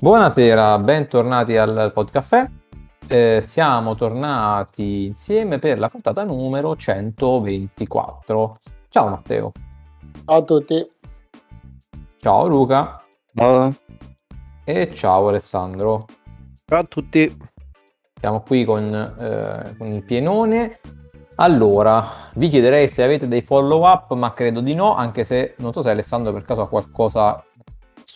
Buonasera, 0.00 0.78
bentornati 0.78 1.56
al 1.56 1.90
Podcaffè. 1.92 2.48
Eh, 3.08 3.40
siamo 3.42 3.96
tornati 3.96 5.06
insieme 5.06 5.58
per 5.58 5.80
la 5.80 5.88
puntata 5.88 6.22
numero 6.22 6.76
124. 6.76 8.60
Ciao 8.90 9.08
Matteo. 9.08 9.50
Ciao 10.24 10.36
a 10.36 10.42
tutti. 10.42 10.88
Ciao 12.18 12.46
Luca. 12.46 13.02
Ciao. 13.34 13.74
E 14.62 14.94
ciao 14.94 15.26
Alessandro. 15.26 16.04
Ciao 16.64 16.78
a 16.78 16.84
tutti. 16.84 17.36
Siamo 18.20 18.42
qui 18.42 18.64
con, 18.64 18.94
eh, 18.94 19.74
con 19.76 19.88
il 19.88 20.04
pienone. 20.04 20.78
Allora, 21.40 22.30
vi 22.34 22.46
chiederei 22.46 22.88
se 22.88 23.02
avete 23.02 23.26
dei 23.26 23.42
follow 23.42 23.84
up, 23.84 24.12
ma 24.12 24.32
credo 24.32 24.60
di 24.60 24.74
no, 24.74 24.94
anche 24.94 25.24
se 25.24 25.56
non 25.58 25.72
so 25.72 25.82
se 25.82 25.90
Alessandro 25.90 26.32
per 26.32 26.44
caso 26.44 26.62
ha 26.62 26.68
qualcosa 26.68 27.42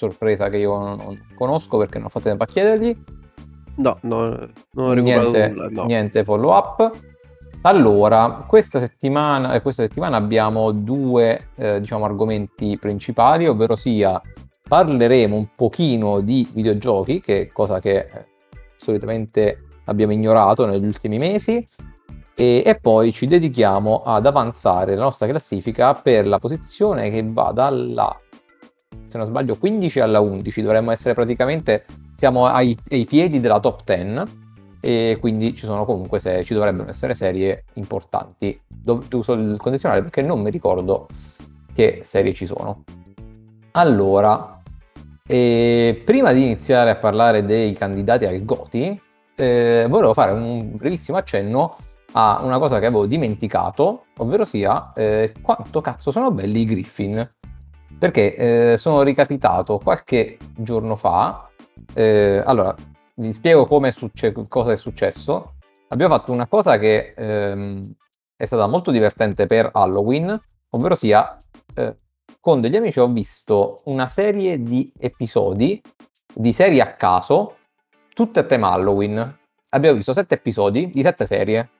sorpresa 0.09 0.49
che 0.49 0.59
io 0.59 0.77
non, 0.79 1.27
conosco 1.35 1.79
perché 1.79 1.99
non 1.99 2.07
ho 2.07 2.11
fatto 2.11 2.29
tempo 2.29 2.43
a 2.43 2.47
chiedergli. 2.47 2.97
No, 3.77 3.99
no, 4.03 4.29
non 4.73 4.91
ho 4.91 4.93
niente, 4.95 5.49
nulla, 5.49 5.69
no. 5.69 5.85
niente 5.85 6.25
follow 6.25 6.55
up. 6.55 6.91
Allora, 7.63 8.45
questa 8.47 8.81
settimana, 8.81 9.55
eh, 9.55 9.63
questa 9.63 9.83
settimana 9.83 10.17
abbiamo 10.17 10.73
due 10.73 11.51
eh, 11.55 11.79
diciamo, 11.81 12.05
argomenti 12.05 12.77
principali, 12.77 13.47
ovvero 13.47 13.77
sia 13.77 14.21
parleremo 14.69 15.37
un 15.37 15.49
pochino 15.55 16.21
di 16.21 16.49
videogiochi, 16.53 17.21
che 17.21 17.43
è 17.43 17.53
cosa 17.53 17.79
che 17.79 17.97
eh, 17.99 18.27
solitamente 18.75 19.69
abbiamo 19.85 20.13
ignorato 20.13 20.67
negli 20.67 20.85
ultimi 20.85 21.19
mesi, 21.19 21.65
e, 22.35 22.63
e, 22.65 22.79
poi 22.81 23.13
ci 23.13 23.27
dedichiamo 23.27 24.03
ad 24.05 24.27
avanzare 24.27 24.97
la 24.97 25.03
nostra 25.03 25.27
classifica 25.27 25.95
per 25.95 26.27
la 26.27 26.39
posizione 26.39 27.11
che 27.11 27.23
va 27.25 27.53
dalla 27.53 28.19
se 29.13 29.19
non 29.19 29.27
sbaglio 29.27 29.57
15 29.57 30.01
alla 30.01 30.21
11 30.21 30.63
dovremmo 30.63 30.91
essere 30.91 31.13
praticamente 31.15 31.85
siamo 32.15 32.47
ai, 32.47 32.77
ai 32.91 33.05
piedi 33.05 33.41
della 33.41 33.61
top 33.61 33.85
10 33.85 34.41
e 34.81 35.19
quindi 35.21 35.55
ci 35.55 35.65
sono 35.65 35.85
comunque 35.85 36.19
se, 36.19 36.43
ci 36.45 36.55
dovrebbero 36.55 36.89
essere 36.89 37.15
serie 37.15 37.65
importanti 37.75 38.59
Dov- 38.67 39.13
uso 39.13 39.35
il 39.35 39.57
condizionale 39.59 40.01
perché 40.01 40.23
non 40.23 40.41
mi 40.41 40.51
ricordo 40.51 41.07
che 41.75 42.01
serie 42.03 42.33
ci 42.33 42.47
sono 42.47 42.85
allora 43.73 44.61
e 45.27 46.03
prima 46.05 46.33
di 46.33 46.43
iniziare 46.43 46.91
a 46.91 46.97
parlare 46.97 47.45
dei 47.45 47.75
candidati 47.75 48.25
al 48.25 48.43
Goti 48.45 49.01
eh, 49.35 49.87
volevo 49.89 50.15
fare 50.15 50.33
un 50.33 50.77
brevissimo 50.77 51.19
accenno 51.19 51.77
a 52.13 52.41
una 52.43 52.59
cosa 52.59 52.79
che 52.79 52.87
avevo 52.87 53.07
dimenticato, 53.07 54.07
ovvero 54.19 54.45
sia 54.45 54.93
eh, 54.95 55.33
quanto 55.41 55.81
cazzo 55.81 56.11
sono 56.11 56.31
belli 56.31 56.61
i 56.61 56.65
Griffin. 56.65 57.31
Perché 58.03 58.35
eh, 58.73 58.77
sono 58.79 59.03
ricapitato 59.03 59.79
qualche 59.79 60.37
giorno 60.57 60.97
fa. 60.97 61.49
Eh, 61.95 62.43
allora, 62.45 62.75
vi 63.15 63.33
spiego 63.33 63.69
succe- 63.93 64.33
cosa 64.49 64.73
è 64.73 64.77
successo. 64.77 65.55
Abbiamo 65.87 66.17
fatto 66.17 66.33
una 66.33 66.49
cosa 66.49 66.81
che 66.81 67.15
ehm, 67.17 67.93
è 68.35 68.45
stata 68.45 68.67
molto 68.67 68.91
divertente 68.91 69.47
per 69.47 69.71
Halloween, 69.73 70.37
ovvero 70.71 70.97
sia 70.97 71.41
eh, 71.77 71.97
con 72.41 72.61
degli 72.61 72.75
amici 72.75 72.99
ho 72.99 73.07
visto 73.07 73.83
una 73.85 74.09
serie 74.09 74.61
di 74.61 74.93
episodi 74.99 75.81
di 76.35 76.53
serie 76.53 76.81
a 76.81 76.95
caso, 76.95 77.59
tutte 78.13 78.41
a 78.41 78.43
tema 78.43 78.73
Halloween. 78.73 79.39
Abbiamo 79.69 79.95
visto 79.95 80.13
sette 80.13 80.35
episodi 80.35 80.91
di 80.91 81.03
sette 81.03 81.25
serie 81.25 81.71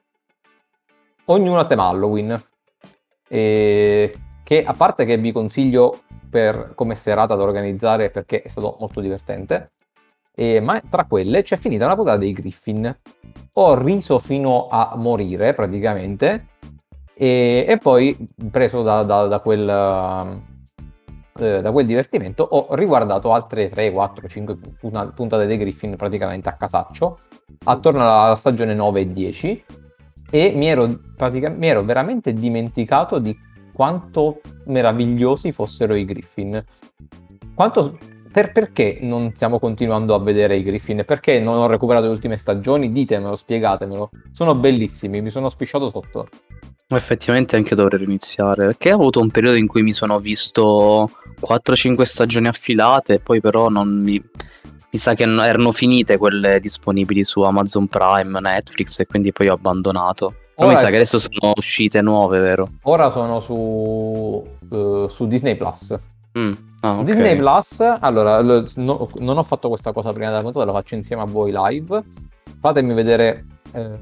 ognuno 1.25 1.59
a 1.59 1.67
tema 1.67 1.89
Halloween. 1.89 2.41
E 3.27 4.17
che 4.43 4.65
a 4.65 4.73
parte 4.73 5.05
che 5.05 5.17
vi 5.17 5.33
consiglio 5.33 6.01
per, 6.29 6.73
come 6.75 6.95
serata 6.95 7.35
da 7.35 7.43
organizzare 7.43 8.11
perché 8.11 8.43
è 8.43 8.49
stato 8.49 8.77
molto 8.81 9.01
divertente, 9.01 9.73
e, 10.35 10.61
ma 10.61 10.81
tra 10.89 11.05
quelle 11.05 11.43
c'è 11.43 11.57
finita 11.57 11.85
una 11.85 11.95
puntata 11.95 12.17
dei 12.17 12.33
Griffin. 12.33 12.99
Ho 13.55 13.75
riso 13.79 14.19
fino 14.19 14.69
a 14.69 14.95
morire 14.97 15.53
praticamente 15.53 16.47
e, 17.15 17.67
e 17.69 17.79
poi 17.79 18.17
preso 18.51 18.83
da, 18.83 19.03
da, 19.03 19.27
da, 19.27 19.41
quel, 19.41 19.69
eh, 21.39 21.61
da, 21.61 21.71
quel, 21.71 21.87
divertimento 21.87 22.43
ho 22.43 22.75
riguardato 22.75 23.33
altre 23.33 23.69
3, 23.69 23.93
4, 23.93 24.29
5 24.29 24.57
puntate 25.15 25.47
dei 25.47 25.59
Griffin 25.59 25.97
praticamente 25.97 26.49
a 26.49 26.55
casaccio 26.55 27.19
attorno 27.65 28.01
alla 28.01 28.35
stagione 28.35 28.75
9 28.75 29.01
e 29.01 29.11
10 29.11 29.65
e 30.31 30.53
mi 30.57 30.67
ero, 30.67 30.87
mi 30.89 31.67
ero 31.67 31.83
veramente 31.83 32.33
dimenticato 32.33 33.19
di 33.19 33.39
quanto 33.73 34.41
meravigliosi 34.67 35.53
fossero 35.53 35.95
i 35.95 36.05
Griffin. 36.05 36.63
Quanto, 37.55 37.99
per, 38.31 38.53
perché 38.53 38.99
non 39.03 39.33
stiamo 39.35 39.59
continuando 39.59 40.15
a 40.15 40.21
vedere 40.21 40.57
i 40.57 40.63
Griffin? 40.63 41.05
Perché 41.07 41.41
non 41.41 41.59
ho 41.59 41.67
recuperato 41.67 42.07
le 42.07 42.13
ultime 42.13 42.37
stagioni? 42.37 42.93
Ditemelo, 42.93 43.37
spiegatemelo. 43.37 44.11
Sono 44.33 44.55
bellissimi, 44.55 45.21
mi 45.21 45.31
sono 45.31 45.49
spisciato 45.49 45.91
sotto. 45.91 46.27
Effettivamente 46.89 47.57
anche 47.57 47.75
dovrei 47.75 48.05
iniziare, 48.05 48.67
perché 48.67 48.93
ho 48.93 48.97
avuto 48.97 49.21
un 49.21 49.31
periodo 49.31 49.57
in 49.57 49.67
cui 49.67 49.83
mi 49.83 49.93
sono 49.93 50.19
visto 50.21 51.11
4-5 51.41 52.03
stagioni 52.03 52.49
affilate, 52.49 53.19
poi 53.19 53.41
però 53.41 53.71
non 53.71 53.89
mi, 53.89 54.23
mi 54.91 54.99
sa 54.99 55.15
che 55.15 55.23
erano 55.23 55.73
finite 55.73 56.19
quelle 56.19 56.61
disponibili 56.61 57.25
su 57.25 57.41
Amazon 57.41 57.89
Prime, 57.89 58.39
Netflix 58.41 59.01
e 59.01 59.07
quindi 59.07 59.33
poi 59.33 59.49
ho 59.49 59.55
abbandonato. 59.55 60.35
Però 60.55 60.69
mi 60.69 60.77
sa 60.77 60.89
che 60.89 60.97
adesso 60.97 61.19
sono 61.19 61.53
uscite 61.57 62.03
nuove, 62.03 62.39
vero? 62.39 62.69
Ora 62.83 63.11
sono 63.11 63.41
su, 63.41 64.45
uh, 64.69 65.09
su 65.09 65.27
Disney 65.27 65.57
Plus. 65.57 65.95
Mm. 66.39 66.53
Ah, 66.81 66.93
okay. 66.93 67.05
Disney 67.05 67.37
Plus, 67.37 67.81
allora, 68.01 68.41
lo, 68.41 68.65
no, 68.77 69.09
non 69.19 69.39
ho 69.39 69.43
fatto 69.43 69.69
questa 69.69 69.93
cosa 69.93 70.13
prima 70.13 70.29
della 70.29 70.43
puntata, 70.43 70.65
la 70.65 70.73
faccio 70.73 70.95
insieme 70.95 71.23
a 71.23 71.27
voi 71.27 71.53
live. 71.55 72.03
Fatemi 72.61 72.95
vedere 72.95 73.45
eh, 73.73 73.99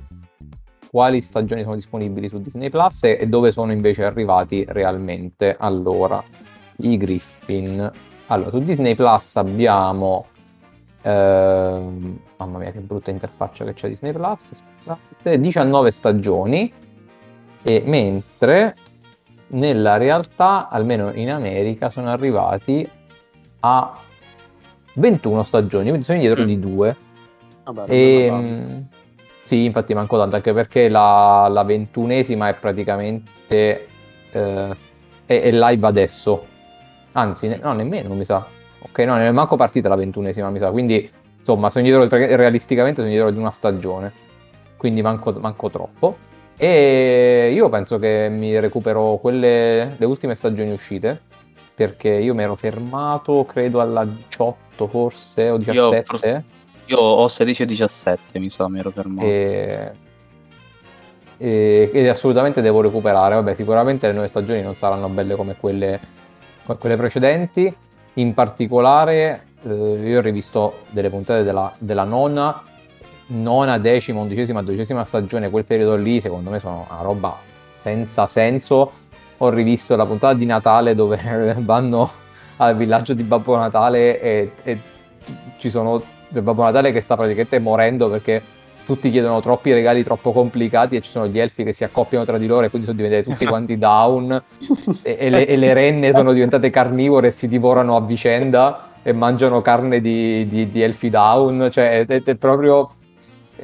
quali 0.91 1.21
stagioni 1.21 1.63
sono 1.63 1.75
disponibili 1.75 2.29
su 2.29 2.41
Disney 2.41 2.69
Plus 2.69 3.05
e, 3.05 3.19
e 3.21 3.27
dove 3.27 3.53
sono 3.53 3.73
invece 3.73 4.05
arrivati 4.05 4.65
realmente. 4.69 5.57
Allora, 5.59 6.23
i 6.77 6.97
Griffin. 6.97 7.91
Allora, 8.27 8.51
su 8.51 8.59
Disney 8.61 8.95
Plus 8.95 9.37
abbiamo 9.37 10.27
Uh, 11.03 12.19
mamma 12.37 12.59
mia, 12.59 12.71
che 12.73 12.81
brutta 12.81 13.11
interfaccia 13.11 13.65
che 13.65 13.73
c'è 13.73 13.89
Disney 13.89 14.13
Plus. 14.13 14.53
Scusate, 14.81 15.41
19 15.41 15.91
stagioni. 15.91 16.73
E 17.63 17.83
mentre 17.85 18.77
nella 19.49 19.97
realtà, 19.97 20.69
almeno 20.69 21.11
in 21.13 21.31
America, 21.31 21.91
sono 21.91 22.11
arrivati 22.11 22.89
a 23.61 23.99
21 24.95 25.43
stagioni, 25.43 25.89
quindi 25.89 26.05
sono 26.05 26.19
indietro 26.19 26.45
mm. 26.45 26.47
di 26.47 26.59
due. 26.59 26.97
Vabbè, 27.65 27.91
e, 27.91 28.25
ehm, 28.25 28.89
sì, 29.43 29.65
infatti 29.65 29.95
manco 29.95 30.17
tanto, 30.17 30.37
anche 30.37 30.53
perché 30.53 30.89
la, 30.89 31.49
la 31.51 31.65
ventunesima 31.65 32.49
è 32.49 32.55
praticamente 32.55 33.89
eh, 34.31 34.75
è, 35.27 35.41
è 35.41 35.51
live 35.51 35.87
adesso. 35.87 36.47
Anzi, 37.13 37.49
ne, 37.49 37.57
no, 37.57 37.73
nemmeno 37.73 38.15
mi 38.15 38.25
sa 38.25 38.47
Ok, 38.83 38.99
no, 39.01 39.17
non 39.17 39.23
è 39.23 39.31
manco 39.31 39.57
partita 39.57 39.89
la 39.89 39.97
ventunesima, 39.97 40.51
mi 40.51 40.59
sa. 40.59 40.71
Quindi, 40.71 41.11
insomma, 41.39 41.71
sono 41.71 41.85
indietro, 41.85 42.09
perché 42.09 42.35
realisticamente 42.37 43.01
sono 43.01 43.09
indietro 43.09 43.31
di 43.33 43.39
una 43.39 43.51
stagione. 43.51 44.13
Quindi 44.77 45.03
manco, 45.03 45.33
manco 45.39 45.69
troppo. 45.71 46.17
E 46.57 47.51
io 47.55 47.69
penso 47.69 47.99
che 47.99 48.29
mi 48.31 48.59
recupero 48.59 49.19
quelle, 49.21 49.97
le 49.97 50.07
ultime 50.07 50.35
stagioni 50.35 50.73
uscite. 50.73 51.21
Perché 51.75 52.11
io 52.11 52.35
mi 52.35 52.43
ero 52.43 52.57
fermato, 52.57 53.45
credo, 53.47 53.81
alla 53.81 54.05
18 54.05 54.87
forse, 54.87 55.49
o 55.51 55.57
17. 55.57 56.45
Io, 56.87 56.97
io 56.97 56.99
ho 56.99 57.29
16 57.29 57.63
e 57.63 57.67
17, 57.67 58.39
mi 58.39 58.51
sa, 58.51 58.69
mi 58.69 58.79
ero 58.79 58.91
fermato. 58.91 59.27
E... 59.27 59.93
E, 61.43 62.09
assolutamente 62.09 62.61
devo 62.61 62.83
recuperare. 62.83 63.35
Vabbè, 63.37 63.55
sicuramente 63.55 64.07
le 64.07 64.13
nuove 64.13 64.29
stagioni 64.29 64.61
non 64.61 64.75
saranno 64.75 65.09
belle 65.09 65.37
come 65.37 65.57
quelle, 65.57 65.99
quelle 66.79 66.97
precedenti 66.97 67.75
in 68.15 68.35
particolare, 68.35 69.45
eh, 69.63 69.73
io 69.73 70.19
ho 70.19 70.23
rivisto 70.23 70.81
delle 70.91 71.11
puntate 71.11 71.43
della, 71.43 71.73
della 71.79 72.05
nona, 72.05 72.63
nona, 73.29 73.79
decima, 73.79 74.21
undicesima, 74.21 74.63
dodicesima 74.63 75.05
stagione, 75.05 75.51
quel 75.51 75.65
periodo 75.65 75.97
lì, 75.97 76.21
secondo 76.21 76.51
me 76.51 76.59
sono 76.59 76.87
una 76.91 77.01
roba 77.03 77.39
senza 77.75 78.27
senso. 78.27 78.91
Ho 79.39 79.49
rivisto 79.49 79.97
la 79.97 80.07
puntata 80.07 80.35
di 80.35 80.45
Natale 80.45 80.95
dove 80.95 81.55
vanno 81.61 82.11
al 82.57 82.77
villaggio 82.77 83.15
di 83.15 83.23
Babbo 83.23 83.57
Natale 83.57 84.21
e, 84.21 84.53
e 84.63 84.79
ci 85.57 85.71
sono 85.71 86.03
Babbo 86.29 86.63
Natale 86.63 86.93
che 86.93 87.01
sta 87.01 87.17
praticamente 87.17 87.59
morendo 87.59 88.11
perché 88.11 88.43
tutti 88.91 89.09
chiedono 89.11 89.41
troppi 89.41 89.73
regali 89.73 90.03
troppo 90.03 90.33
complicati 90.33 90.97
e 90.97 91.01
ci 91.01 91.11
sono 91.11 91.29
gli 91.29 91.39
elfi 91.39 91.63
che 91.63 91.73
si 91.73 91.85
accoppiano 91.85 92.25
tra 92.25 92.39
di 92.39 92.49
loro 92.49 92.67
e 92.67 92.71
quindi 92.71 92.89
sono 92.89 93.01
diventati 93.01 93.31
tutti 93.31 93.47
quanti 93.47 93.79
down 93.79 94.43
e, 95.03 95.17
e, 95.21 95.31
le, 95.31 95.47
e, 95.47 95.57
le, 95.57 95.73
renne 95.73 96.11
sono 96.13 96.33
diventate 96.33 96.71
carnivore 96.71 97.29
e 97.29 97.31
si 97.31 97.47
divorano 97.47 97.95
a 97.95 98.01
vicenda 98.01 98.95
e 99.03 99.13
mangiano 99.13 99.63
carne 99.63 100.01
di, 100.01 100.45
di, 100.49 100.69
di 100.69 100.83
elfi 100.83 101.09
down, 101.09 101.69
cioè 101.71 102.05
è, 102.05 102.23
è, 102.23 102.35
proprio 102.35 102.97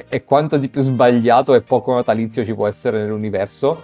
è 0.07 0.23
quanto 0.23 0.57
di 0.57 0.69
più 0.69 0.81
sbagliato 0.81 1.53
e 1.53 1.61
poco 1.61 1.93
natalizio 1.93 2.45
ci 2.45 2.55
può 2.55 2.65
essere 2.65 2.99
nell'universo 2.99 3.83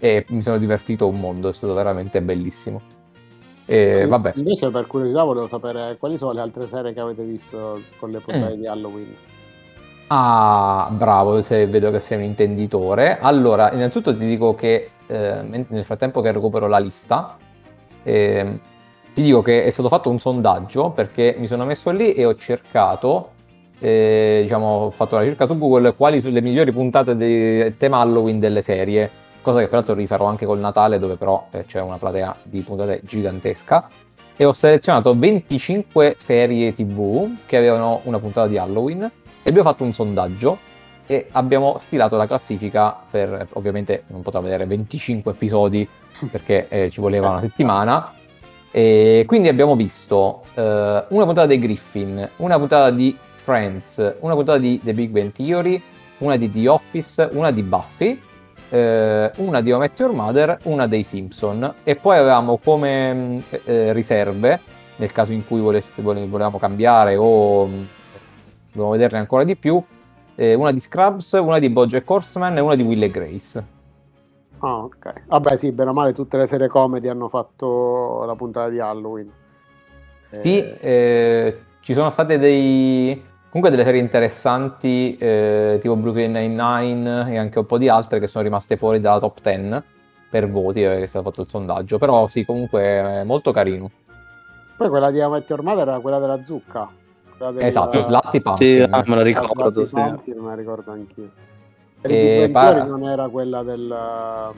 e 0.00 0.24
mi 0.30 0.42
sono 0.42 0.58
divertito 0.58 1.06
un 1.06 1.20
mondo, 1.20 1.50
è 1.50 1.52
stato 1.52 1.72
veramente 1.72 2.20
bellissimo. 2.20 2.82
E 3.64 4.06
vabbè. 4.08 4.32
Invece 4.36 4.70
per 4.70 4.88
curiosità 4.88 5.22
volevo 5.22 5.46
sapere 5.46 5.96
quali 5.98 6.18
sono 6.18 6.32
le 6.32 6.40
altre 6.40 6.66
serie 6.66 6.92
che 6.92 6.98
avete 6.98 7.22
visto 7.22 7.80
con 8.00 8.10
le 8.10 8.18
puntate 8.18 8.56
mm. 8.56 8.58
di 8.58 8.66
Halloween. 8.66 9.16
Ah, 10.12 10.88
bravo, 10.90 11.40
se 11.40 11.68
vedo 11.68 11.92
che 11.92 12.00
sei 12.00 12.18
un 12.18 12.24
intenditore. 12.24 13.18
Allora, 13.20 13.70
innanzitutto 13.70 14.16
ti 14.16 14.26
dico 14.26 14.56
che 14.56 14.90
eh, 15.06 15.42
nel 15.42 15.84
frattempo 15.84 16.20
che 16.20 16.32
recupero 16.32 16.66
la 16.66 16.78
lista, 16.78 17.36
eh, 18.02 18.60
ti 19.14 19.22
dico 19.22 19.40
che 19.40 19.62
è 19.62 19.70
stato 19.70 19.88
fatto 19.88 20.10
un 20.10 20.18
sondaggio 20.18 20.90
perché 20.90 21.36
mi 21.38 21.46
sono 21.46 21.64
messo 21.64 21.90
lì 21.90 22.12
e 22.12 22.24
ho 22.24 22.34
cercato, 22.34 23.30
eh, 23.78 24.40
diciamo, 24.42 24.66
ho 24.66 24.90
fatto 24.90 25.14
una 25.14 25.22
ricerca 25.22 25.46
su 25.46 25.56
Google 25.56 25.94
quali 25.94 26.20
sono 26.20 26.34
le 26.34 26.42
migliori 26.42 26.72
puntate 26.72 27.14
di 27.16 27.76
tema 27.76 28.00
Halloween 28.00 28.40
delle 28.40 28.62
serie, 28.62 29.08
cosa 29.42 29.60
che 29.60 29.68
peraltro 29.68 29.94
rifarò 29.94 30.24
anche 30.24 30.44
col 30.44 30.58
Natale 30.58 30.98
dove 30.98 31.14
però 31.14 31.46
eh, 31.52 31.66
c'è 31.66 31.80
una 31.80 31.98
platea 31.98 32.34
di 32.42 32.62
puntate 32.62 33.00
gigantesca. 33.04 33.88
E 34.36 34.44
ho 34.44 34.52
selezionato 34.54 35.16
25 35.16 36.14
serie 36.18 36.72
TV 36.72 37.36
che 37.46 37.58
avevano 37.58 38.00
una 38.04 38.18
puntata 38.18 38.48
di 38.48 38.58
Halloween 38.58 39.08
e 39.42 39.48
abbiamo 39.48 39.68
fatto 39.68 39.84
un 39.84 39.92
sondaggio 39.92 40.58
e 41.06 41.26
abbiamo 41.32 41.76
stilato 41.78 42.16
la 42.16 42.26
classifica 42.26 42.96
per, 43.10 43.48
ovviamente 43.54 44.04
non 44.08 44.22
potevo 44.22 44.44
vedere 44.44 44.64
25 44.66 45.32
episodi 45.32 45.88
perché 46.30 46.68
eh, 46.68 46.90
ci 46.90 47.00
voleva 47.00 47.30
una 47.30 47.40
settimana. 47.40 48.14
E 48.70 49.24
quindi 49.26 49.48
abbiamo 49.48 49.74
visto 49.74 50.42
eh, 50.54 51.04
una 51.08 51.24
puntata 51.24 51.46
dei 51.46 51.58
Griffin, 51.58 52.28
una 52.36 52.56
puntata 52.58 52.90
di 52.90 53.16
Friends, 53.34 54.16
una 54.20 54.34
puntata 54.34 54.58
di 54.58 54.80
The 54.80 54.94
Big 54.94 55.10
Bang 55.10 55.32
Theory, 55.32 55.82
una 56.18 56.36
di 56.36 56.48
The 56.48 56.68
Office, 56.68 57.28
una 57.32 57.50
di 57.50 57.62
Buffy, 57.62 58.20
eh, 58.68 59.32
una 59.36 59.60
di 59.60 59.72
Met 59.72 59.98
Your 59.98 60.12
Mother, 60.12 60.58
una 60.64 60.86
dei 60.86 61.02
Simpson 61.02 61.74
e 61.82 61.96
poi 61.96 62.18
avevamo 62.18 62.58
come 62.58 63.42
eh, 63.64 63.92
riserve 63.92 64.60
nel 64.94 65.10
caso 65.10 65.32
in 65.32 65.44
cui 65.46 65.60
volesse, 65.60 66.02
volevamo 66.02 66.58
cambiare 66.58 67.16
o 67.16 67.68
dobbiamo 68.72 68.90
vederne 68.90 69.18
ancora 69.18 69.44
di 69.44 69.56
più. 69.56 69.82
Eh, 70.34 70.54
una 70.54 70.72
di 70.72 70.80
Scrubs, 70.80 71.32
una 71.32 71.58
di 71.58 71.68
Bojack 71.68 72.08
Horseman 72.08 72.56
e 72.56 72.60
una 72.60 72.74
di 72.74 72.82
Will 72.82 73.02
e 73.02 73.10
Grace. 73.10 73.64
Ah, 74.60 74.84
ok. 74.84 75.24
Vabbè, 75.26 75.56
sì, 75.56 75.72
bene 75.72 75.90
o 75.90 75.92
male 75.92 76.12
tutte 76.12 76.36
le 76.36 76.46
serie 76.46 76.68
comedy 76.68 77.08
hanno 77.08 77.28
fatto 77.28 78.24
la 78.24 78.34
puntata 78.34 78.68
di 78.68 78.78
Halloween. 78.78 79.30
Sì, 80.28 80.58
eh... 80.58 80.78
Eh, 80.80 81.58
ci 81.80 81.92
sono 81.94 82.10
state 82.10 82.38
dei... 82.38 83.28
Comunque 83.50 83.70
delle 83.70 83.84
serie 83.84 84.00
interessanti, 84.00 85.16
eh, 85.16 85.78
tipo 85.80 85.96
Brooklyn 85.96 86.30
Nine-Nine 86.30 87.32
e 87.32 87.36
anche 87.36 87.58
un 87.58 87.66
po' 87.66 87.78
di 87.78 87.88
altre 87.88 88.20
che 88.20 88.28
sono 88.28 88.44
rimaste 88.44 88.76
fuori 88.76 89.00
dalla 89.00 89.18
top 89.18 89.40
10 89.42 89.82
per 90.30 90.48
voti, 90.48 90.84
eh, 90.84 90.98
che 90.98 91.02
è 91.02 91.06
stato 91.06 91.28
fatto 91.28 91.40
il 91.40 91.48
sondaggio. 91.48 91.98
Però 91.98 92.28
sì, 92.28 92.44
comunque 92.44 92.80
è 92.82 93.24
molto 93.24 93.50
carino. 93.50 93.90
Poi 94.76 94.88
quella 94.88 95.10
di 95.10 95.20
Amateur 95.20 95.62
Mother 95.62 95.88
era 95.88 95.98
quella 95.98 96.20
della 96.20 96.44
zucca. 96.44 96.88
Esatto, 97.56 98.00
Slatti 98.02 98.40
Pumpkin. 98.40 98.84
Sì, 98.84 98.86
ah, 98.90 99.02
me 99.06 99.16
la 99.16 99.22
ricordo, 99.22 99.86
sì. 99.86 99.94
Pumpkin, 99.94 100.38
me 100.38 100.48
la 100.48 100.54
ricordo 100.54 100.92
anch'io. 100.92 101.30
E 102.02 102.42
Big 102.44 102.50
par- 102.50 102.86
non 102.86 103.08
era 103.08 103.28
quella 103.28 103.62
del... 103.62 104.52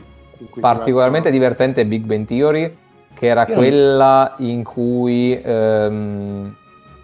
Particolarmente 0.58 1.30
divertente 1.30 1.86
Big 1.86 2.02
Bang 2.04 2.24
Theory, 2.24 2.76
che 3.14 3.26
era 3.26 3.46
Io 3.46 3.54
quella 3.54 4.34
non... 4.36 4.48
in 4.48 4.64
cui... 4.64 5.40
Ehm, 5.40 6.56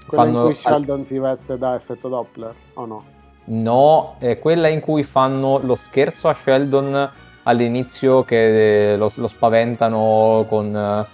quella 0.06 0.24
fanno... 0.24 0.38
in 0.38 0.44
cui 0.46 0.54
Sheldon 0.56 1.04
si 1.04 1.18
veste 1.18 1.56
da 1.58 1.76
effetto 1.76 2.08
Doppler, 2.08 2.54
o 2.74 2.84
no? 2.86 3.04
No, 3.44 4.16
è 4.18 4.38
quella 4.38 4.68
in 4.68 4.80
cui 4.80 5.04
fanno 5.04 5.58
lo 5.62 5.74
scherzo 5.74 6.28
a 6.28 6.34
Sheldon 6.34 7.10
all'inizio 7.44 8.24
che 8.24 8.94
lo, 8.98 9.10
lo 9.14 9.26
spaventano 9.26 10.44
con 10.48 11.06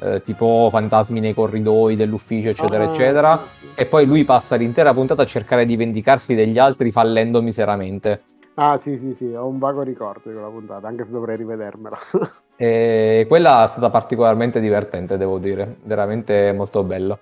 eh, 0.00 0.20
tipo 0.20 0.68
fantasmi 0.70 1.20
nei 1.20 1.34
corridoi 1.34 1.96
dell'ufficio, 1.96 2.48
eccetera, 2.48 2.84
ah, 2.84 2.88
eccetera. 2.90 3.46
E 3.74 3.86
poi 3.86 4.06
lui 4.06 4.24
passa 4.24 4.56
l'intera 4.56 4.92
puntata 4.94 5.22
a 5.22 5.26
cercare 5.26 5.64
di 5.64 5.76
vendicarsi 5.76 6.34
degli 6.34 6.58
altri 6.58 6.90
fallendo 6.90 7.42
miseramente. 7.42 8.22
Ah, 8.54 8.76
sì, 8.76 8.98
sì, 8.98 9.14
sì, 9.14 9.32
ho 9.34 9.46
un 9.46 9.58
vago 9.58 9.82
ricordo 9.82 10.22
di 10.28 10.32
quella 10.32 10.48
puntata, 10.48 10.88
anche 10.88 11.04
se 11.04 11.12
dovrei 11.12 11.36
rivedermela. 11.36 11.96
e 12.56 13.24
quella 13.28 13.64
è 13.64 13.68
stata 13.68 13.88
particolarmente 13.88 14.58
divertente, 14.58 15.16
devo 15.16 15.38
dire, 15.38 15.76
veramente 15.84 16.52
molto 16.52 16.82
bella. 16.82 17.16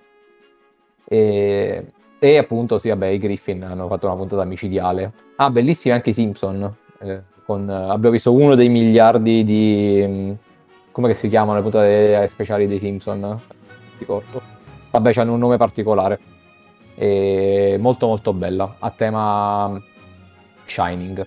E, 1.05 1.85
e 2.19 2.39
appunto, 2.39 2.79
sì, 2.79 2.89
vabbè, 2.89 3.09
i 3.09 3.19
Griffin 3.19 3.65
hanno 3.65 3.87
fatto 3.87 4.07
una 4.07 4.17
puntata 4.17 4.45
micidiale. 4.45 5.13
Ah, 5.37 5.51
bellissimi 5.51 5.95
anche 5.95 6.11
i 6.11 6.15
Simpson. 6.15 6.71
Eh, 7.01 7.23
con, 7.45 7.69
abbiamo 7.69 8.11
visto 8.11 8.33
uno 8.33 8.55
dei 8.55 8.71
miliardi 8.71 9.45
di 9.45 10.37
come 10.97 11.13
si 11.13 11.29
chiamano 11.29 11.59
le 11.59 11.63
puntate 11.63 12.27
speciali 12.27 12.67
dei 12.67 12.79
Simpson? 12.79 13.39
Ricordo. 13.99 14.41
Vabbè, 14.91 15.13
hanno 15.17 15.35
un 15.35 15.39
nome 15.39 15.59
particolare. 15.59 16.19
E 16.95 17.77
molto 17.79 18.07
molto 18.07 18.33
bella, 18.33 18.77
a 18.79 18.91
tema 18.93 19.79
Shining. 20.65 21.27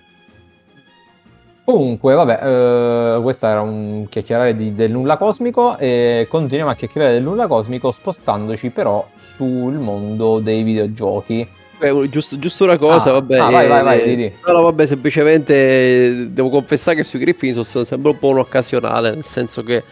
Comunque, 1.62 2.14
vabbè, 2.14 2.40
eh, 2.42 3.22
questo 3.22 3.46
era 3.46 3.60
un 3.60 4.06
chiacchierare 4.08 4.56
di, 4.56 4.74
del 4.74 4.90
nulla 4.90 5.16
cosmico 5.16 5.78
e 5.78 6.26
continuiamo 6.28 6.72
a 6.72 6.74
chiacchierare 6.74 7.12
del 7.12 7.22
nulla 7.22 7.46
cosmico 7.46 7.92
spostandoci 7.92 8.70
però 8.70 9.06
sul 9.14 9.74
mondo 9.74 10.40
dei 10.40 10.64
videogiochi 10.64 11.48
Beh, 11.80 12.10
giusto, 12.10 12.38
giusto, 12.38 12.64
una 12.64 12.76
cosa, 12.76 13.08
ah, 13.08 13.12
vabbè. 13.14 13.38
Ah, 13.38 13.50
vai, 13.50 13.66
vai, 13.66 13.82
vai. 13.82 14.00
Eh, 14.02 14.32
no, 14.46 14.52
no, 14.52 14.62
vabbè, 14.64 14.84
semplicemente 14.84 16.26
devo 16.30 16.50
confessare 16.50 16.98
che 16.98 17.04
sui 17.04 17.20
Griffin 17.20 17.64
sono 17.64 17.84
sempre 17.84 18.10
un 18.10 18.18
po' 18.18 18.28
un 18.28 18.38
occasionale, 18.38 19.14
nel 19.14 19.24
senso 19.24 19.62
che... 19.62 19.82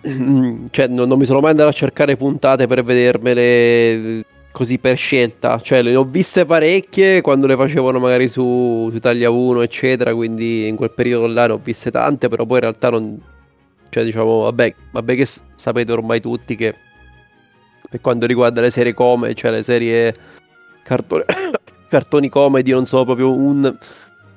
Cioè, 0.70 0.86
non, 0.86 1.08
non 1.08 1.18
mi 1.18 1.26
sono 1.26 1.40
mai 1.40 1.50
andato 1.50 1.68
a 1.68 1.72
cercare 1.72 2.16
puntate 2.16 2.66
per 2.66 2.82
vedermele 2.82 4.24
così 4.50 4.78
per 4.78 4.96
scelta. 4.96 5.60
Cioè, 5.60 5.82
le 5.82 5.94
ho 5.94 6.04
viste 6.04 6.46
parecchie 6.46 7.20
quando 7.20 7.46
le 7.46 7.56
facevano 7.56 7.98
magari 7.98 8.26
su, 8.26 8.88
su 8.88 8.96
Italia 8.96 9.28
1, 9.28 9.60
eccetera. 9.60 10.14
Quindi 10.14 10.68
in 10.68 10.76
quel 10.76 10.92
periodo 10.92 11.26
là 11.26 11.48
ne 11.48 11.52
ho 11.52 11.60
viste 11.62 11.90
tante, 11.90 12.28
però 12.28 12.46
poi 12.46 12.56
in 12.56 12.62
realtà 12.62 12.88
non. 12.88 13.20
Cioè, 13.90 14.04
diciamo, 14.04 14.40
vabbè, 14.44 14.74
vabbè 14.92 15.16
che 15.16 15.28
sapete 15.54 15.92
ormai 15.92 16.20
tutti 16.20 16.56
che 16.56 16.74
per 17.90 18.00
quanto 18.00 18.24
riguarda 18.24 18.62
le 18.62 18.70
serie 18.70 18.94
come, 18.94 19.34
cioè 19.34 19.50
le 19.50 19.62
serie 19.62 20.14
cartoni, 20.86 21.24
cartoni 21.88 22.28
comedy, 22.28 22.70
non 22.70 22.86
sono 22.86 23.04
proprio 23.04 23.34
un, 23.34 23.76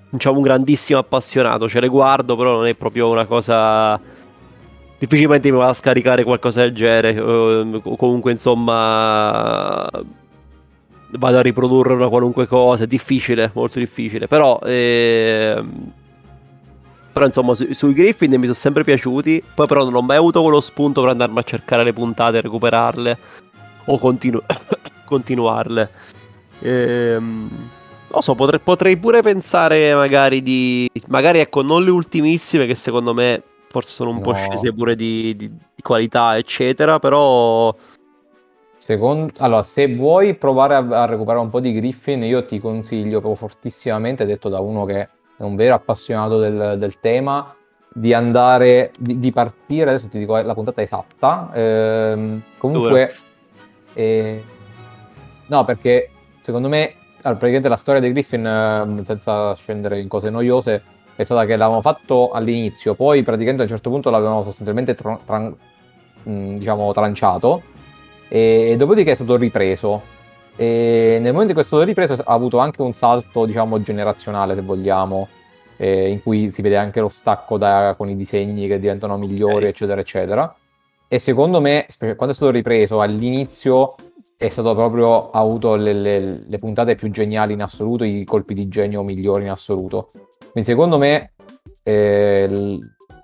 diciamo, 0.10 0.38
un 0.38 0.44
grandissimo 0.44 1.00
appassionato. 1.00 1.70
Cioè, 1.70 1.82
le 1.82 1.88
guardo, 1.88 2.36
però 2.36 2.56
non 2.56 2.66
è 2.66 2.74
proprio 2.74 3.10
una 3.10 3.26
cosa. 3.26 4.00
Difficilmente 4.98 5.50
mi 5.52 5.58
va 5.58 5.70
a 5.70 5.74
scaricare 5.74 6.24
qualcosa 6.24 6.62
del 6.62 6.74
genere. 6.74 7.20
O 7.20 7.96
comunque, 7.96 8.32
insomma. 8.32 9.90
Vado 11.12 11.38
a 11.38 11.42
riprodurre 11.42 11.94
una 11.94 12.10
qualunque 12.10 12.48
cosa. 12.48 12.84
È 12.84 12.88
difficile, 12.88 13.52
molto 13.54 13.80
difficile. 13.80 14.28
Però. 14.28 14.60
Ehm, 14.64 15.92
però 17.12 17.26
insomma 17.26 17.56
su, 17.56 17.74
sui 17.74 17.94
Griffin 17.94 18.32
mi 18.36 18.44
sono 18.44 18.54
sempre 18.54 18.84
piaciuti. 18.84 19.44
Poi 19.54 19.68
però 19.68 19.84
non 19.84 19.96
ho 19.96 20.02
mai 20.02 20.18
avuto 20.18 20.42
quello 20.42 20.62
spunto 20.62 21.02
per 21.02 21.12
andarmi 21.12 21.40
a 21.40 21.44
cercare 21.44 21.84
le 21.84 21.94
puntate 21.94 22.42
recuperarle. 22.42 23.18
O 23.86 23.98
continu- 23.98 24.44
continuarle. 25.06 25.90
Ehm, 26.62 27.50
non 28.12 28.22
so, 28.22 28.36
potrei, 28.36 28.60
potrei, 28.60 28.98
pure 28.98 29.22
pensare 29.22 29.94
magari 29.94 30.42
di... 30.42 30.90
Magari 31.08 31.40
ecco, 31.40 31.62
non 31.62 31.84
le 31.84 31.92
ultimissime 31.92 32.66
che 32.66 32.76
secondo 32.76 33.14
me 33.14 33.44
forse 33.70 33.94
sono 33.94 34.10
un 34.10 34.16
no. 34.18 34.22
po' 34.22 34.34
scese 34.34 34.74
pure 34.74 34.96
di, 34.96 35.36
di, 35.36 35.50
di, 35.50 35.82
qualità, 35.82 36.38
eccetera, 36.38 37.00
però... 37.00 37.74
Secondo... 38.76 39.32
Allora, 39.38 39.64
se 39.64 39.94
vuoi 39.94 40.36
provare 40.36 40.76
a, 40.76 40.80
a, 40.80 41.06
recuperare 41.06 41.44
un 41.44 41.50
po' 41.50 41.60
di 41.60 41.72
Griffin, 41.72 42.24
io 42.24 42.46
ti 42.46 42.60
consiglio 42.60 43.20
proprio 43.20 43.36
fortissimamente, 43.48 44.26
detto 44.26 44.50
da 44.50 44.60
uno 44.60 44.86
che 44.86 45.02
è 45.38 45.44
un 45.44 45.56
vero 45.56 45.76
appassionato 45.76 46.40
del, 46.40 46.76
del 46.80 47.00
tema, 47.00 47.56
di 47.94 48.14
andare, 48.14 48.92
di, 48.98 49.20
di, 49.20 49.32
partire, 49.32 49.90
adesso 49.90 50.08
ti 50.08 50.18
dico 50.18 50.36
la 50.36 50.54
puntata 50.54 50.82
esatta, 50.82 51.52
ehm, 51.54 52.42
comunque... 52.58 53.12
Eh, 53.94 54.44
no, 55.48 55.66
perché 55.66 56.12
secondo 56.40 56.68
me, 56.68 56.94
praticamente 57.22 57.70
la 57.70 57.76
storia 57.76 58.02
dei 58.02 58.12
Griffin, 58.12 58.46
eh, 58.46 59.06
senza 59.06 59.54
scendere 59.56 60.00
in 60.00 60.08
cose 60.08 60.30
noiose, 60.30 60.82
è 61.16 61.24
stata 61.24 61.46
che 61.46 61.58
l'avevamo 61.58 61.82
fatto 61.82 62.30
all'inizio, 62.32 62.96
poi 62.96 63.22
praticamente 63.24 63.62
a 63.62 63.66
un 63.66 63.72
certo 63.72 63.90
punto 63.90 64.10
l'avevamo 64.10 64.42
sostanzialmente 64.44 64.96
tra- 64.96 65.20
tra- 65.26 65.54
diciamo, 66.24 66.92
tranciato, 66.94 67.62
e, 68.30 68.70
e 68.72 68.78
dopodiché 68.78 69.12
è 69.12 69.16
stato 69.16 69.36
ripreso. 69.36 70.18
E 70.56 71.20
nel 71.22 71.32
momento 71.32 71.50
in 71.50 71.54
cui 71.54 71.62
è 71.62 71.66
stato 71.66 71.84
ripreso 71.84 72.14
ha 72.14 72.34
avuto 72.34 72.58
anche 72.60 72.82
un 72.82 72.92
salto, 72.94 73.46
diciamo, 73.46 73.82
generazionale, 73.82 74.56
se 74.56 74.62
vogliamo, 74.62 75.28
eh, 75.78 76.10
in 76.10 76.22
cui 76.22 76.52
si 76.52 76.62
vede 76.62 76.78
anche 76.78 77.00
lo 77.00 77.10
stacco 77.10 77.58
da, 77.58 77.96
con 77.98 78.10
i 78.10 78.16
disegni 78.16 78.68
che 78.68 78.80
diventano 78.80 79.18
migliori, 79.18 79.56
okay. 79.56 79.70
eccetera, 79.70 80.02
eccetera. 80.02 80.56
E 81.08 81.20
secondo 81.20 81.60
me, 81.60 81.88
quando 81.98 82.30
è 82.30 82.34
stato 82.34 82.52
ripreso 82.52 83.02
all'inizio 83.02 83.96
è 84.42 84.48
stato 84.48 84.74
proprio, 84.74 85.32
ha 85.32 85.40
avuto 85.40 85.76
le, 85.76 85.92
le, 85.92 86.44
le, 86.48 86.58
puntate 86.60 86.96
più 86.96 87.12
geniali 87.12 87.52
in 87.52 87.62
assoluto, 87.62 88.06
i 88.06 88.24
colpi 88.24 88.54
di 88.54 88.70
genio 88.70 89.04
migliori 89.04 89.44
in 89.44 89.50
assoluto. 89.50 90.12
Quindi 90.38 90.64
secondo 90.64 90.98
me 90.98 91.34
eh, 91.84 92.80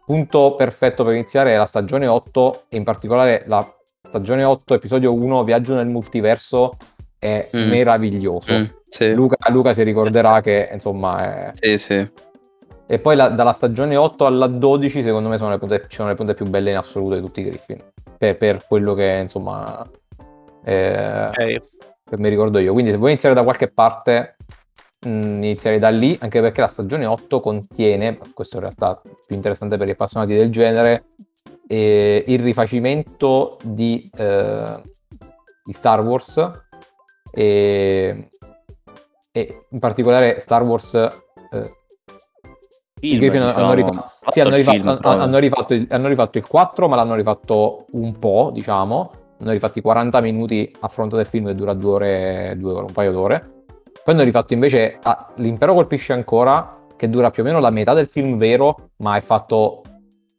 punto 0.06 0.56
perfetto 0.56 1.06
per 1.06 1.14
iniziare 1.14 1.54
è 1.54 1.58
la 1.58 1.66
stagione 1.66 2.06
8 2.06 2.64
e 2.68 2.76
in 2.76 2.84
particolare 2.84 3.46
la 3.48 3.66
stagione 4.06 4.44
8, 4.44 4.74
episodio 4.74 5.14
1, 5.14 5.46
Viaggio 5.46 5.74
nel 5.76 5.88
multiverso 5.88 6.76
è 7.18 7.48
Mm. 7.56 7.70
meraviglioso. 7.70 8.52
Mm, 8.52 8.66
sì. 8.90 9.14
Luca, 9.14 9.38
Luca 9.52 9.74
si 9.74 9.84
ricorderà 9.84 10.42
che 10.42 10.70
insomma 10.74 11.24
è... 11.24 11.52
Sì, 11.56 11.78
sì. 11.78 12.12
E 12.88 13.00
poi 13.00 13.16
la- 13.16 13.30
dalla 13.30 13.54
stagione 13.54 13.96
8 13.96 14.26
alla 14.26 14.48
12 14.48 15.02
secondo 15.02 15.30
me 15.30 15.38
sono 15.38 15.52
le 15.52 15.60
punte, 15.60 15.86
ci 15.88 15.96
sono 15.96 16.10
le 16.10 16.16
punte 16.16 16.34
più 16.34 16.46
belle 16.46 16.72
in 16.72 16.78
assoluto 16.78 17.16
di 17.16 17.22
tutti 17.22 17.40
i 17.40 17.46
Griffin. 17.46 17.82
Per, 18.18 18.36
per 18.36 18.66
quello 18.68 18.94
che 18.94 19.20
insomma... 19.24 19.90
eh, 20.66 21.28
Ok. 21.28 21.62
che 22.10 22.18
mi 22.18 22.30
ricordo 22.30 22.60
io. 22.60 22.74
Quindi 22.74 22.92
se 22.92 22.98
vuoi 22.98 23.12
iniziare 23.12 23.36
da 23.36 23.44
qualche 23.44 23.68
parte, 23.70 24.36
mh, 25.06 25.10
inizierei 25.10 25.80
da 25.80 25.90
lì, 25.90 26.18
anche 26.20 26.42
perché 26.42 26.62
la 26.62 26.68
stagione 26.68 27.06
8 27.06 27.40
contiene, 27.40 28.18
questo 28.34 28.56
in 28.58 28.62
realtà 28.64 29.00
è 29.04 29.10
più 29.26 29.36
interessante 29.36 29.78
per 29.78 29.88
gli 29.88 29.92
appassionati 29.92 30.34
del 30.36 30.52
genere, 30.52 31.06
eh, 31.68 32.24
il 32.28 32.40
rifacimento 32.40 33.58
di, 33.64 34.10
eh, 34.18 34.82
di 35.64 35.74
Star 35.74 36.02
Wars 36.02 36.52
e, 37.32 38.30
e 39.32 39.60
in 39.70 39.80
particolare 39.80 40.40
Star 40.40 40.64
Wars... 40.64 40.94
eh, 40.94 41.74
Film, 42.98 43.22
hanno, 43.36 43.46
diciamo, 43.46 43.74
rifa- 43.74 43.92
fatto 43.92 44.32
sì, 44.32 44.40
hanno 44.40 44.56
rifatto, 44.56 44.78
film, 44.78 44.88
hanno- 44.88 45.22
hanno 45.24 45.38
rifatto 45.38 45.74
il, 45.76 45.86
hanno 45.92 46.08
rifatto 46.08 46.38
il 46.40 46.48
4, 46.48 46.88
ma 46.88 46.96
l'hanno 46.96 47.14
rifatto 47.14 47.86
un 47.92 48.18
po', 48.18 48.50
diciamo. 48.52 49.12
Hanno 49.38 49.52
rifatti 49.52 49.82
40 49.82 50.22
minuti 50.22 50.72
a 50.80 50.88
fronte 50.88 51.16
del 51.16 51.26
film 51.26 51.48
che 51.48 51.56
dura 51.56 51.74
due 51.74 51.92
ore, 51.92 52.56
due 52.58 52.72
ore 52.74 52.86
un 52.86 52.94
paio 52.94 53.12
d'ore. 53.12 53.64
Poi 54.04 54.14
hanno 54.14 54.24
rifatto 54.24 54.54
invece 54.54 55.00
ah, 55.02 55.32
L'impero 55.36 55.74
colpisce 55.74 56.14
ancora, 56.14 56.86
che 56.96 57.10
dura 57.10 57.32
più 57.32 57.44
o 57.44 57.46
meno 57.46 57.60
la 57.60 57.70
metà 57.70 57.94
del 57.94 58.08
film 58.08 58.38
vero, 58.38 58.92
ma 58.98 59.18
è 59.18 59.22
fatto 59.22 59.82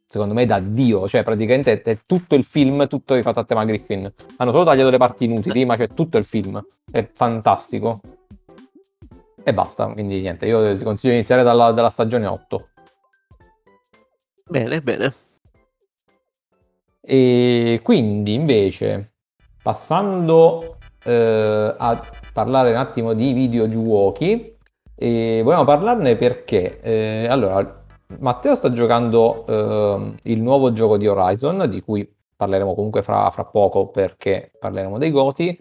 secondo 0.07 0.33
me 0.33 0.45
da 0.45 0.59
Dio, 0.59 1.07
cioè 1.07 1.21
praticamente 1.23 1.81
è 1.81 1.97
tutto 2.05 2.35
il 2.35 2.45
film, 2.45 2.87
tutto 2.87 3.13
rifatto 3.15 3.39
a 3.39 3.43
tema 3.43 3.65
Griffin. 3.65 4.11
Hanno 4.37 4.51
solo 4.51 4.63
tagliato 4.63 4.89
le 4.89 4.97
parti 4.97 5.25
inutili, 5.25 5.65
ma 5.65 5.75
c'è 5.75 5.89
tutto 5.89 6.17
il 6.17 6.23
film. 6.23 6.65
È 6.89 7.07
fantastico. 7.13 7.99
E 9.43 9.53
basta, 9.53 9.87
quindi 9.87 10.21
niente, 10.21 10.45
io 10.45 10.75
ti 10.75 10.83
consiglio 10.83 11.11
di 11.11 11.19
iniziare 11.19 11.43
dalla, 11.43 11.71
dalla 11.71 11.89
stagione 11.89 12.25
8. 12.25 12.65
Bene, 14.49 14.81
bene. 14.81 15.13
E 17.09 17.79
quindi 17.83 18.33
invece, 18.33 19.13
passando 19.63 20.75
eh, 21.05 21.73
a 21.77 22.05
parlare 22.33 22.71
un 22.71 22.75
attimo 22.75 23.13
di 23.13 23.31
videogiochi, 23.31 24.53
e 24.93 25.41
vogliamo 25.41 25.63
parlarne 25.63 26.17
perché, 26.17 26.81
eh, 26.81 27.27
allora, 27.29 27.85
Matteo 28.19 28.55
sta 28.55 28.73
giocando 28.73 29.45
eh, 29.47 30.15
il 30.23 30.41
nuovo 30.41 30.73
gioco 30.73 30.97
di 30.97 31.07
Horizon, 31.07 31.65
di 31.69 31.81
cui 31.81 32.13
parleremo 32.35 32.75
comunque 32.75 33.01
fra, 33.03 33.29
fra 33.29 33.45
poco 33.45 33.87
perché 33.87 34.51
parleremo 34.59 34.97
dei 34.97 35.11
Goti, 35.11 35.57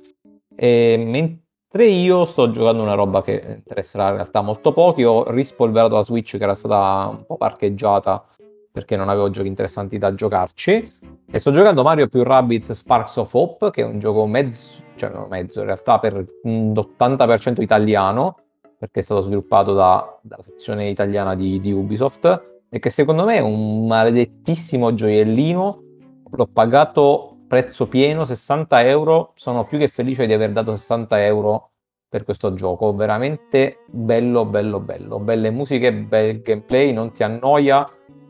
e 0.57 0.97
mentre 0.99 1.87
io 1.87 2.25
sto 2.25 2.51
giocando 2.51 2.83
una 2.83 2.95
roba 2.95 3.23
che 3.23 3.55
interesserà 3.59 4.09
in 4.09 4.15
realtà 4.15 4.41
molto 4.41 4.73
pochi, 4.73 5.05
ho 5.05 5.31
rispolverato 5.31 5.95
la 5.95 6.03
Switch 6.03 6.39
che 6.39 6.43
era 6.43 6.55
stata 6.55 7.09
un 7.09 7.25
po' 7.25 7.37
parcheggiata 7.37 8.25
perché 8.73 8.97
non 8.97 9.09
avevo 9.09 9.31
giochi 9.31 9.49
interessanti 9.49 9.97
da 9.97 10.13
giocarci. 10.13 11.06
E 11.29 11.39
sto 11.41 11.51
giocando 11.51 11.83
Mario 11.83 12.07
più 12.07 12.23
Rabbids 12.23 12.71
Sparks 12.71 13.17
of 13.17 13.35
Hope, 13.35 13.71
che 13.71 13.83
è 13.83 13.85
un 13.85 13.99
gioco 13.99 14.27
mezzo, 14.27 14.83
cioè 14.95 15.11
non 15.11 15.27
mezzo 15.29 15.59
in 15.59 15.67
realtà 15.67 15.99
per 15.99 16.25
un 16.43 16.73
80% 16.73 17.61
italiano, 17.61 18.37
perché 18.79 19.01
è 19.01 19.03
stato 19.03 19.23
sviluppato 19.23 19.73
da- 19.75 20.19
dalla 20.23 20.43
sezione 20.43 20.89
italiana 20.89 21.35
di, 21.35 21.59
di 21.61 21.73
Ubisoft, 21.73 22.61
e 22.69 22.79
che 22.79 22.91
secondo 22.91 23.25
me 23.25 23.37
è 23.37 23.41
un 23.41 23.87
maledettissimo 23.87 24.95
gioiellino. 24.95 25.83
L'ho 26.31 26.47
pagato 26.47 27.39
prezzo 27.49 27.89
pieno, 27.89 28.25
60 28.25 28.87
euro. 28.87 29.33
Sono 29.35 29.65
più 29.65 29.79
che 29.79 29.89
felice 29.89 30.27
di 30.27 30.33
aver 30.33 30.53
dato 30.53 30.77
60 30.77 31.25
euro 31.25 31.71
per 32.09 32.25
questo 32.25 32.55
gioco. 32.55 32.95
Veramente 32.95 33.79
bello, 33.89 34.45
bello, 34.45 34.79
bello. 34.81 35.19
Belle 35.19 35.51
musiche, 35.51 35.93
bel 35.93 36.41
gameplay, 36.43 36.93
non 36.93 37.11
ti 37.13 37.23
annoia 37.23 37.85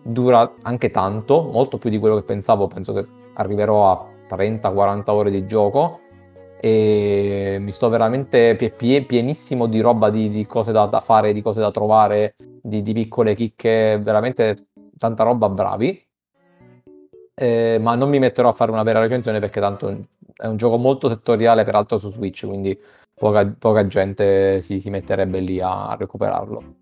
dura 0.06 0.54
anche 0.62 0.90
tanto, 0.90 1.42
molto 1.42 1.78
più 1.78 1.90
di 1.90 1.98
quello 1.98 2.16
che 2.16 2.22
pensavo, 2.22 2.66
penso 2.66 2.92
che 2.92 3.06
arriverò 3.34 3.90
a 3.90 4.06
30-40 4.28 5.12
ore 5.12 5.30
di 5.30 5.46
gioco 5.46 6.00
e 6.58 7.58
mi 7.60 7.72
sto 7.72 7.88
veramente 7.88 8.56
pie- 8.56 8.70
pie- 8.70 9.04
pienissimo 9.04 9.66
di 9.66 9.80
roba, 9.80 10.10
di, 10.10 10.28
di 10.28 10.46
cose 10.46 10.72
da, 10.72 10.86
da 10.86 11.00
fare, 11.00 11.32
di 11.32 11.42
cose 11.42 11.60
da 11.60 11.70
trovare, 11.70 12.34
di, 12.62 12.82
di 12.82 12.92
piccole 12.92 13.34
chicche, 13.34 13.98
veramente 14.02 14.68
tanta 14.96 15.22
roba 15.25 15.48
bravi. 15.48 16.04
Eh, 17.38 17.78
ma 17.80 17.94
non 17.94 18.08
mi 18.08 18.18
metterò 18.18 18.48
a 18.48 18.52
fare 18.52 18.70
una 18.70 18.82
vera 18.82 19.00
recensione 19.00 19.40
perché 19.40 19.60
tanto 19.60 19.90
è 20.34 20.46
un 20.46 20.56
gioco 20.56 20.78
molto 20.78 21.08
settoriale, 21.08 21.64
peraltro 21.64 21.98
su 21.98 22.10
Switch, 22.10 22.46
quindi 22.46 22.78
poca, 23.14 23.46
poca 23.58 23.86
gente 23.86 24.60
si, 24.62 24.80
si 24.80 24.88
metterebbe 24.88 25.40
lì 25.40 25.60
a 25.60 25.94
recuperarlo. 25.98 26.75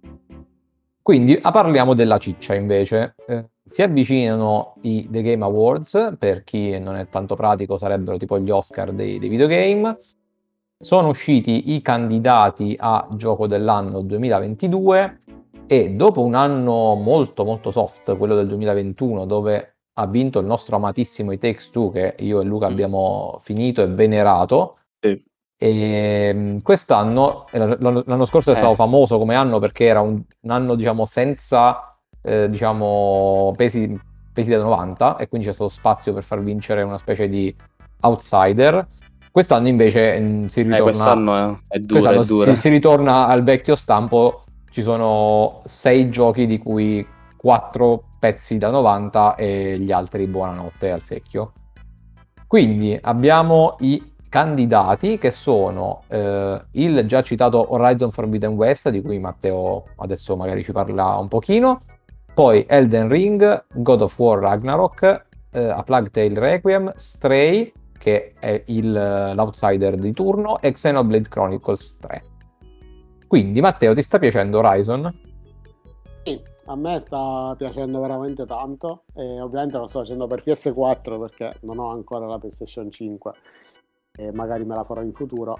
Quindi 1.04 1.38
ah, 1.42 1.50
parliamo 1.50 1.92
della 1.92 2.16
ciccia 2.16 2.54
invece. 2.54 3.14
Eh, 3.26 3.44
si 3.62 3.82
avvicinano 3.82 4.76
i 4.84 5.06
The 5.10 5.20
Game 5.20 5.44
Awards, 5.44 6.14
per 6.18 6.44
chi 6.44 6.78
non 6.80 6.96
è 6.96 7.10
tanto 7.10 7.34
pratico 7.34 7.76
sarebbero 7.76 8.16
tipo 8.16 8.38
gli 8.38 8.48
Oscar 8.48 8.90
dei, 8.90 9.18
dei 9.18 9.28
videogame. 9.28 9.98
Sono 10.78 11.08
usciti 11.08 11.74
i 11.74 11.82
candidati 11.82 12.74
a 12.80 13.06
gioco 13.16 13.46
dell'anno 13.46 14.00
2022 14.00 15.18
e 15.66 15.90
dopo 15.90 16.22
un 16.22 16.34
anno 16.34 16.94
molto 16.94 17.44
molto 17.44 17.70
soft, 17.70 18.16
quello 18.16 18.34
del 18.34 18.46
2021, 18.46 19.26
dove 19.26 19.76
ha 19.96 20.06
vinto 20.06 20.38
il 20.38 20.46
nostro 20.46 20.76
amatissimo 20.76 21.32
I 21.32 21.38
Takes 21.38 21.68
Two, 21.68 21.90
che 21.90 22.14
io 22.20 22.40
e 22.40 22.44
Luca 22.44 22.68
Mm. 22.68 22.72
abbiamo 22.72 23.36
finito 23.40 23.82
e 23.82 23.88
venerato, 23.88 24.78
Sì. 25.00 25.22
E 25.56 26.32
mh, 26.34 26.62
quest'anno, 26.62 27.46
eh, 27.50 27.58
l'anno, 27.78 28.24
scorso 28.24 28.50
è 28.50 28.54
Eh. 28.54 28.56
stato 28.56 28.74
famoso 28.74 29.18
come 29.18 29.34
anno 29.34 29.58
perché 29.58 29.84
era 29.84 30.00
un, 30.00 30.20
un 30.40 30.50
anno, 30.50 30.74
diciamo, 30.74 31.04
senza, 31.04 31.96
eh, 32.22 32.48
diciamo, 32.48 33.54
pesi, 33.56 33.98
pesi 34.32 34.50
da 34.50 34.62
90 34.62 35.16
e 35.16 35.28
quindi 35.28 35.46
c'è 35.46 35.52
stato 35.52 35.70
spazio 35.70 36.12
per 36.12 36.24
far 36.24 36.42
vincere 36.42 36.82
una 36.82 36.98
specie 36.98 37.28
di 37.28 37.54
outsider. 38.00 38.86
Quest'anno 39.30 39.68
invece 39.68 40.18
mh, 40.18 40.46
si 40.46 40.60
Eh, 40.60 40.62
ritorna, 40.64 40.82
quest'anno 40.84 41.36
è, 41.36 41.56
è 41.68 41.78
dura, 41.78 41.92
quest'anno 42.00 42.20
è 42.20 42.24
dura. 42.26 42.50
si, 42.52 42.56
si 42.56 42.68
ritorna 42.68 43.26
al 43.26 43.42
vecchio 43.42 43.74
stampo, 43.76 44.44
ci 44.70 44.82
sono 44.82 45.62
sei 45.64 46.08
giochi 46.10 46.46
di 46.46 46.58
cui 46.58 47.06
quattro 47.36 48.02
pezzi 48.18 48.58
da 48.58 48.70
90 48.70 49.34
e 49.34 49.76
gli 49.78 49.92
altri 49.92 50.26
buonanotte 50.26 50.90
al 50.90 51.02
secchio. 51.02 51.52
Quindi 52.46 52.96
abbiamo 53.00 53.76
i 53.80 54.12
candidati 54.34 55.16
che 55.16 55.30
sono 55.30 56.02
eh, 56.08 56.60
il 56.72 57.06
già 57.06 57.22
citato 57.22 57.72
Horizon 57.72 58.10
Forbidden 58.10 58.54
West, 58.54 58.88
di 58.88 59.00
cui 59.00 59.20
Matteo 59.20 59.84
adesso 59.98 60.34
magari 60.34 60.64
ci 60.64 60.72
parla 60.72 61.18
un 61.18 61.28
pochino, 61.28 61.82
poi 62.34 62.66
Elden 62.68 63.06
Ring, 63.06 63.66
God 63.72 64.00
of 64.00 64.18
War 64.18 64.40
Ragnarok, 64.40 65.26
eh, 65.52 65.68
A 65.68 65.80
Plague 65.84 66.10
Tale 66.10 66.34
Requiem, 66.34 66.92
Stray, 66.96 67.72
che 67.96 68.34
è 68.40 68.60
il, 68.66 68.90
l'outsider 69.36 69.94
di 69.94 70.10
turno, 70.10 70.60
e 70.60 70.72
Xenoblade 70.72 71.28
Chronicles 71.28 71.98
3. 71.98 72.22
Quindi 73.28 73.60
Matteo, 73.60 73.94
ti 73.94 74.02
sta 74.02 74.18
piacendo 74.18 74.58
Horizon? 74.58 75.16
Sì, 76.24 76.42
a 76.64 76.74
me 76.74 76.98
sta 76.98 77.54
piacendo 77.56 78.00
veramente 78.00 78.46
tanto 78.46 79.04
e 79.14 79.40
ovviamente 79.40 79.76
lo 79.76 79.86
sto 79.86 80.00
facendo 80.00 80.26
per 80.26 80.42
PS4 80.44 81.20
perché 81.20 81.56
non 81.60 81.78
ho 81.78 81.90
ancora 81.90 82.26
la 82.26 82.40
PlayStation 82.40 82.90
5 82.90 83.32
e 84.16 84.32
magari 84.32 84.64
me 84.64 84.74
la 84.74 84.84
farò 84.84 85.02
in 85.02 85.12
futuro. 85.12 85.58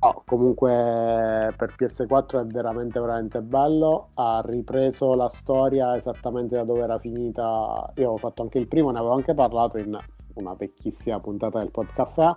No, 0.00 0.22
comunque 0.26 1.54
per 1.56 1.74
PS4 1.78 2.42
è 2.42 2.44
veramente 2.44 3.00
veramente 3.00 3.40
bello, 3.40 4.10
ha 4.14 4.42
ripreso 4.44 5.14
la 5.14 5.28
storia 5.28 5.96
esattamente 5.96 6.56
da 6.56 6.64
dove 6.64 6.82
era 6.82 6.98
finita. 6.98 7.90
Io 7.94 8.02
avevo 8.02 8.18
fatto 8.18 8.42
anche 8.42 8.58
il 8.58 8.68
primo, 8.68 8.90
ne 8.90 8.98
avevo 8.98 9.14
anche 9.14 9.32
parlato 9.32 9.78
in 9.78 9.96
una 10.34 10.54
vecchissima 10.54 11.20
puntata 11.20 11.58
del 11.58 11.70
Podcafé 11.70 12.36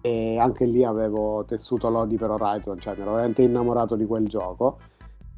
e 0.00 0.38
anche 0.38 0.64
lì 0.64 0.84
avevo 0.84 1.44
tessuto 1.44 1.90
lodi 1.90 2.16
per 2.16 2.30
Horizon, 2.30 2.78
cioè 2.78 2.94
mi 2.94 3.02
ero 3.02 3.10
veramente 3.10 3.42
innamorato 3.42 3.94
di 3.94 4.06
quel 4.06 4.26
gioco. 4.26 4.78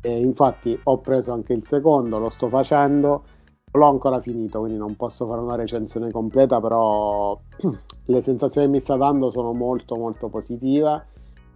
E 0.01 0.21
infatti 0.21 0.79
ho 0.81 0.99
preso 1.01 1.33
anche 1.33 1.55
il 1.55 1.67
secondo, 1.67 2.19
lo 2.19 2.29
sto 2.29 2.49
facendo, 2.49 3.25
l'ho 3.71 3.89
ancora 3.89 4.21
finito, 4.21 4.61
quindi 4.61 4.79
non 4.79 4.97
posso 4.97 5.27
fare 5.27 5.41
una 5.41 5.55
recensione 5.55 6.11
completa, 6.11 6.61
però 6.61 7.39
le 8.07 8.23
sensazioni 8.23 8.67
che 8.67 8.73
mi 8.73 8.81
sta 8.81 8.97
dando 8.97 9.31
sono 9.31 9.53
molto 9.53 9.97
molto 9.97 10.29
positive. 10.29 11.07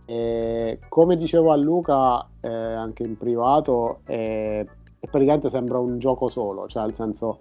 E 0.05 0.81
come 0.89 1.17
dicevo 1.17 1.53
a 1.53 1.57
Luca 1.57 2.27
eh, 2.41 2.49
anche 2.49 3.05
in 3.05 3.17
privato, 3.17 4.01
eh, 4.07 4.67
praticamente 4.99 5.49
sembra 5.49 5.79
un 5.79 5.99
gioco 5.99 6.29
solo, 6.29 6.67
cioè 6.67 6.85
nel 6.85 6.95
senso 6.95 7.41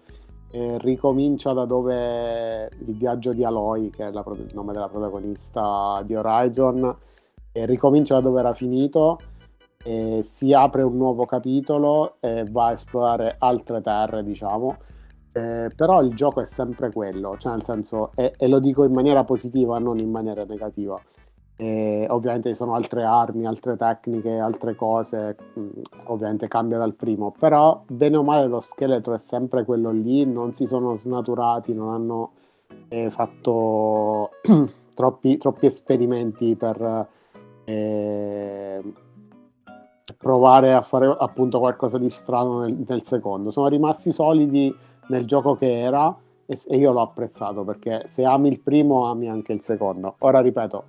eh, 0.52 0.78
ricomincia 0.80 1.54
da 1.54 1.66
dove 1.66 2.70
il 2.86 2.96
viaggio 2.96 3.34
di 3.34 3.44
Aloy, 3.44 3.90
che 3.90 4.08
è 4.08 4.12
la 4.12 4.24
il 4.28 4.52
nome 4.54 4.74
della 4.74 4.88
protagonista 4.88 6.02
di 6.06 6.16
Horizon, 6.16 6.96
ricomincia 7.54 8.16
da 8.16 8.22
dove 8.22 8.40
era 8.40 8.54
finito 8.54 9.18
e 9.84 10.22
si 10.24 10.54
apre 10.54 10.84
un 10.84 10.98
nuovo 10.98 11.26
capitolo 11.26 12.18
e 12.20 12.46
va 12.50 12.68
a 12.68 12.72
esplorare 12.74 13.36
altre 13.40 13.82
terre, 13.82 14.24
diciamo. 14.24 14.78
Eh, 15.34 15.72
però 15.76 16.02
il 16.02 16.14
gioco 16.14 16.42
è 16.42 16.46
sempre 16.46 16.92
quello, 16.92 17.38
cioè 17.38 17.54
nel 17.54 17.64
senso, 17.64 18.12
e, 18.16 18.34
e 18.38 18.48
lo 18.48 18.60
dico 18.60 18.84
in 18.84 18.92
maniera 18.92 19.24
positiva, 19.24 19.80
non 19.80 20.00
in 20.00 20.12
maniera 20.12 20.44
negativa. 20.44 21.00
E 21.56 22.08
ovviamente 22.10 22.50
ci 22.50 22.56
sono 22.56 22.74
altre 22.74 23.04
armi, 23.04 23.46
altre 23.46 23.78
tecniche, 23.78 24.40
altre 24.40 24.76
cose, 24.76 25.38
mh, 25.54 25.68
ovviamente 26.06 26.48
cambia 26.48 26.80
dal 26.80 26.96
primo, 26.96 27.34
però 27.38 27.84
bene 27.88 28.18
o 28.18 28.24
male 28.24 28.48
lo 28.48 28.60
scheletro 28.62 29.14
è 29.14 29.20
sempre 29.20 29.64
quello 29.64 29.92
lì, 29.92 30.26
non 30.26 30.54
si 30.54 30.66
sono 30.66 30.96
snaturati, 30.96 31.74
non 31.74 31.94
hanno 31.94 32.32
eh, 32.90 33.10
fatto 33.10 34.32
troppi, 34.94 35.38
troppi, 35.38 35.66
esperimenti 35.66 36.56
per 36.56 37.08
eh, 37.66 38.82
provare 40.22 40.74
a 40.74 40.82
fare 40.82 41.14
appunto 41.18 41.60
qualcosa 41.60 41.98
di 41.98 42.10
strano 42.10 42.62
nel, 42.62 42.78
nel 42.88 43.04
secondo. 43.04 43.50
Sono 43.50 43.68
rimasti 43.68 44.12
solidi 44.12 44.74
nel 45.08 45.26
gioco 45.26 45.56
che 45.56 45.80
era 45.80 46.16
e, 46.46 46.60
e 46.68 46.78
io 46.78 46.92
l'ho 46.92 47.02
apprezzato 47.02 47.64
perché 47.64 48.04
se 48.06 48.24
ami 48.24 48.50
il 48.50 48.60
primo 48.60 49.06
ami 49.06 49.30
anche 49.30 49.52
il 49.54 49.62
secondo. 49.62 50.16
Ora 50.20 50.40
ripeto, 50.40 50.84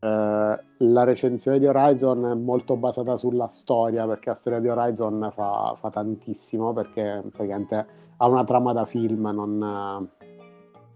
eh, 0.00 0.60
la 0.78 1.04
recensione 1.04 1.58
di 1.58 1.66
Horizon 1.66 2.30
è 2.30 2.34
molto 2.34 2.76
basata 2.76 3.16
sulla 3.16 3.48
storia 3.48 4.06
perché 4.06 4.30
la 4.30 4.36
storia 4.36 4.60
di 4.60 4.68
Horizon 4.68 5.30
fa, 5.34 5.74
fa 5.76 5.90
tantissimo 5.90 6.72
perché 6.72 7.20
praticamente 7.32 7.86
ha 8.16 8.26
una 8.28 8.44
trama 8.44 8.72
da 8.72 8.84
film, 8.84 9.28
non, 9.32 10.08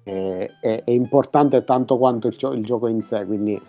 eh, 0.05 0.51
è, 0.61 0.83
è, 0.85 0.91
importante 0.91 1.65
tanto 1.65 1.99
quanto 1.99 2.29
il, 2.29 2.37
il 2.55 2.65
gioco 2.65 2.89
in 2.89 3.03
sé, 3.03 3.25
quindi 3.25 3.61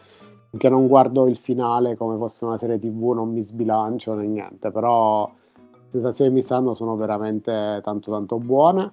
che 0.57 0.69
non 0.69 0.87
guardo 0.87 1.27
il 1.27 1.37
finale 1.37 1.95
come 1.95 2.17
fosse 2.17 2.45
una 2.45 2.57
serie 2.57 2.79
tv, 2.79 3.13
non 3.13 3.31
mi 3.31 3.41
sbilancio 3.41 4.13
né 4.13 4.27
niente, 4.27 4.71
però 4.71 5.29
sensazioni 5.87 6.29
che 6.29 6.35
mi 6.35 6.43
stanno 6.43 6.73
sono 6.73 6.95
veramente 6.95 7.81
tanto 7.83 8.11
tanto 8.11 8.37
buone. 8.37 8.91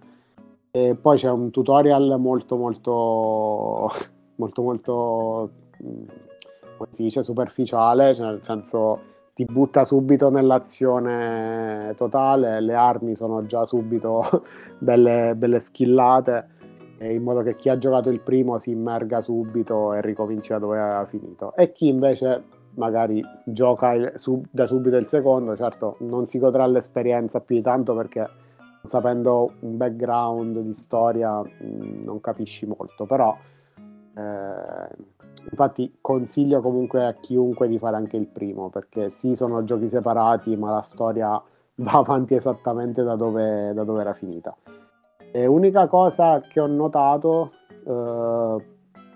E 0.70 0.96
poi 1.00 1.18
c'è 1.18 1.30
un 1.30 1.50
tutorial 1.50 2.16
molto 2.18 2.56
molto 2.56 3.88
molto 4.36 4.62
molto 4.62 5.50
come 6.76 6.88
si 6.92 7.02
dice 7.02 7.22
superficiale, 7.22 8.14
cioè 8.14 8.26
nel 8.26 8.42
senso 8.42 9.00
ti 9.34 9.44
butta 9.44 9.84
subito 9.84 10.30
nell'azione 10.30 11.94
totale, 11.96 12.60
le 12.60 12.74
armi 12.74 13.14
sono 13.16 13.44
già 13.46 13.66
subito 13.66 14.44
belle, 14.78 15.34
belle 15.36 15.60
skillate 15.60 16.58
in 17.08 17.22
modo 17.22 17.42
che 17.42 17.56
chi 17.56 17.68
ha 17.68 17.78
giocato 17.78 18.10
il 18.10 18.20
primo 18.20 18.58
si 18.58 18.70
immerga 18.70 19.20
subito 19.20 19.94
e 19.94 20.00
ricominci 20.00 20.50
da 20.50 20.58
dove 20.58 20.78
aveva 20.78 21.06
finito. 21.06 21.54
E 21.56 21.72
chi 21.72 21.88
invece 21.88 22.42
magari 22.74 23.22
gioca 23.44 23.92
il, 23.92 24.12
sub, 24.16 24.44
da 24.50 24.66
subito 24.66 24.96
il 24.96 25.06
secondo, 25.06 25.56
certo 25.56 25.96
non 26.00 26.26
si 26.26 26.38
godrà 26.38 26.66
l'esperienza 26.66 27.40
più 27.40 27.56
di 27.56 27.62
tanto 27.62 27.94
perché 27.94 28.28
sapendo 28.82 29.54
un 29.60 29.76
background 29.76 30.58
di 30.58 30.72
storia 30.72 31.40
mh, 31.40 31.48
mm, 31.64 32.04
non 32.04 32.20
capisci 32.20 32.66
molto, 32.66 33.06
però 33.06 33.36
eh, 34.16 34.88
infatti 35.50 35.98
consiglio 36.00 36.60
comunque 36.60 37.06
a 37.06 37.14
chiunque 37.14 37.68
di 37.68 37.78
fare 37.78 37.96
anche 37.96 38.16
il 38.16 38.26
primo 38.26 38.68
perché 38.68 39.10
sì 39.10 39.34
sono 39.34 39.64
giochi 39.64 39.88
separati 39.88 40.56
ma 40.56 40.70
la 40.70 40.82
storia 40.82 41.30
va 41.80 41.92
avanti 41.92 42.34
esattamente 42.34 43.02
da 43.02 43.16
dove, 43.16 43.72
da 43.72 43.84
dove 43.84 44.00
era 44.00 44.14
finita. 44.14 44.54
E 45.32 45.46
unica 45.46 45.86
cosa 45.86 46.40
che 46.40 46.58
ho 46.58 46.66
notato, 46.66 47.52
eh, 47.86 48.64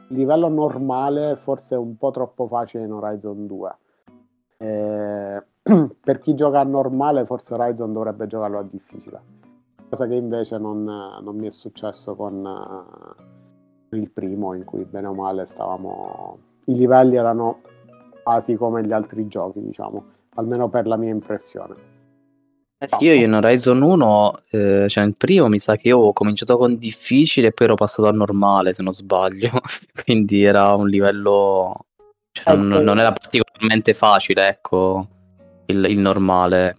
livello 0.09 0.49
normale 0.49 1.35
forse 1.35 1.75
è 1.75 1.79
un 1.79 1.97
po' 1.97 2.13
troppo 2.13 2.47
facile 2.47 2.85
in 2.85 2.93
Horizon 2.93 3.47
2. 3.49 3.77
Eh, 4.59 5.43
per 6.01 6.19
chi 6.21 6.35
gioca 6.35 6.61
a 6.61 6.65
normale 6.65 7.25
forse 7.25 7.55
Horizon 7.55 7.93
dovrebbe 7.93 8.29
giocarlo 8.29 8.59
a 8.59 8.63
difficile. 8.63 9.21
Cosa 9.89 10.07
che 10.07 10.15
invece 10.15 10.57
non, 10.59 10.85
non 10.85 11.37
mi 11.37 11.49
è 11.49 11.51
successo 11.51 12.15
con 12.15 12.45
uh, 12.45 13.97
il 13.97 14.11
primo 14.11 14.55
in 14.55 14.65
cui 14.65 14.85
bene 14.85 15.09
o 15.09 15.15
male 15.15 15.47
stavamo... 15.47 16.39
I 16.67 16.75
livelli 16.77 17.17
erano 17.17 17.61
quasi 18.23 18.55
come 18.55 18.85
gli 18.85 18.93
altri 18.93 19.27
giochi, 19.27 19.61
diciamo, 19.61 20.05
almeno 20.37 20.69
per 20.69 20.87
la 20.87 20.97
mia 20.97 21.11
impressione. 21.11 21.94
Eh 22.85 22.89
sì, 22.89 23.05
io 23.05 23.15
in 23.15 23.33
Horizon 23.33 23.81
1, 23.81 24.39
eh, 24.51 24.87
cioè 24.89 25.05
il 25.05 25.15
primo 25.17 25.49
mi 25.49 25.59
sa 25.59 25.75
che 25.77 25.89
io 25.89 25.99
ho 25.99 26.13
cominciato 26.13 26.59
con 26.59 26.77
difficile 26.77 27.49
e 27.49 27.53
poi 27.53 27.67
ero 27.67 27.77
passato 27.77 28.09
a 28.09 28.13
normale, 28.13 28.75
se 28.75 28.83
non 28.83 28.93
sbaglio. 28.93 29.51
Quindi 30.05 30.45
era 30.45 30.75
un 30.75 30.89
livello... 30.89 31.87
Cioè, 32.31 32.53
Eh, 32.53 32.57
non, 32.57 32.79
sì. 32.79 32.85
non 32.85 32.99
era 32.99 33.13
particolarmente 33.13 33.93
facile, 33.95 34.49
ecco, 34.49 35.07
il, 35.67 35.85
il 35.85 35.99
normale. 35.99 36.75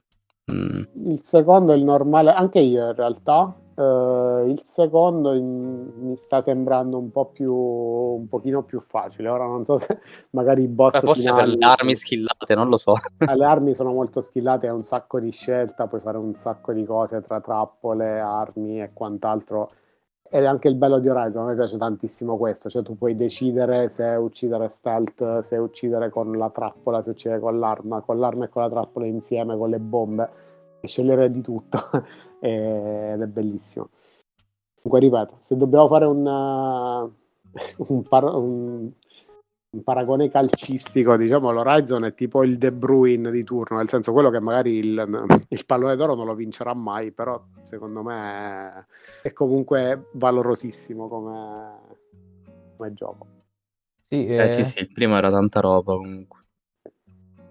Mm. 0.52 0.84
Il 1.10 1.22
secondo 1.24 1.74
è 1.74 1.76
il 1.76 1.84
normale, 1.84 2.32
anche 2.32 2.60
io 2.60 2.88
in 2.88 2.96
realtà. 2.96 3.54
Eh, 3.78 4.44
il 4.48 4.62
secondo 4.64 5.34
in- 5.34 5.92
mi 6.00 6.16
sta 6.16 6.42
sembrando 6.42 6.98
un 6.98 7.12
po' 7.12 7.26
più, 7.26 7.54
un 7.54 8.28
pochino 8.28 8.64
più 8.64 8.80
facile. 8.82 9.30
Ora 9.30 9.46
non 9.46 9.66
so 9.66 9.78
se 9.78 10.00
magari 10.32 10.64
i 10.64 10.68
boss 10.68 10.94
Ma 10.94 11.00
forse 11.02 11.34
per 11.34 11.48
le 11.48 11.66
armi 11.66 11.76
sono- 11.78 11.96
skillate, 11.96 12.56
non 12.56 12.70
lo 12.70 12.78
so. 12.78 12.96
Eh, 13.18 13.36
le 13.36 13.46
armi 13.46 13.74
sono 13.76 13.92
molto 13.92 14.22
skillate, 14.22 14.68
hai 14.68 14.74
un 14.74 14.84
sacco 14.84 15.20
di 15.20 15.32
scelta, 15.32 15.88
puoi 15.88 16.02
fare 16.02 16.18
un 16.18 16.34
sacco 16.36 16.72
di 16.74 16.86
cose 16.86 17.22
tra 17.22 17.42
trappole, 17.42 18.20
armi 18.20 18.82
e 18.82 18.92
quant'altro. 18.94 19.72
Ed 20.28 20.44
è 20.44 20.48
anche 20.48 20.68
il 20.68 20.76
bello 20.76 20.98
di 21.00 21.08
Horizon, 21.08 21.44
a 21.44 21.46
me 21.50 21.56
piace 21.56 21.78
tantissimo 21.78 22.36
questo, 22.36 22.68
cioè 22.68 22.82
tu 22.82 22.98
puoi 22.98 23.16
decidere 23.16 23.90
se 23.90 24.04
uccidere 24.16 24.70
stealth, 24.70 25.40
se 25.40 25.56
uccidere 25.58 26.10
con 26.10 26.32
la 26.32 26.50
trappola, 26.50 27.04
se 27.04 27.12
uccidere 27.12 27.40
con 27.40 27.60
l'arma, 27.60 28.02
con 28.02 28.18
l'arma 28.18 28.46
e 28.46 28.50
con 28.50 28.64
la 28.64 28.70
trappola 28.70 29.06
insieme, 29.06 29.56
con 29.56 29.70
le 29.70 29.80
bombe, 29.80 30.30
scegliere 30.82 31.30
di 31.32 31.42
tutto 31.42 31.78
ed 32.46 33.22
è 33.22 33.28
bellissimo. 33.28 33.90
Comunque 34.82 35.00
ripeto, 35.00 35.38
se 35.42 35.58
dobbiamo 35.58 35.88
fare 35.88 36.06
un, 36.06 36.26
uh, 36.26 37.14
un, 37.94 38.04
par- 38.08 38.36
un- 38.36 38.92
un 39.76 39.84
paragone 39.84 40.30
calcistico, 40.30 41.18
diciamo 41.18 41.52
l'Horizon 41.52 42.06
è 42.06 42.14
tipo 42.14 42.44
il 42.44 42.58
De 42.58 42.72
Bruyne 42.72 43.32
di 43.32 43.44
turno, 43.44 43.78
nel 43.78 43.90
senso 43.90 44.14
quello 44.14 44.30
che 44.30 44.40
magari 44.40 44.76
il, 44.78 45.26
il 45.50 45.66
pallone 45.66 45.96
d'oro 45.96 46.16
non 46.16 46.26
lo 46.26 46.36
vincerà 46.36 46.74
mai, 46.74 47.12
però 47.12 47.42
secondo 47.64 48.02
me 48.04 48.70
è, 48.70 49.28
è 49.28 49.34
comunque 49.34 50.06
valorosissimo 50.14 51.08
come, 51.10 51.80
come 52.78 52.94
gioco. 52.94 53.28
Sì, 54.02 54.28
Eh 54.28 54.44
eh, 54.44 54.50
sì, 54.50 54.64
sì, 54.64 54.80
il 54.80 54.92
primo 54.92 55.18
era 55.18 55.30
tanta 55.30 55.60
roba 55.60 55.96
comunque. 55.96 56.44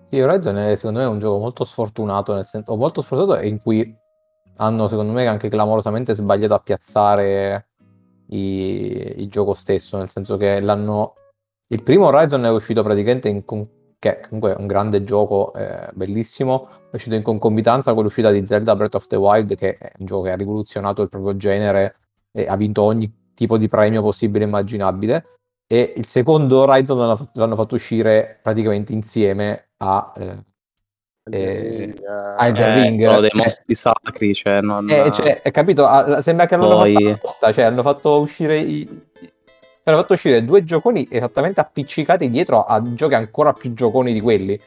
Sì, 0.09 0.21
Horizon 0.21 0.57
è 0.57 0.77
secondo 0.77 1.01
me 1.01 1.05
un 1.07 1.19
gioco 1.19 1.39
molto 1.39 1.65
sfortunato, 1.65 2.33
nel 2.33 2.45
senso, 2.45 2.71
o 2.71 2.77
molto 2.77 3.03
sfortunato 3.03 3.41
e 3.41 3.49
in 3.49 3.61
cui 3.61 3.95
hanno 4.57 4.89
secondo 4.89 5.13
me 5.13 5.27
anche 5.27 5.49
clamorosamente 5.49 6.15
sbagliato 6.15 6.55
a 6.55 6.61
piazzare 6.61 7.69
i- 8.29 9.15
il 9.17 9.29
gioco 9.29 9.55
stesso, 9.55 9.99
nel 9.99 10.11
senso 10.11 10.37
che 10.37 10.61
l'hanno... 10.61 11.15
Il 11.69 11.83
primo 11.83 12.07
Horizon 12.07 12.45
è 12.45 12.51
uscito 12.51 12.83
praticamente 12.83 13.29
in... 13.29 13.45
con- 13.45 13.69
che 13.99 14.21
comunque 14.29 14.55
è 14.55 14.57
un 14.59 14.67
grande 14.67 15.03
gioco, 15.03 15.55
eh, 15.55 15.89
bellissimo, 15.95 16.69
è 16.91 16.95
uscito 16.97 17.15
in 17.15 17.23
concomitanza 17.23 17.95
con 17.95 18.03
l'uscita 18.03 18.31
di 18.31 18.47
Zelda 18.47 18.77
Breath 18.77 18.97
of 18.97 19.07
the 19.07 19.17
Wild, 19.17 19.55
che 19.55 19.79
è 19.79 19.93
un 19.99 20.05
gioco 20.05 20.23
che 20.25 20.33
ha 20.33 20.37
rivoluzionato 20.37 21.01
il 21.01 21.09
proprio 21.09 21.37
genere 21.39 21.97
e 22.31 22.47
ha 22.47 22.57
vinto 22.57 22.83
ogni 22.83 23.11
tipo 23.33 23.57
di 23.57 23.67
premio 23.67 24.03
possibile 24.03 24.45
e 24.45 24.47
immaginabile. 24.49 25.25
E 25.67 25.95
il 25.97 26.05
secondo 26.07 26.61
Horizon 26.61 26.99
l'hanno 26.99 27.17
fatto, 27.17 27.41
l'hanno 27.41 27.57
fatto 27.57 27.77
uscire 27.77 28.39
praticamente 28.43 28.93
insieme 28.93 29.71
a, 29.79 30.13
eh, 30.17 30.45
Eh, 31.31 31.95
Elden 32.39 32.63
Eh, 32.63 32.83
Ring, 32.83 33.05
sono 33.07 33.21
dei 33.21 33.31
cioè- 33.31 33.45
mostri 33.45 33.75
sacri, 33.75 34.35
cioè 34.35 34.61
non... 34.61 34.89
eh, 34.91 35.11
cioè, 35.11 35.41
hai 35.43 35.51
capito? 35.53 35.87
Ah, 35.87 36.21
Sembra 36.21 36.45
che 36.47 36.57
l'hanno 36.57 36.69
Poi- 36.77 36.93
fatto 36.93 37.09
apposta, 37.11 37.53
cioè 37.53 37.65
hanno 37.65 37.83
fatto 37.83 38.21
uscire 38.21 38.59
i... 38.59 38.87
Hanno 39.87 39.99
fatto 39.99 40.13
uscire 40.15 40.45
due 40.45 40.65
gioconi 40.65 41.07
esattamente 41.11 41.61
appiccicati 41.61 42.29
dietro 42.31 42.63
a 42.65 42.83
giochi 42.95 43.15
ancora 43.15 43.53
più 43.53 43.73
gioconi 43.75 44.13
di 44.13 44.21
quelli. 44.21 44.59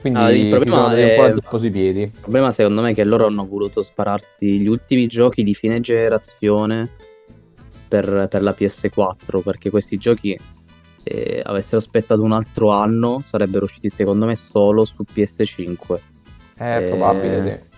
Quindi 0.00 0.18
Ah, 0.20 0.30
il 0.32 0.48
problema 0.48 0.88
dati 0.88 1.02
un 1.02 1.14
po' 1.16 1.22
è- 1.24 1.28
la 1.28 1.34
zappa 1.34 1.58
sui 1.58 1.70
piedi. 1.70 2.00
Il 2.02 2.10
problema 2.18 2.50
secondo 2.52 2.80
me 2.82 2.90
è 2.90 2.94
che 2.94 3.04
loro 3.04 3.26
hanno 3.26 3.46
voluto 3.46 3.82
spararsi 3.82 4.60
gli 4.60 4.66
ultimi 4.66 5.06
giochi 5.06 5.42
di 5.42 5.54
fine 5.54 5.80
generazione 5.80 6.88
per, 7.88 8.26
per 8.30 8.42
la 8.42 8.54
PS4, 8.58 9.40
perché 9.42 9.68
questi 9.70 9.96
giochi, 9.98 10.38
se 11.02 11.40
avessero 11.42 11.78
aspettato 11.78 12.22
un 12.22 12.32
altro 12.32 12.70
anno, 12.70 13.20
sarebbero 13.22 13.64
usciti 13.64 13.88
secondo 13.88 14.26
me 14.26 14.36
solo 14.36 14.84
su 14.84 15.04
PS5. 15.12 15.98
È 16.54 16.76
Eh, 16.76 16.88
probabile, 16.88 17.42
sì. 17.42 17.68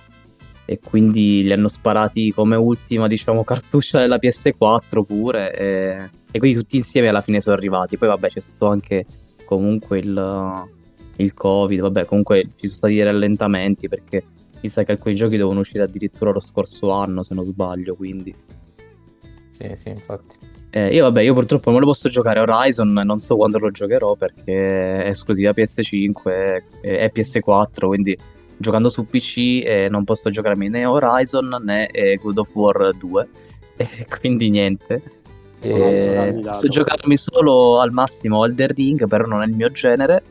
E 0.64 0.78
quindi 0.78 1.42
li 1.42 1.52
hanno 1.52 1.68
sparati 1.68 2.32
come 2.32 2.56
ultima, 2.56 3.06
diciamo, 3.06 3.44
cartuccia 3.44 3.98
della 3.98 4.16
PS4 4.16 5.02
pure. 5.04 5.54
E, 5.56 6.10
e 6.30 6.38
quindi 6.38 6.58
tutti 6.58 6.76
insieme 6.76 7.08
alla 7.08 7.20
fine 7.20 7.40
sono 7.40 7.56
arrivati. 7.56 7.96
Poi 7.96 8.08
vabbè 8.08 8.28
c'è 8.28 8.40
stato 8.40 8.68
anche 8.68 9.04
comunque 9.44 9.98
il, 9.98 10.68
il 11.16 11.34
Covid, 11.34 11.80
vabbè 11.80 12.04
comunque 12.06 12.46
ci 12.56 12.66
sono 12.66 12.78
stati 12.78 12.94
dei 12.94 13.04
rallentamenti 13.04 13.88
perché 13.88 14.24
mi 14.62 14.68
sa 14.68 14.84
che 14.84 14.92
alcuni 14.92 15.14
giochi 15.14 15.36
devono 15.36 15.60
uscire 15.60 15.82
addirittura 15.84 16.30
lo 16.30 16.40
scorso 16.40 16.90
anno 16.90 17.22
se 17.22 17.34
non 17.34 17.44
sbaglio, 17.44 17.94
quindi... 17.96 18.34
Sì, 19.50 19.70
sì, 19.74 19.88
infatti. 19.90 20.38
Eh, 20.74 20.94
io 20.94 21.04
vabbè, 21.04 21.20
io 21.20 21.34
purtroppo 21.34 21.70
non 21.70 21.80
lo 21.80 21.86
posso 21.86 22.08
giocare 22.08 22.40
Horizon, 22.40 22.92
non 22.92 23.18
so 23.18 23.36
quando 23.36 23.58
lo 23.58 23.70
giocherò 23.70 24.16
perché 24.16 25.04
è 25.04 25.08
esclusiva 25.08 25.50
PS5 25.50 26.22
e, 26.24 26.62
e 26.80 27.12
PS4, 27.14 27.86
quindi 27.86 28.16
giocando 28.56 28.88
su 28.88 29.04
PC 29.04 29.62
eh, 29.64 29.88
non 29.90 30.04
posso 30.04 30.30
giocarmi 30.30 30.70
né 30.70 30.86
Horizon 30.86 31.60
né 31.62 31.88
eh, 31.88 32.16
God 32.16 32.38
of 32.38 32.54
War 32.54 32.94
2. 32.94 33.28
E 33.76 34.06
quindi 34.20 34.48
niente. 34.48 35.02
Eh, 35.60 36.40
sto 36.50 36.68
giocandomi 36.68 37.16
solo 37.16 37.80
al 37.80 37.90
massimo 37.90 38.44
Elder 38.44 38.72
Ring, 38.72 39.06
però 39.06 39.26
non 39.26 39.42
è 39.42 39.46
il 39.46 39.54
mio 39.54 39.70
genere. 39.70 40.22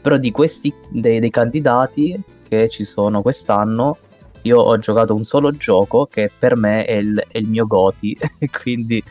Però 0.00 0.16
di 0.16 0.30
questi 0.30 0.72
dei, 0.90 1.18
dei 1.18 1.30
candidati 1.30 2.20
che 2.48 2.68
ci 2.68 2.84
sono 2.84 3.22
quest'anno, 3.22 3.98
io 4.42 4.58
ho 4.58 4.78
giocato 4.78 5.14
un 5.14 5.24
solo 5.24 5.50
gioco 5.52 6.06
che 6.06 6.30
per 6.36 6.56
me 6.56 6.84
è 6.84 6.94
il, 6.94 7.24
è 7.28 7.38
il 7.38 7.48
mio 7.48 7.66
Goti. 7.66 8.16
quindi 8.62 9.02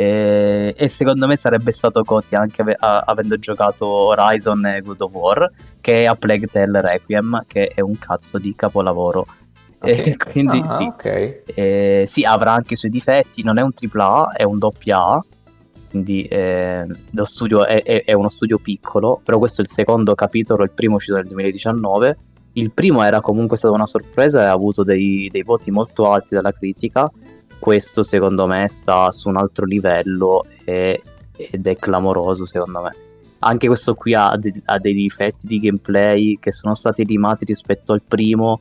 eh, 0.00 0.74
e 0.76 0.88
secondo 0.88 1.26
me 1.26 1.36
sarebbe 1.36 1.72
stato 1.72 2.02
Goti 2.02 2.36
anche 2.36 2.62
ave- 2.62 2.76
a- 2.78 3.00
avendo 3.00 3.36
giocato 3.36 3.84
Horizon 3.86 4.64
e 4.66 4.80
God 4.80 5.00
of 5.00 5.12
War, 5.12 5.50
che 5.80 6.02
è 6.02 6.06
A 6.06 6.14
Plague 6.14 6.46
Tale 6.46 6.80
Requiem, 6.80 7.42
che 7.48 7.66
è 7.74 7.80
un 7.80 7.98
cazzo 7.98 8.38
di 8.38 8.54
capolavoro. 8.54 9.26
Ah, 9.80 9.86
E 9.90 9.94
sì? 10.02 10.16
quindi 10.30 10.60
Ah, 10.62 10.66
sì. 10.66 10.84
ok. 10.84 11.42
Eh, 11.52 12.04
sì, 12.06 12.24
avrà 12.24 12.52
anche 12.52 12.74
i 12.74 12.76
suoi 12.76 12.92
difetti, 12.92 13.42
non 13.42 13.58
è 13.58 13.62
un 13.62 13.72
AAA, 13.72 14.32
è 14.34 14.44
un 14.44 14.58
AA, 14.60 15.24
quindi 15.90 16.22
eh, 16.24 16.86
lo 17.10 17.24
studio 17.24 17.64
è, 17.66 17.82
è- 17.82 18.04
è 18.04 18.12
uno 18.12 18.28
studio 18.28 18.58
piccolo, 18.58 19.20
però 19.24 19.38
questo 19.38 19.62
è 19.62 19.64
il 19.64 19.70
secondo 19.70 20.14
capitolo, 20.14 20.62
il 20.62 20.70
primo 20.70 20.94
uscito 20.96 21.16
nel 21.16 21.26
2019. 21.26 22.18
Il 22.52 22.70
primo 22.72 23.02
era 23.02 23.20
comunque 23.20 23.56
stata 23.56 23.74
una 23.74 23.86
sorpresa 23.86 24.42
e 24.42 24.44
ha 24.46 24.52
avuto 24.52 24.82
dei, 24.84 25.28
dei 25.30 25.42
voti 25.42 25.70
molto 25.72 26.08
alti 26.10 26.34
dalla 26.34 26.52
critica. 26.52 27.10
Questo 27.58 28.02
secondo 28.02 28.46
me 28.46 28.68
sta 28.68 29.10
su 29.10 29.28
un 29.28 29.36
altro 29.36 29.64
livello 29.66 30.44
e- 30.64 31.02
ed 31.36 31.66
è 31.66 31.76
clamoroso 31.76 32.44
secondo 32.46 32.82
me. 32.82 32.90
Anche 33.40 33.66
questo 33.68 33.94
qui 33.94 34.14
ha, 34.14 34.34
de- 34.36 34.62
ha 34.64 34.78
dei 34.78 34.94
difetti 34.94 35.46
di 35.46 35.58
gameplay 35.58 36.38
che 36.40 36.50
sono 36.50 36.74
stati 36.74 37.04
limati 37.04 37.44
rispetto 37.44 37.92
al 37.92 38.02
primo, 38.06 38.60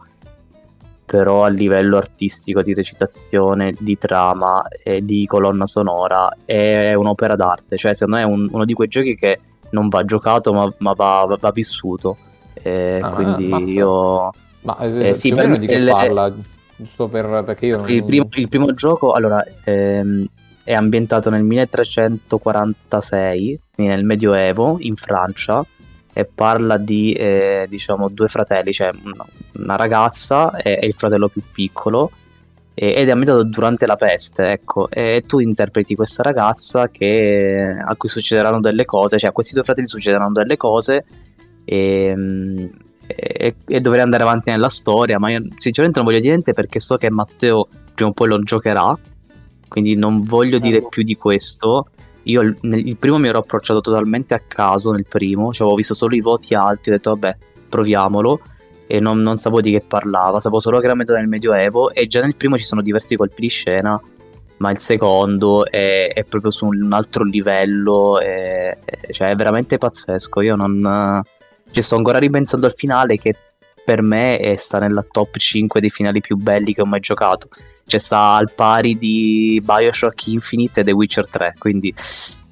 però 1.06 1.44
a 1.46 1.48
livello 1.48 1.98
artistico, 1.98 2.62
di 2.62 2.74
recitazione, 2.74 3.74
di 3.80 3.98
trama 3.98 4.64
e 4.84 5.04
di 5.04 5.26
colonna 5.26 5.66
sonora 5.66 6.30
è 6.46 6.94
un'opera 6.94 7.36
d'arte. 7.36 7.78
Cioè, 7.78 7.94
secondo 7.96 8.20
me 8.20 8.22
è 8.24 8.26
un- 8.32 8.48
uno 8.52 8.66
di 8.66 8.74
quei 8.74 8.88
giochi 8.88 9.16
che 9.16 9.40
non 9.72 9.88
va 9.88 10.04
giocato, 10.04 10.54
ma, 10.54 10.72
ma 10.80 10.94
va, 10.94 11.26
va- 11.28 11.38
va 11.40 11.52
vissuto. 11.52 12.18
E 12.54 13.00
Ah, 13.02 13.10
quindi 13.12 13.46
ammazza. 13.46 13.66
io. 13.72 14.30
Ma 14.62 14.78
eh, 14.80 15.10
Eh, 15.10 15.16
sì, 15.16 15.30
più 15.30 15.38
o 15.38 15.42
meno 15.42 15.58
di 15.58 15.66
che 15.68 15.76
il- 15.76 15.88
parla? 15.90 16.34
Giusto 16.78 17.08
per, 17.08 17.44
perché 17.44 17.66
io 17.66 17.78
non... 17.78 17.90
Il 17.90 18.04
primo, 18.04 18.28
il 18.32 18.50
primo 18.50 18.72
gioco, 18.74 19.14
allora, 19.14 19.44
ehm, 19.64 20.28
è 20.64 20.74
ambientato 20.74 21.32
nel 21.32 21.42
1346, 21.44 23.60
quindi 23.74 23.94
nel 23.94 24.06
Medioevo, 24.06 24.78
in 24.80 24.96
Francia, 24.96 25.66
e 26.14 26.26
parla 26.26 26.78
di, 26.78 27.14
eh, 27.14 27.66
diciamo, 27.68 28.10
due 28.10 28.28
fratelli, 28.28 28.72
cioè 28.74 28.92
una, 29.54 29.76
ragazza 29.76 30.56
e, 30.58 30.78
e 30.80 30.86
il 30.86 30.94
fratello 30.94 31.30
più 31.30 31.42
piccolo, 31.52 32.12
e- 32.76 32.94
ed 32.96 33.08
è 33.08 33.12
ambientato 33.12 33.42
durante 33.44 33.88
la 33.88 33.96
peste, 33.96 34.50
ecco, 34.50 34.88
e 34.92 35.24
tu 35.26 35.40
interpreti 35.40 35.96
questa 35.96 36.22
ragazza 36.22 36.90
che, 36.90 37.76
a 37.84 37.96
cui 37.96 38.10
succederanno 38.10 38.60
delle 38.60 38.86
cose, 38.86 39.18
cioè 39.18 39.32
a 39.32 39.34
questi 39.34 39.56
due 39.56 39.64
fratelli 39.64 39.88
succederanno 39.88 40.32
delle 40.32 40.58
cose, 40.58 41.06
e, 41.66 42.14
e, 43.08 43.56
e 43.66 43.80
dovrei 43.80 44.02
andare 44.02 44.24
avanti 44.24 44.50
nella 44.50 44.70
storia, 44.70 45.18
ma 45.18 45.32
io 45.32 45.44
sinceramente 45.58 46.00
non 46.00 46.08
voglio 46.08 46.22
dire 46.22 46.34
niente 46.34 46.54
perché 46.54 46.80
so 46.80 46.98
che 46.98 47.10
Matteo 47.10 47.68
prima 47.94 48.12
o 48.12 48.14
poi 48.14 48.28
lo 48.28 48.40
giocherà, 48.44 48.98
quindi 49.68 49.96
non 49.96 50.24
voglio 50.24 50.60
dire 50.60 50.86
più 50.88 51.04
di 51.04 51.16
questo. 51.16 51.88
Io 52.24 52.42
il, 52.42 52.58
nel- 52.62 52.86
il 52.86 52.98
primo 52.98 53.18
mi 53.18 53.28
ero 53.30 53.40
approcciato 53.40 53.80
totalmente 53.82 54.34
a 54.34 54.42
caso 54.46 54.92
nel 54.92 55.06
primo, 55.08 55.52
cioè 55.52 55.62
avevo 55.62 55.76
visto 55.76 55.94
solo 55.94 56.16
i 56.16 56.22
voti 56.22 56.54
alti, 56.54 56.90
ho 56.90 56.94
detto 56.94 57.10
vabbè, 57.12 57.38
proviamolo. 57.70 58.42
E 58.90 59.02
non, 59.02 59.20
non 59.20 59.36
sapevo 59.36 59.60
di 59.60 59.72
che 59.72 59.84
parlava, 59.86 60.40
sapevo 60.40 60.62
solo 60.62 60.78
che 60.78 60.84
era 60.84 60.92
ambientato 60.92 61.20
nel 61.20 61.28
Medioevo 61.28 61.92
e 61.92 62.08
già 62.08 62.22
nel 62.22 62.36
primo 62.36 62.58
ci 62.58 62.64
sono 62.64 62.82
diversi 62.82 63.18
colpi 63.18 63.42
di 63.42 63.50
scena, 63.50 64.00
ma 64.58 64.72
il 64.72 64.78
secondo 64.78 65.66
è, 65.66 66.14
è 66.14 66.24
proprio 66.24 66.52
su 66.52 66.68
un 66.68 66.94
altro 66.94 67.26
livello, 67.26 68.18
è- 68.20 68.78
cioè 69.12 69.30
è 69.30 69.36
veramente 69.36 69.78
pazzesco, 69.78 70.40
io 70.42 70.56
non... 70.56 71.22
Cioè, 71.72 71.84
sto 71.84 71.96
ancora 71.96 72.18
ripensando 72.20 72.66
al 72.66 72.74
finale 72.74 73.18
che 73.18 73.36
per 73.84 74.02
me 74.02 74.38
è, 74.40 74.56
sta 74.58 74.80
nella 74.80 75.06
top 75.10 75.38
5 75.38 75.80
dei 75.80 75.90
finali 75.90 76.20
più 76.22 76.36
belli 76.36 76.74
che 76.74 76.82
ho 76.82 76.86
mai 76.86 77.00
giocato. 77.00 77.48
Cioè 77.86 78.00
sta 78.00 78.36
al 78.36 78.52
pari 78.54 78.98
di 78.98 79.62
Bioshock 79.64 80.28
Infinite 80.28 80.82
e 80.82 80.84
The 80.84 80.92
Witcher 80.92 81.28
3, 81.30 81.54
quindi 81.58 81.94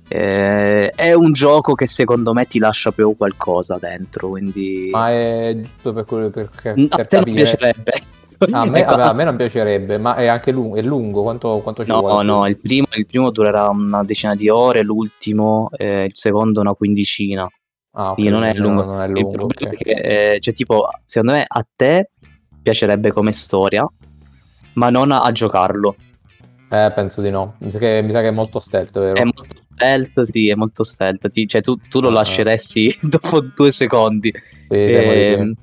eh, 0.07 0.89
è 0.91 1.13
un 1.13 1.33
gioco 1.33 1.73
che 1.73 1.87
secondo 1.87 2.31
me 2.33 2.45
ti 2.45 2.59
lascia 2.59 2.91
proprio 2.91 3.15
qualcosa 3.17 3.77
dentro, 3.79 4.29
quindi... 4.29 4.89
Ma 4.91 5.09
è 5.09 5.57
giusto 5.59 5.93
per, 5.93 6.05
quello- 6.05 6.29
per, 6.29 6.49
per 6.61 6.71
a 6.71 6.73
te 6.73 6.87
non 6.87 6.97
capire. 7.07 7.33
piacerebbe. 7.43 7.91
A, 8.51 8.65
me, 8.65 8.83
vabbè, 8.85 9.01
a 9.01 9.13
me 9.13 9.23
non 9.23 9.35
piacerebbe, 9.35 9.97
ma 9.97 10.15
è 10.15 10.27
anche 10.27 10.51
lungo. 10.51 10.75
È 10.75 10.81
lungo 10.81 11.21
quanto, 11.23 11.59
quanto 11.59 11.83
ci 11.83 11.89
No, 11.91 11.99
vuole? 12.01 12.23
no, 12.23 12.47
il 12.47 12.57
primo, 12.57 12.85
il 12.91 13.05
primo 13.05 13.31
durerà 13.31 13.67
una 13.69 14.03
decina 14.03 14.35
di 14.35 14.47
ore, 14.47 14.83
l'ultimo, 14.83 15.69
eh, 15.75 16.05
il 16.05 16.13
secondo 16.15 16.61
una 16.61 16.73
quindicina. 16.73 17.49
Ah, 17.97 18.09
ok, 18.09 18.15
Quindi 18.15 18.31
non 18.31 18.43
è 18.43 18.53
lungo. 18.53 18.83
Non 18.83 19.01
è 19.01 19.05
Il 19.05 19.11
lungo, 19.11 19.31
problema 19.31 19.71
ok. 19.71 19.77
è 19.79 19.83
che, 19.83 20.33
eh, 20.33 20.39
cioè, 20.39 20.53
tipo, 20.53 20.87
secondo 21.05 21.35
me 21.35 21.45
a 21.47 21.65
te 21.75 22.09
piacerebbe 22.61 23.11
come 23.11 23.31
storia, 23.31 23.87
ma 24.73 24.89
non 24.89 25.11
a, 25.11 25.21
a 25.21 25.31
giocarlo. 25.31 25.95
Eh, 26.69 26.91
penso 26.93 27.21
di 27.21 27.29
no. 27.29 27.55
Mi 27.59 27.71
sa 27.71 27.79
che, 27.79 28.01
mi 28.03 28.11
sa 28.11 28.21
che 28.21 28.27
è 28.27 28.31
molto 28.31 28.59
stealth, 28.59 28.99
vero? 28.99 29.15
È 29.15 29.23
molto 29.23 29.55
stealth, 29.75 30.25
sì, 30.31 30.49
è 30.49 30.55
molto 30.55 30.83
stealth. 30.83 31.29
Ti- 31.29 31.47
cioè, 31.47 31.61
tu, 31.61 31.75
tu 31.87 32.01
lo 32.01 32.09
Ah. 32.09 32.11
lasceresti 32.11 32.93
dopo 33.07 33.39
due 33.41 33.71
secondi. 33.71 34.31
Sì, 34.67 34.75
di 34.77 35.23
sì. 35.25 35.33
E, 35.33 35.55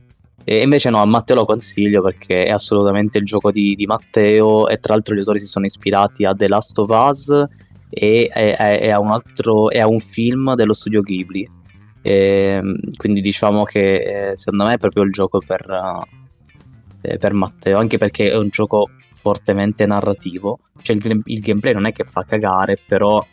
e 0.44 0.62
invece 0.62 0.90
no, 0.90 1.00
a 1.02 1.06
Matteo 1.06 1.36
lo 1.36 1.44
consiglio 1.44 2.02
perché 2.02 2.44
è 2.44 2.50
assolutamente 2.50 3.18
il 3.18 3.24
gioco 3.24 3.50
di, 3.52 3.74
di 3.74 3.86
Matteo 3.86 4.68
e 4.68 4.78
tra 4.78 4.94
l'altro 4.94 5.14
gli 5.14 5.18
autori 5.18 5.38
si 5.40 5.46
sono 5.46 5.66
ispirati 5.66 6.24
a 6.24 6.34
The 6.34 6.48
Last 6.48 6.78
of 6.78 6.88
Us 6.88 7.28
e, 7.88 8.30
e- 8.32 8.56
e- 8.58 8.78
e 8.80 8.90
a 8.90 8.98
un 9.00 9.10
altro 9.10 9.70
e 9.70 9.80
a 9.80 9.86
un 9.86 9.98
film 10.00 10.54
dello 10.54 10.72
studio 10.72 11.00
Ghibli. 11.02 11.46
Ehm, 12.02 12.78
quindi 12.96 13.20
diciamo 13.20 13.64
che 13.64 14.30
eh, 14.30 14.36
secondo 14.36 14.64
me 14.64 14.74
è 14.74 14.78
proprio 14.78 15.04
il 15.04 15.12
gioco 15.12 15.38
per, 15.38 15.64
eh, 17.02 17.16
per 17.16 17.32
Matteo, 17.32 17.78
anche 17.78 17.98
perché 17.98 18.30
è 18.30 18.36
un 18.36 18.48
gioco 18.48 18.90
fortemente 19.14 19.86
narrativo. 19.86 20.58
Cioè 20.80 20.96
il, 20.96 21.22
il 21.24 21.40
gameplay 21.40 21.72
non 21.72 21.86
è 21.86 21.92
che 21.92 22.04
fa 22.04 22.24
cagare, 22.24 22.78
però 22.84 23.24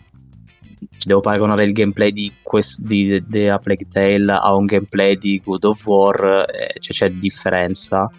ci 0.97 1.07
devo 1.07 1.19
paragonare 1.19 1.65
il 1.65 1.73
gameplay 1.73 2.11
di, 2.11 2.31
quest- 2.41 2.81
di 2.81 3.23
The 3.27 3.49
A 3.49 3.57
Plague 3.57 3.87
Tale 3.91 4.31
a 4.31 4.53
un 4.55 4.65
gameplay 4.65 5.17
di 5.17 5.41
God 5.43 5.63
of 5.65 5.85
War, 5.85 6.45
eh, 6.47 6.79
cioè 6.79 7.09
c'è 7.09 7.15
differenza. 7.15 8.09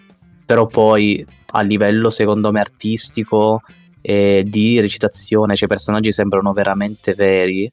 Però 0.45 0.65
poi 0.67 1.25
a 1.53 1.61
livello 1.61 2.09
secondo 2.09 2.51
me 2.51 2.59
artistico 2.59 3.61
e 4.01 4.43
di 4.45 4.79
recitazione, 4.79 5.55
cioè 5.55 5.65
i 5.65 5.69
personaggi 5.69 6.11
sembrano 6.11 6.51
veramente 6.51 7.13
veri. 7.13 7.71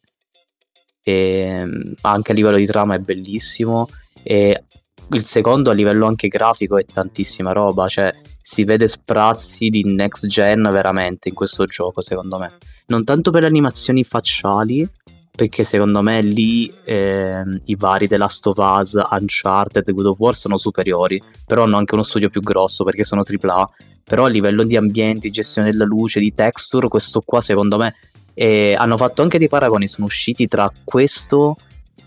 E 1.08 1.64
mm, 1.64 1.92
anche 2.02 2.32
a 2.32 2.34
livello 2.34 2.56
di 2.56 2.66
trama 2.66 2.94
è 2.94 2.98
bellissimo. 2.98 3.88
E 4.22 4.64
il 5.10 5.22
secondo 5.22 5.70
a 5.70 5.72
livello 5.72 6.06
anche 6.06 6.28
grafico 6.28 6.76
è 6.76 6.84
tantissima 6.84 7.52
roba, 7.52 7.88
cioè 7.88 8.14
si 8.40 8.64
vede 8.64 8.88
sprazzi 8.88 9.70
di 9.70 9.82
next 9.84 10.26
gen 10.26 10.68
veramente 10.70 11.30
in 11.30 11.34
questo 11.34 11.64
gioco, 11.64 12.02
secondo 12.02 12.38
me 12.38 12.58
non 12.86 13.04
tanto 13.04 13.30
per 13.30 13.42
le 13.42 13.46
animazioni 13.46 14.02
facciali, 14.02 14.86
perché 15.34 15.62
secondo 15.64 16.02
me 16.02 16.20
lì 16.20 16.72
ehm, 16.84 17.60
i 17.66 17.76
vari 17.76 18.08
The 18.08 18.16
Last 18.16 18.46
of 18.48 18.56
Us, 18.58 18.98
Uncharted, 19.10 19.90
God 19.92 20.06
of 20.06 20.18
War 20.18 20.34
sono 20.34 20.58
superiori, 20.58 21.22
però 21.46 21.62
hanno 21.62 21.76
anche 21.76 21.94
uno 21.94 22.02
studio 22.02 22.28
più 22.28 22.40
grosso 22.40 22.84
perché 22.84 23.04
sono 23.04 23.22
AAA, 23.22 23.70
però 24.04 24.24
a 24.24 24.28
livello 24.28 24.64
di 24.64 24.76
ambienti, 24.76 25.30
gestione 25.30 25.70
della 25.70 25.84
luce, 25.84 26.18
di 26.18 26.34
texture, 26.34 26.88
questo 26.88 27.22
qua 27.24 27.40
secondo 27.40 27.76
me 27.76 27.94
eh, 28.40 28.76
hanno 28.78 28.96
fatto 28.96 29.22
anche 29.22 29.36
dei 29.36 29.48
paragoni, 29.48 29.88
sono 29.88 30.06
usciti 30.06 30.46
tra 30.46 30.70
questo 30.84 31.56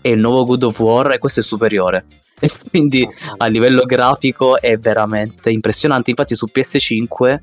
e 0.00 0.12
il 0.12 0.20
nuovo 0.20 0.46
God 0.46 0.62
of 0.62 0.80
War 0.80 1.12
e 1.12 1.18
questo 1.18 1.40
è 1.40 1.42
superiore. 1.42 2.04
E 2.42 2.50
quindi 2.70 3.08
a 3.36 3.46
livello 3.46 3.84
grafico 3.84 4.60
è 4.60 4.76
veramente 4.76 5.48
impressionante. 5.52 6.10
Infatti 6.10 6.34
su 6.34 6.48
PS5 6.52 7.38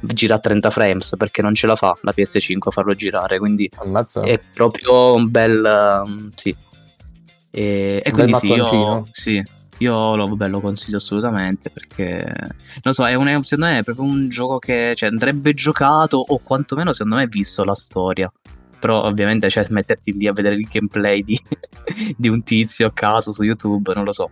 gira 0.00 0.34
a 0.34 0.38
30 0.40 0.70
frames 0.70 1.14
perché 1.16 1.40
non 1.40 1.54
ce 1.54 1.68
la 1.68 1.76
fa 1.76 1.96
la 2.00 2.12
PS5 2.12 2.56
a 2.58 2.70
farlo 2.72 2.94
girare, 2.94 3.38
quindi 3.38 3.70
Ammazza. 3.76 4.22
è 4.22 4.40
proprio 4.40 5.14
un 5.14 5.30
bel 5.30 6.02
um, 6.04 6.30
sì. 6.34 6.56
E, 7.52 8.02
e 8.02 8.10
Un 8.10 8.12
quindi 8.12 8.34
sì, 8.34 8.46
io, 8.48 9.06
sì, 9.12 9.44
io 9.80 10.14
lo, 10.16 10.26
vabbè, 10.26 10.48
lo 10.48 10.60
consiglio 10.60 10.96
assolutamente 10.98 11.70
perché 11.70 12.34
non 12.82 12.92
so, 12.94 13.06
è 13.06 13.14
un, 13.14 13.26
secondo 13.44 13.70
me 13.72 13.78
è 13.78 13.82
proprio 13.82 14.04
un 14.04 14.28
gioco 14.28 14.58
che 14.58 14.92
cioè, 14.94 15.08
andrebbe 15.08 15.54
giocato 15.54 16.18
o 16.18 16.38
quantomeno 16.38 16.92
secondo 16.92 17.16
me 17.16 17.26
visto 17.26 17.64
la 17.64 17.74
storia. 17.74 18.30
Però 18.78 19.02
ovviamente 19.02 19.50
cioè, 19.50 19.66
metterti 19.70 20.12
lì 20.16 20.26
a 20.26 20.32
vedere 20.32 20.54
il 20.56 20.66
gameplay 20.70 21.22
di, 21.22 21.38
di 22.16 22.28
un 22.28 22.42
tizio 22.42 22.86
a 22.86 22.92
caso 22.92 23.32
su 23.32 23.42
YouTube, 23.42 23.92
non 23.94 24.04
lo 24.04 24.12
so. 24.12 24.30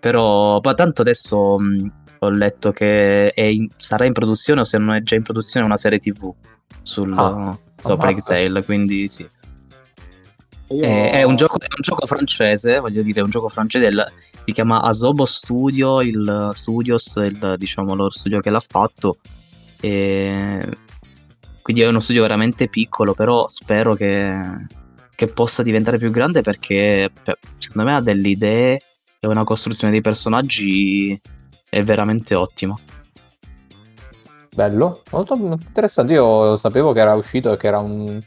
Però 0.00 0.60
ma 0.62 0.74
tanto 0.74 1.02
adesso 1.02 1.58
mh, 1.58 1.92
ho 2.20 2.28
letto 2.30 2.72
che 2.72 3.30
è 3.30 3.42
in- 3.42 3.68
sarà 3.76 4.04
in 4.04 4.12
produzione 4.12 4.60
o 4.60 4.64
se 4.64 4.78
non 4.78 4.94
è 4.94 5.02
già 5.02 5.14
in 5.14 5.22
produzione 5.22 5.66
una 5.66 5.76
serie 5.76 5.98
TV 5.98 6.32
sul, 6.82 7.12
Ah. 7.16 7.58
Tale, 8.24 8.64
quindi 8.64 9.08
sì. 9.08 9.28
Io- 10.68 10.82
È, 10.84 11.10
è 11.12 11.22
un 11.22 11.36
gioco, 11.36 11.60
è 11.60 11.66
un 11.68 11.80
gioco 11.80 12.06
francese, 12.06 12.78
voglio 12.80 13.02
dire, 13.02 13.20
è 13.20 13.22
un 13.22 13.30
gioco 13.30 13.48
francese, 13.48 13.86
si 14.46 14.52
chiama 14.52 14.80
Asobo 14.80 15.26
Studio, 15.26 16.00
il 16.02 16.50
Studios, 16.52 17.16
il, 17.16 17.56
diciamo 17.58 17.96
lo 17.96 18.08
studio 18.10 18.38
che 18.38 18.50
l'ha 18.50 18.62
fatto. 18.64 19.16
E 19.80 20.68
quindi 21.62 21.82
è 21.82 21.88
uno 21.88 21.98
studio 21.98 22.22
veramente 22.22 22.68
piccolo, 22.68 23.12
però 23.12 23.48
spero 23.48 23.96
che, 23.96 24.40
che 25.16 25.26
possa 25.26 25.64
diventare 25.64 25.98
più 25.98 26.12
grande 26.12 26.42
perché 26.42 27.10
cioè, 27.24 27.36
secondo 27.58 27.90
me 27.90 27.96
ha 27.96 28.00
delle 28.00 28.28
idee 28.28 28.80
e 29.18 29.26
una 29.26 29.42
costruzione 29.42 29.92
dei 29.92 30.00
personaggi 30.00 31.20
è 31.68 31.82
veramente 31.82 32.36
ottima. 32.36 32.78
Bello, 34.54 35.02
molto 35.10 35.34
interessante. 35.34 36.12
Io 36.12 36.54
sapevo 36.54 36.92
che 36.92 37.00
era 37.00 37.14
uscito 37.14 37.52
e 37.52 37.56
che 37.56 37.66
era 37.66 37.80
un, 37.80 38.20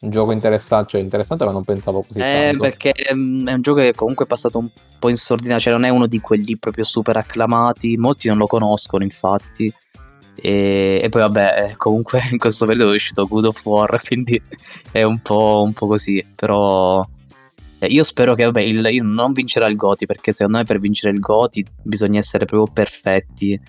un 0.00 0.10
gioco 0.10 0.32
interessante, 0.32 0.90
cioè 0.90 1.00
interessante, 1.00 1.44
ma 1.44 1.52
non 1.52 1.64
pensavo 1.64 2.02
così 2.02 2.20
Eh, 2.20 2.48
tanto. 2.50 2.62
perché 2.62 2.94
mm, 3.14 3.48
è 3.48 3.52
un 3.52 3.60
gioco 3.60 3.80
che 3.80 3.92
comunque 3.94 4.24
è 4.24 4.28
passato 4.28 4.58
un 4.58 4.70
po' 4.98 5.08
in 5.08 5.16
sordina, 5.16 5.58
cioè 5.58 5.72
non 5.72 5.84
è 5.84 5.90
uno 5.90 6.06
di 6.06 6.20
quelli 6.20 6.56
proprio 6.56 6.84
super 6.84 7.16
acclamati, 7.16 7.96
molti 7.96 8.28
non 8.28 8.38
lo 8.38 8.46
conoscono 8.46 9.04
infatti. 9.04 9.72
E, 10.42 11.00
e 11.02 11.08
poi 11.10 11.20
vabbè, 11.20 11.68
eh, 11.70 11.76
comunque 11.76 12.22
in 12.32 12.38
questo 12.38 12.64
periodo 12.64 12.92
è 12.92 12.94
uscito 12.94 13.26
Good 13.26 13.44
of 13.44 13.64
War, 13.64 14.00
quindi 14.04 14.40
è 14.90 15.02
un 15.02 15.18
po', 15.20 15.62
un 15.64 15.72
po' 15.74 15.86
così, 15.86 16.24
però 16.34 17.06
eh, 17.80 17.86
io 17.86 18.04
spero 18.04 18.34
che 18.34 18.44
vabbè, 18.44 18.60
il, 18.60 19.02
non 19.02 19.32
vincerà 19.32 19.66
il 19.66 19.76
Goti, 19.76 20.06
perché 20.06 20.32
secondo 20.32 20.58
me 20.58 20.64
per 20.64 20.78
vincere 20.78 21.12
il 21.12 21.20
Goti 21.20 21.64
bisogna 21.82 22.18
essere 22.18 22.44
proprio 22.44 22.72
perfetti. 22.72 23.60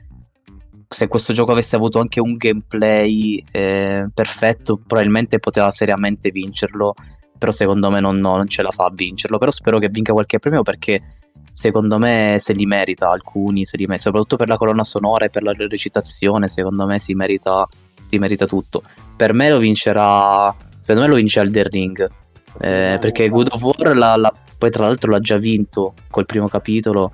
Se 0.94 1.08
questo 1.08 1.32
gioco 1.32 1.54
avesse 1.54 1.78
avuto 1.78 2.00
anche 2.00 2.20
un 2.20 2.36
gameplay 2.36 3.42
eh, 3.52 4.08
perfetto, 4.14 4.78
probabilmente 4.78 5.40
poteva 5.40 5.72
seriamente 5.72 6.32
vincerlo 6.32 6.94
però 7.42 7.52
secondo 7.52 7.90
me 7.90 8.00
non, 8.00 8.18
no, 8.18 8.36
non 8.36 8.48
ce 8.48 8.62
la 8.62 8.70
fa 8.70 8.86
a 8.86 8.92
vincerlo. 8.94 9.40
Però 9.40 9.50
spero 9.50 9.80
che 9.80 9.90
vinca 9.90 10.14
qualche 10.14 10.38
premio 10.38 10.62
perché 10.62 11.02
secondo 11.52 11.98
me 11.98 12.38
se 12.40 12.54
li 12.54 12.68
merita 12.68 13.10
alcuni, 13.10 13.66
se 13.66 13.78
li 13.78 13.86
merita, 13.86 14.04
soprattutto 14.04 14.36
per 14.36 14.48
la 14.48 14.58
colonna 14.58 14.84
sonora 14.84 15.26
e 15.26 15.32
per 15.32 15.42
la 15.42 15.52
recitazione, 15.58 16.48
secondo 16.48 16.86
me 16.86 17.00
si 17.00 17.16
merita, 17.16 17.68
si 18.08 18.20
merita 18.20 18.46
tutto. 18.46 18.84
Per 19.16 19.34
me 19.34 19.50
lo 19.50 19.58
vincerà, 19.58 20.54
secondo 20.82 21.02
me 21.02 21.08
lo 21.08 21.16
vince 21.16 21.40
Elden 21.40 21.64
Ring, 21.64 22.10
eh, 22.60 22.98
perché 23.02 23.28
Good 23.28 23.48
of 23.54 23.64
War 23.64 23.96
l'ha- 23.96 24.18
l'ha- 24.18 24.34
poi 24.56 24.70
tra 24.70 24.84
l'altro 24.84 25.10
l'ha 25.10 25.20
già 25.20 25.38
vinto 25.38 25.96
col 26.12 26.28
primo 26.28 26.48
capitolo, 26.48 27.12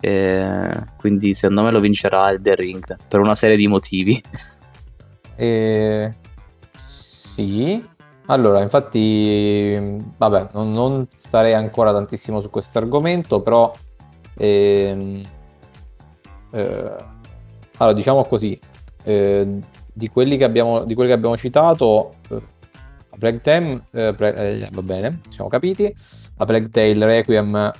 eh, 0.00 0.84
quindi 0.96 1.34
secondo 1.34 1.62
me 1.62 1.70
lo 1.70 1.80
vincerà 1.80 2.30
Elden 2.30 2.54
Ring 2.54 2.96
per 3.08 3.20
una 3.20 3.34
serie 3.34 3.56
di 3.56 3.66
motivi. 3.66 4.22
E... 5.36 6.14
Sì, 6.74 7.84
allora, 8.26 8.60
infatti, 8.60 10.02
vabbè, 10.16 10.48
non, 10.52 10.72
non 10.72 11.06
starei 11.14 11.54
ancora 11.54 11.92
tantissimo 11.92 12.40
su 12.40 12.50
questo 12.50 12.78
argomento, 12.78 13.40
però, 13.40 13.74
ehm, 14.36 15.22
eh, 16.50 16.96
allora, 17.78 17.94
diciamo 17.96 18.24
così, 18.24 18.58
eh, 19.04 19.60
di 19.92 20.08
quelli 20.08 20.36
che 20.36 20.44
abbiamo, 20.44 20.84
di 20.84 20.94
quelli 20.94 21.08
che 21.08 21.16
abbiamo 21.16 21.36
citato, 21.36 22.16
eh, 22.28 22.42
Plague 23.18 23.40
Tale, 23.40 23.84
eh, 23.92 24.12
Pre- 24.14 24.34
eh, 24.34 24.68
va 24.72 24.82
bene, 24.82 25.20
siamo 25.30 25.48
capiti, 25.48 25.94
a 26.36 26.44
Plague 26.44 26.68
Tale 26.68 27.06
Requiem 27.06 27.72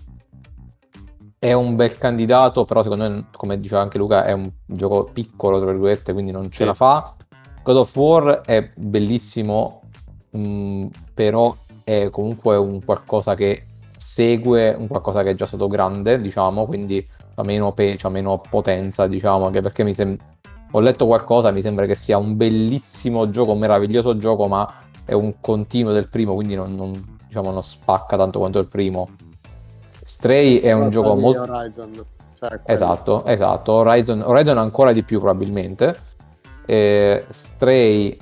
è 1.39 1.53
un 1.53 1.77
bel 1.77 1.97
candidato, 1.99 2.65
però 2.65 2.83
secondo 2.83 3.09
me, 3.09 3.27
come 3.33 3.61
diceva 3.61 3.81
anche 3.81 3.99
Luca, 3.99 4.25
è 4.25 4.33
un 4.33 4.51
gioco 4.67 5.05
piccolo, 5.13 5.61
tra 5.61 5.71
virgolette, 5.71 6.13
quindi 6.13 6.33
non 6.33 6.45
ce 6.51 6.59
Sì. 6.63 6.65
la 6.65 6.75
fa. 6.75 7.15
God 7.63 7.77
of 7.77 7.97
War 7.97 8.41
è 8.41 8.71
bellissimo, 8.75 9.83
mh, 10.31 10.87
però 11.15 11.55
è 11.85 12.09
comunque 12.11 12.57
un 12.57 12.85
qualcosa 12.85 13.35
che 13.35 13.65
segue 13.97 14.75
un 14.79 14.87
qualcosa 14.89 15.23
che 15.23 15.31
è 15.31 15.35
già 15.35 15.47
stato 15.47 15.69
grande, 15.69 16.19
diciamo, 16.19 16.67
quindi 16.67 17.07
ha 17.35 17.43
meno, 17.45 17.73
pe- 17.73 17.95
c'ha 17.97 18.09
meno 18.09 18.41
potenza, 18.49 19.07
diciamo, 19.07 19.47
anche 19.47 19.61
perché 19.61 19.85
mi 19.85 19.95
sembra... 19.95 20.25
Ho 20.73 20.81
letto 20.81 21.07
qualcosa, 21.07 21.51
mi 21.51 21.63
sembra 21.63 21.87
che 21.87 21.95
sia 21.95 22.19
un 22.19 22.37
bellissimo 22.37 23.31
gioco, 23.31 23.53
un 23.53 23.59
meraviglioso 23.59 24.19
gioco, 24.19 24.49
ma 24.49 24.71
è 25.05 25.13
un 25.15 25.35
continuo 25.41 25.93
del 25.93 26.09
primo, 26.09 26.35
quindi 26.35 26.55
non, 26.55 26.75
non, 26.75 27.19
diciamo, 27.27 27.51
non 27.51 27.63
spacca 27.63 28.17
tanto 28.17 28.39
quanto 28.39 28.59
il 28.59 28.67
primo. 28.67 29.09
Stray 30.09 30.61
è 30.61 30.73
un 30.73 30.89
gioco 30.89 31.15
molto... 31.17 31.43
Horizon, 31.43 32.03
cioè. 32.39 32.61
Esatto, 32.65 33.27
esatto. 33.27 33.73
Horizon, 33.73 34.23
Horizon 34.25 34.57
ancora 34.57 34.93
di 34.93 35.03
più 35.03 35.21
probabilmente. 35.21 35.95
Eh, 36.65 37.27
Stray 37.29 38.17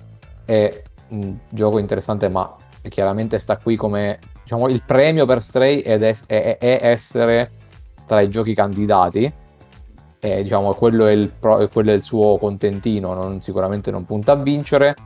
è 0.45 0.83
un 1.11 1.37
gioco 1.49 1.79
interessante, 1.79 2.29
ma 2.29 2.57
chiaramente 2.89 3.39
sta 3.39 3.57
qui 3.59 3.77
come 3.77 4.19
diciamo 4.43 4.67
il 4.67 4.83
premio 4.85 5.27
per 5.27 5.41
Stray 5.41 5.79
ed 5.79 6.03
è, 6.03 6.13
è- 6.27 6.59
è 6.59 6.79
essere 6.83 7.51
tra 8.05 8.21
i 8.21 8.29
giochi 8.31 8.53
candidati. 8.53 9.33
E, 10.19 10.43
diciamo, 10.43 10.75
quello 10.75 11.07
è, 11.07 11.13
il 11.13 11.29
pro- 11.29 11.69
quello 11.69 11.93
è 11.93 11.95
il 11.95 12.03
suo 12.03 12.37
contentino, 12.37 13.15
non- 13.15 13.41
sicuramente 13.41 13.93
non 13.93 14.05
punta 14.05 14.33
a 14.33 14.37
vincere. 14.37 14.97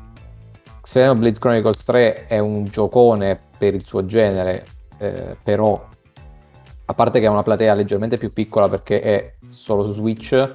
Xenoblade 0.80 1.38
Chronicles 1.38 1.84
3 1.84 2.26
è 2.26 2.38
un 2.38 2.64
giocone 2.64 3.38
per 3.58 3.74
il 3.74 3.84
suo 3.84 4.06
genere, 4.06 4.64
eh, 4.96 5.36
però 5.42 5.86
a 6.90 6.94
parte 6.94 7.20
che 7.20 7.26
ha 7.26 7.30
una 7.30 7.44
platea 7.44 7.72
leggermente 7.74 8.18
più 8.18 8.32
piccola 8.32 8.68
perché 8.68 9.00
è 9.00 9.34
solo 9.46 9.84
su 9.84 9.92
Switch, 9.92 10.54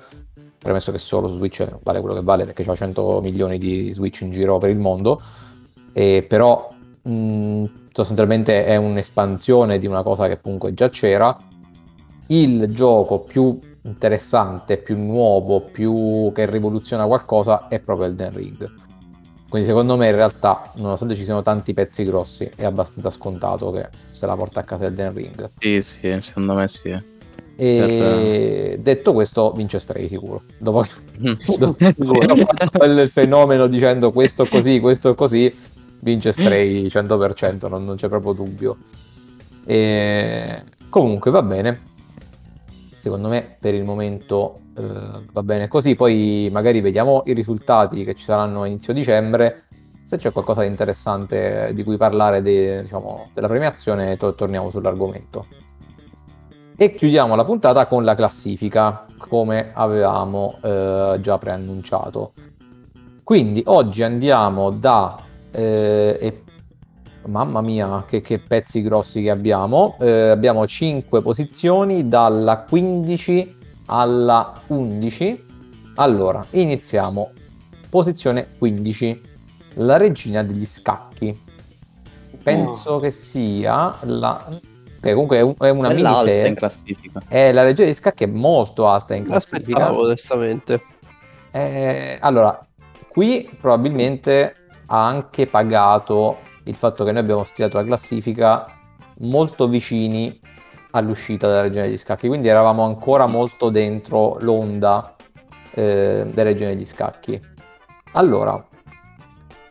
premesso 0.57 0.91
che 0.91 0.97
solo 0.97 1.29
su 1.29 1.35
Switch 1.35 1.65
vale 1.81 2.01
quello 2.01 2.13
che 2.15 2.21
vale 2.21 2.43
perché 2.43 2.63
c'ha 2.63 2.75
100 2.75 3.21
milioni 3.21 3.57
di 3.57 3.91
Switch 3.91 4.21
in 4.21 4.31
giro 4.31 4.57
per 4.57 4.69
il 4.69 4.77
mondo, 4.77 5.21
e 5.93 6.25
però 6.27 6.73
mh, 7.01 7.65
sostanzialmente 7.93 8.65
è 8.65 8.75
un'espansione 8.75 9.79
di 9.79 9.87
una 9.87 10.03
cosa 10.03 10.27
che 10.27 10.41
comunque 10.41 10.73
già 10.73 10.89
c'era. 10.89 11.37
Il 12.27 12.67
gioco 12.69 13.19
più 13.19 13.57
interessante, 13.83 14.77
più 14.77 14.97
nuovo, 14.97 15.61
più 15.61 16.31
che 16.33 16.45
rivoluziona 16.49 17.05
qualcosa 17.05 17.69
è 17.69 17.79
proprio 17.79 18.07
Elden 18.07 18.33
Ring. 18.33 18.73
Quindi 19.55 19.71
secondo 19.71 19.95
me 19.95 20.07
in 20.09 20.15
realtà, 20.15 20.69
nonostante 20.73 21.15
ci 21.15 21.23
siano 21.23 21.41
tanti 21.41 21.73
pezzi 21.73 22.03
grossi, 22.03 22.51
è 22.57 22.65
abbastanza 22.65 23.09
scontato 23.09 23.71
che 23.71 23.87
se 24.11 24.25
la 24.25 24.35
porta 24.35 24.59
a 24.59 24.63
casa 24.63 24.87
Elden 24.87 25.13
Ring. 25.13 25.49
Sì, 25.57 25.81
sì, 25.81 26.17
secondo 26.19 26.55
me 26.55 26.67
sì. 26.67 26.93
E 27.55 28.77
detto 28.81 29.13
questo, 29.13 29.53
vince 29.53 29.79
Stray 29.79 30.09
sicuro. 30.09 30.41
Dopo 30.57 30.81
che 30.81 31.37
che 31.37 31.95
ho 31.95 32.35
fatto 32.35 32.83
il 32.83 33.07
fenomeno 33.07 33.67
dicendo 33.67 34.11
questo 34.11 34.45
così, 34.45 34.81
questo 34.81 35.15
così, 35.15 35.55
vince 36.01 36.33
Stray 36.33 36.87
100%, 36.87 37.69
non, 37.69 37.85
non 37.85 37.95
c'è 37.95 38.09
proprio 38.09 38.33
dubbio. 38.33 38.77
E 39.63 40.63
comunque 40.89 41.31
va 41.31 41.41
bene. 41.43 41.93
Secondo 43.05 43.27
me 43.27 43.57
per 43.59 43.75
il 43.75 43.83
momento 43.83 44.61
eh, 44.75 44.83
va 45.31 45.43
bene 45.43 45.67
così. 45.67 45.93
Poi 45.93 46.49
magari 46.51 46.81
vediamo 46.81 47.21
i 47.27 47.33
risultati 47.33 48.03
che 48.03 48.15
ci 48.15 48.23
saranno 48.23 48.63
a 48.63 48.65
inizio 48.65 48.93
dicembre. 48.93 49.65
Se 50.03 50.17
c'è 50.17 50.31
qualcosa 50.31 50.61
di 50.61 50.67
interessante 50.69 51.69
di 51.75 51.83
cui 51.83 51.97
parlare 51.97 52.41
de- 52.41 52.81
diciamo, 52.81 53.29
della 53.31 53.47
premiazione, 53.47 54.17
to- 54.17 54.33
torniamo 54.33 54.71
sull'argomento. 54.71 55.45
E 56.75 56.95
chiudiamo 56.95 57.35
la 57.35 57.45
puntata 57.45 57.85
con 57.85 58.03
la 58.03 58.15
classifica, 58.15 59.05
come 59.19 59.69
avevamo 59.71 60.57
eh, 60.63 61.19
già 61.21 61.37
preannunciato. 61.37 62.33
Quindi 63.23 63.61
oggi 63.67 64.01
andiamo 64.01 64.71
da... 64.71 65.15
eh, 65.51 66.41
mamma 67.27 67.61
mia, 67.61 68.03
che, 68.07 68.21
che 68.21 68.39
pezzi 68.39 68.81
grossi 68.81 69.21
che 69.21 69.29
abbiamo. 69.29 69.97
Eh, 69.99 70.29
abbiamo 70.29 70.65
5 70.65 71.21
posizioni 71.21 72.07
dalla 72.07 72.59
15 72.59 73.57
alla 73.85 74.61
11. 74.67 75.45
Allora, 75.95 76.45
iniziamo. 76.51 77.31
Posizione 77.89 78.47
15. 78.57 79.21
La 79.75 79.97
regina 79.97 80.43
degli 80.43 80.65
scacchi. 80.65 81.43
Penso 82.41 82.99
che 82.99 83.11
sia 83.11 83.97
la... 84.01 84.59
che 85.01 85.11
comunque 85.13 85.37
è, 85.37 85.41
un- 85.41 85.55
è 85.57 85.69
una 85.69 85.89
miniserie. 85.89 86.47
in 86.47 86.55
classifica. 86.55 87.21
Eh, 87.27 87.51
la 87.51 87.63
regina 87.63 87.85
degli 87.87 87.95
scacchi 87.95 88.23
è 88.23 88.27
molto 88.27 88.87
alta 88.87 89.15
in 89.15 89.23
classifica. 89.23 89.77
aspettavo, 89.77 90.03
onestamente. 90.03 90.81
Eh, 91.51 92.17
allora, 92.21 92.59
qui 93.07 93.49
probabilmente 93.59 94.55
ha 94.87 95.07
anche 95.07 95.47
pagato 95.47 96.37
il 96.65 96.75
fatto 96.75 97.03
che 97.03 97.11
noi 97.11 97.21
abbiamo 97.21 97.43
stilato 97.43 97.77
la 97.77 97.83
classifica 97.83 98.65
molto 99.19 99.67
vicini 99.67 100.39
all'uscita 100.91 101.47
della 101.47 101.61
Regione 101.61 101.87
degli 101.87 101.97
Scacchi, 101.97 102.27
quindi 102.27 102.47
eravamo 102.47 102.83
ancora 102.83 103.25
molto 103.25 103.69
dentro 103.69 104.37
l'onda 104.39 105.15
eh, 105.71 106.25
della 106.25 106.49
Regione 106.49 106.75
degli 106.75 106.85
Scacchi. 106.85 107.39
Allora, 108.13 108.65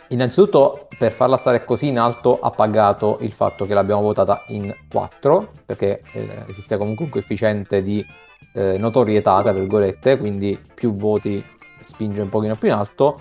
innanzitutto 0.09 0.89
per 0.99 1.13
farla 1.13 1.37
stare 1.37 1.65
così 1.65 1.89
in 1.89 1.99
alto 1.99 2.39
ha 2.39 2.51
pagato 2.51 3.19
il 3.21 3.33
fatto 3.33 3.65
che 3.65 3.75
l'abbiamo 3.75 4.03
votata 4.03 4.45
in 4.49 4.75
4, 4.91 5.51
perché 5.65 6.03
eh, 6.13 6.45
esiste 6.49 6.77
comunque 6.77 7.07
un 7.07 7.11
coefficiente 7.11 7.83
di 7.83 8.05
eh, 8.53 8.77
notorietà, 8.79 9.41
tra 9.43 9.53
virgolette, 9.53 10.19
quindi 10.19 10.61
più 10.75 10.95
voti 10.95 11.45
spinge 11.79 12.23
un 12.23 12.29
pochino 12.29 12.55
più 12.57 12.69
in 12.69 12.75
alto, 12.75 13.21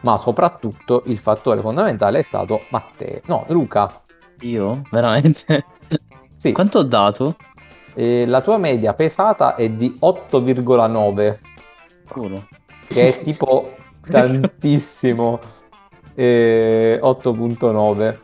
ma 0.00 0.16
soprattutto 0.18 1.02
il 1.06 1.18
fattore 1.18 1.60
fondamentale 1.60 2.18
è 2.20 2.22
stato 2.22 2.62
Matteo, 2.70 3.20
no, 3.26 3.44
Luca. 3.48 4.02
Io? 4.40 4.82
Veramente? 4.90 5.64
Sì, 6.34 6.52
Quanto 6.52 6.78
ho 6.78 6.82
dato? 6.84 7.36
eh, 7.94 8.24
la 8.26 8.40
tua 8.40 8.56
media 8.56 8.94
pesata 8.94 9.54
è 9.56 9.68
di 9.68 9.96
8,9, 10.00 11.38
Uno. 12.14 12.48
che 12.86 13.08
è 13.08 13.20
tipo 13.20 13.74
tantissimo. 14.08 15.38
e 16.14 16.98
8.9. 17.02 18.18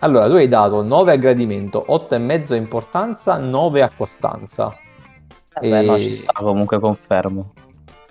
Allora, 0.00 0.26
tu 0.28 0.34
hai 0.34 0.46
dato 0.48 0.82
9 0.82 1.12
a 1.12 1.16
gradimento, 1.16 1.84
8,5 1.88 2.52
a 2.52 2.56
importanza, 2.56 3.36
9 3.38 3.82
a 3.82 3.90
costanza. 3.96 4.74
Eh 5.60 5.68
beh, 5.68 5.82
no, 5.82 5.94
E- 5.96 6.00
ci 6.00 6.10
sta, 6.12 6.32
comunque 6.34 6.78
confermo. 6.78 7.52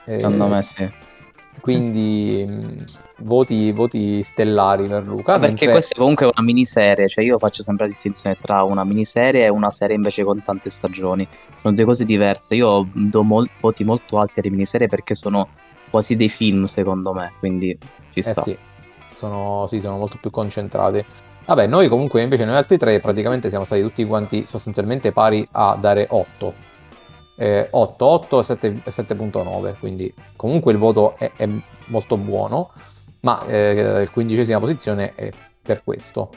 Eh, 0.05 0.19
Secondo 0.19 0.47
me 0.47 0.61
sì. 0.63 0.89
Quindi 1.73 2.45
mh, 2.47 2.85
voti, 3.19 3.71
voti 3.71 4.23
stellari 4.23 4.87
per 4.87 5.05
Luca. 5.05 5.33
Ah, 5.33 5.39
perché 5.39 5.47
mentre- 5.65 5.71
questa 5.71 5.95
è 5.95 5.97
comunque 5.97 6.25
una 6.25 6.41
miniserie, 6.41 7.07
cioè 7.07 7.23
io 7.25 7.37
faccio 7.37 7.61
sempre 7.63 7.85
la 7.85 7.91
distinzione 7.91 8.37
tra 8.39 8.63
una 8.63 8.83
miniserie 8.83 9.43
e 9.45 9.49
una 9.49 9.69
serie 9.69 9.95
invece 9.95 10.23
con 10.23 10.41
tante 10.41 10.69
stagioni. 10.69 11.27
Sono 11.61 11.73
due 11.73 11.85
cose 11.85 12.05
diverse. 12.05 12.55
Io 12.55 12.87
do 12.93 13.23
mol- 13.23 13.49
voti 13.59 13.83
molto 13.83 14.19
alti 14.19 14.39
alle 14.39 14.49
miniserie 14.51 14.87
perché 14.87 15.13
sono 15.15 15.49
quasi 15.89 16.15
dei 16.15 16.29
film, 16.29 16.65
secondo 16.65 17.13
me, 17.13 17.33
quindi 17.39 17.77
ci 18.13 18.19
Eh 18.19 18.23
sta. 18.23 18.41
sì, 18.41 18.57
sono, 19.13 19.65
sì, 19.67 19.79
sono 19.79 19.97
molto 19.97 20.17
più 20.21 20.29
concentrati. 20.29 21.03
Vabbè, 21.45 21.65
noi 21.67 21.87
comunque 21.87 22.21
invece 22.21 22.43
noi 22.45 22.55
altri 22.55 22.77
tre 22.77 22.99
praticamente 22.99 23.49
siamo 23.49 23.63
stati 23.63 23.81
tutti 23.81 24.05
quanti 24.05 24.45
sostanzialmente 24.45 25.11
pari 25.13 25.47
a 25.51 25.77
dare 25.79 26.05
8. 26.09 26.53
Eh, 27.39 27.67
8, 27.69 28.05
8 28.05 28.39
e 28.39 28.43
7 28.43 28.81
e 28.83 28.89
7.9, 28.89 29.77
quindi 29.77 30.13
comunque 30.35 30.71
il 30.71 30.79
voto 30.79 31.15
è, 31.17 31.31
è 31.35 31.47
molto 31.85 32.17
buono, 32.17 32.71
ma 33.21 33.45
eh, 33.45 34.01
il 34.01 34.11
quindicesima 34.11 34.59
posizione 34.59 35.13
è 35.13 35.31
per 35.61 35.83
questo. 35.83 36.31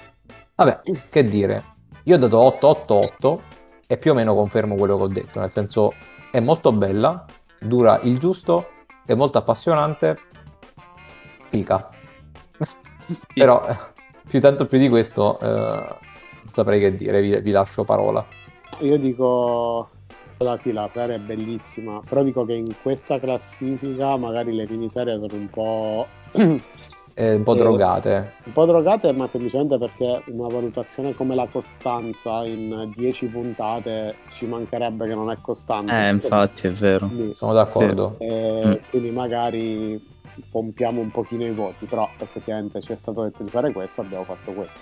Vabbè, 0.55 0.81
che 1.09 1.25
dire, 1.25 1.65
io 2.05 2.17
ho 2.17 2.19
dato 2.19 2.39
8, 2.39 2.67
8, 2.67 2.95
8 2.95 3.43
e 3.87 3.97
più 3.97 4.11
o 4.11 4.15
meno 4.15 4.35
confermo 4.35 4.75
quello 4.77 4.97
che 4.97 5.03
ho 5.03 5.09
detto, 5.09 5.41
nel 5.41 5.51
senso 5.51 5.95
è 6.31 6.41
molto 6.41 6.71
bella, 6.73 7.25
dura 7.59 7.99
il 8.03 8.19
giusto, 8.19 8.69
è 9.07 9.15
molto 9.15 9.39
appassionante, 9.39 10.19
fica. 11.49 11.89
Però 13.35 13.65
più 14.29 14.41
tanto 14.41 14.67
più 14.67 14.79
di 14.79 14.89
questo 14.89 15.41
eh, 15.41 15.47
non 15.47 16.53
saprei 16.53 16.79
che 16.79 16.95
dire, 16.95 17.21
vi, 17.21 17.41
vi 17.41 17.51
lascio 17.51 17.85
parola. 17.85 18.25
Io 18.81 18.99
dico, 18.99 19.91
la, 20.43 20.57
sì, 20.57 20.73
la 20.73 20.89
serie 20.93 21.17
è 21.17 21.19
bellissima, 21.19 22.01
però 22.07 22.23
dico 22.23 22.45
che 22.45 22.55
in 22.55 22.75
questa 22.83 23.19
classifica 23.19 24.17
magari 24.17 24.55
le 24.55 24.67
miniserie 24.69 25.15
sono 25.19 25.35
un 25.35 25.51
po', 25.51 26.07
un 26.33 26.61
Eh, 27.13 27.35
un 27.35 27.43
po' 27.43 27.55
Eh, 27.55 27.59
drogate. 27.59 28.33
po' 28.53 28.65
drogate, 28.65 29.13
ma 29.13 29.27
semplicemente 29.27 29.77
perché 29.77 30.23
una 30.27 30.49
valutazione 30.49 31.15
come 31.15 31.35
la 31.35 31.47
costanza 31.51 32.45
in 32.47 32.91
10 32.97 33.27
puntate 33.27 34.15
ci 34.31 34.47
mancherebbe 34.47 35.07
che 35.07 35.15
non 35.15 35.31
è 35.31 35.37
costante. 35.43 35.93
Eh, 35.93 36.09
infatti, 36.09 36.69
è 36.69 36.71
vero. 36.71 37.09
Quindi, 37.09 37.35
Sono 37.35 37.53
d'accordo. 37.53 38.15
eh, 38.21 38.63
Mm. 38.65 38.73
quindi 38.89 39.11
magari 39.11 40.03
pompiamo 40.51 41.01
un 41.03 41.11
pochino 41.11 41.45
i 41.45 41.51
voti, 41.51 41.85
però 41.85 42.09
effettivamente 42.19 42.81
ci 42.81 42.93
è 42.93 42.97
stato 42.97 43.23
detto 43.25 43.43
di 43.43 43.51
fare 43.51 43.71
questo, 43.73 44.01
abbiamo 44.01 44.25
fatto 44.25 44.53
questo. 44.53 44.81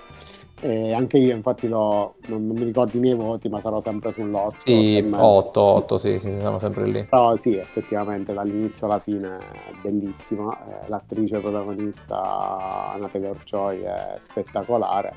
E 0.61 0.93
anche 0.93 1.19
io 1.19 1.35
infatti 1.37 1.69
l'ho- 1.69 2.17
non, 2.27 2.47
non 2.47 2.57
mi 2.57 2.65
ricordo 2.65 2.97
i 2.97 3.01
miei 3.01 3.15
voti, 3.15 3.49
ma 3.49 3.61
sarò 3.61 3.81
sempre 3.81 4.11
sull'8. 4.11 4.55
Sì, 4.57 5.09
8, 5.13 5.61
8, 5.61 5.99
sì, 5.99 6.19
sì, 6.19 6.31
siamo 6.37 6.59
sempre 6.59 6.87
lì. 6.87 7.07
Però 7.09 7.37
sì, 7.37 7.57
effettivamente 7.57 8.33
dall'inizio 8.33 8.87
alla 8.87 8.99
fine 8.99 9.39
è 9.39 9.71
bellissima. 9.81 10.57
Eh, 10.67 10.89
l'attrice 10.89 11.39
protagonista 11.39 12.93
Anna 12.93 13.07
Taylor-Joy 13.09 13.83
è 13.83 14.17
spettacolare. 14.19 15.15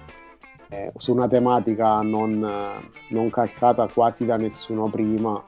Eh, 0.69 0.91
su 0.95 1.11
una 1.11 1.27
tematica 1.27 1.97
non, 2.01 2.47
non 3.09 3.29
calcata 3.29 3.87
quasi 3.87 4.25
da 4.25 4.37
nessuno 4.37 4.89
prima. 4.89 5.43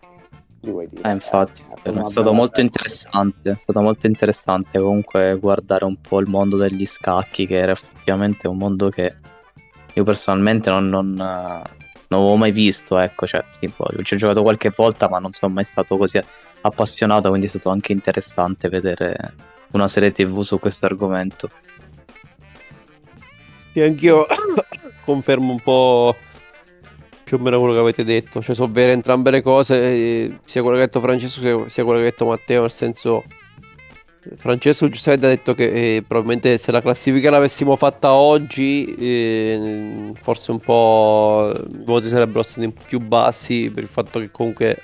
Dire, 0.59 0.89
Eh, 1.01 1.11
infatti, 1.11 1.61
eh, 1.69 1.75
è 1.83 1.89
una 1.89 2.03
stato 2.05 2.29
bella 2.29 2.37
molto 2.37 2.61
interessante, 2.61 3.51
è 3.51 3.57
stato 3.57 3.81
molto 3.81 4.07
interessante 4.07 4.79
comunque 4.79 5.37
guardare 5.37 5.83
un 5.83 5.97
po' 5.99 6.19
il 6.19 6.27
mondo 6.27 6.55
degli 6.55 6.85
scacchi, 6.85 7.45
che 7.45 7.57
era 7.57 7.73
effettivamente 7.73 8.47
un 8.47 8.57
mondo 8.57 8.89
che 8.89 9.13
io 9.93 10.03
personalmente 10.03 10.69
non, 10.69 10.87
non, 10.89 11.13
non 11.15 11.65
avevo 12.09 12.35
mai 12.35 12.51
visto, 12.51 12.97
ecco, 12.97 13.27
cioè, 13.27 13.43
poi 13.75 14.03
ci 14.03 14.13
ho 14.13 14.17
giocato 14.17 14.41
qualche 14.41 14.71
volta, 14.75 15.09
ma 15.09 15.19
non 15.19 15.31
sono 15.31 15.53
mai 15.53 15.65
stato 15.65 15.97
così 15.97 16.21
appassionato, 16.61 17.29
quindi 17.29 17.47
è 17.47 17.49
stato 17.49 17.69
anche 17.69 17.91
interessante 17.91 18.69
vedere 18.69 19.33
una 19.71 19.87
serie 19.87 20.11
TV 20.11 20.41
su 20.41 20.59
questo 20.59 20.85
argomento. 20.85 21.49
Sì, 23.71 23.81
anch'io 23.81 24.27
confermo 25.03 25.51
un 25.51 25.59
po' 25.59 26.15
più 27.23 27.37
o 27.37 27.39
meno 27.39 27.57
quello 27.59 27.73
che 27.73 27.79
avete 27.79 28.03
detto. 28.03 28.41
Cioè, 28.41 28.55
so 28.55 28.67
bene 28.67 28.91
entrambe 28.91 29.31
le 29.31 29.41
cose, 29.41 29.75
eh, 29.75 30.39
sia 30.45 30.61
quello 30.61 30.77
che 30.77 30.83
ha 30.83 30.85
detto 30.85 30.99
Francesco 30.99 31.67
sia 31.67 31.83
quello 31.83 31.99
che 31.99 32.07
ha 32.07 32.09
detto 32.09 32.25
Matteo. 32.27 32.61
Nel 32.61 32.71
senso, 32.71 33.23
Francesco 34.37 34.87
giustamente 34.87 35.25
ha 35.25 35.29
detto 35.29 35.53
che 35.53 35.95
eh, 35.95 36.03
probabilmente 36.07 36.57
se 36.57 36.71
la 36.71 36.81
classifica 36.81 37.29
l'avessimo 37.29 37.75
fatta 37.75 38.13
oggi, 38.13 38.95
eh, 38.95 40.11
forse 40.15 40.51
un 40.51 40.59
po' 40.59 41.51
i 41.53 41.83
voti 41.83 42.07
sarebbero 42.07 42.43
stati 42.43 42.71
più 42.87 42.99
bassi 42.99 43.69
per 43.73 43.83
il 43.83 43.89
fatto 43.89 44.19
che 44.19 44.31
comunque 44.31 44.77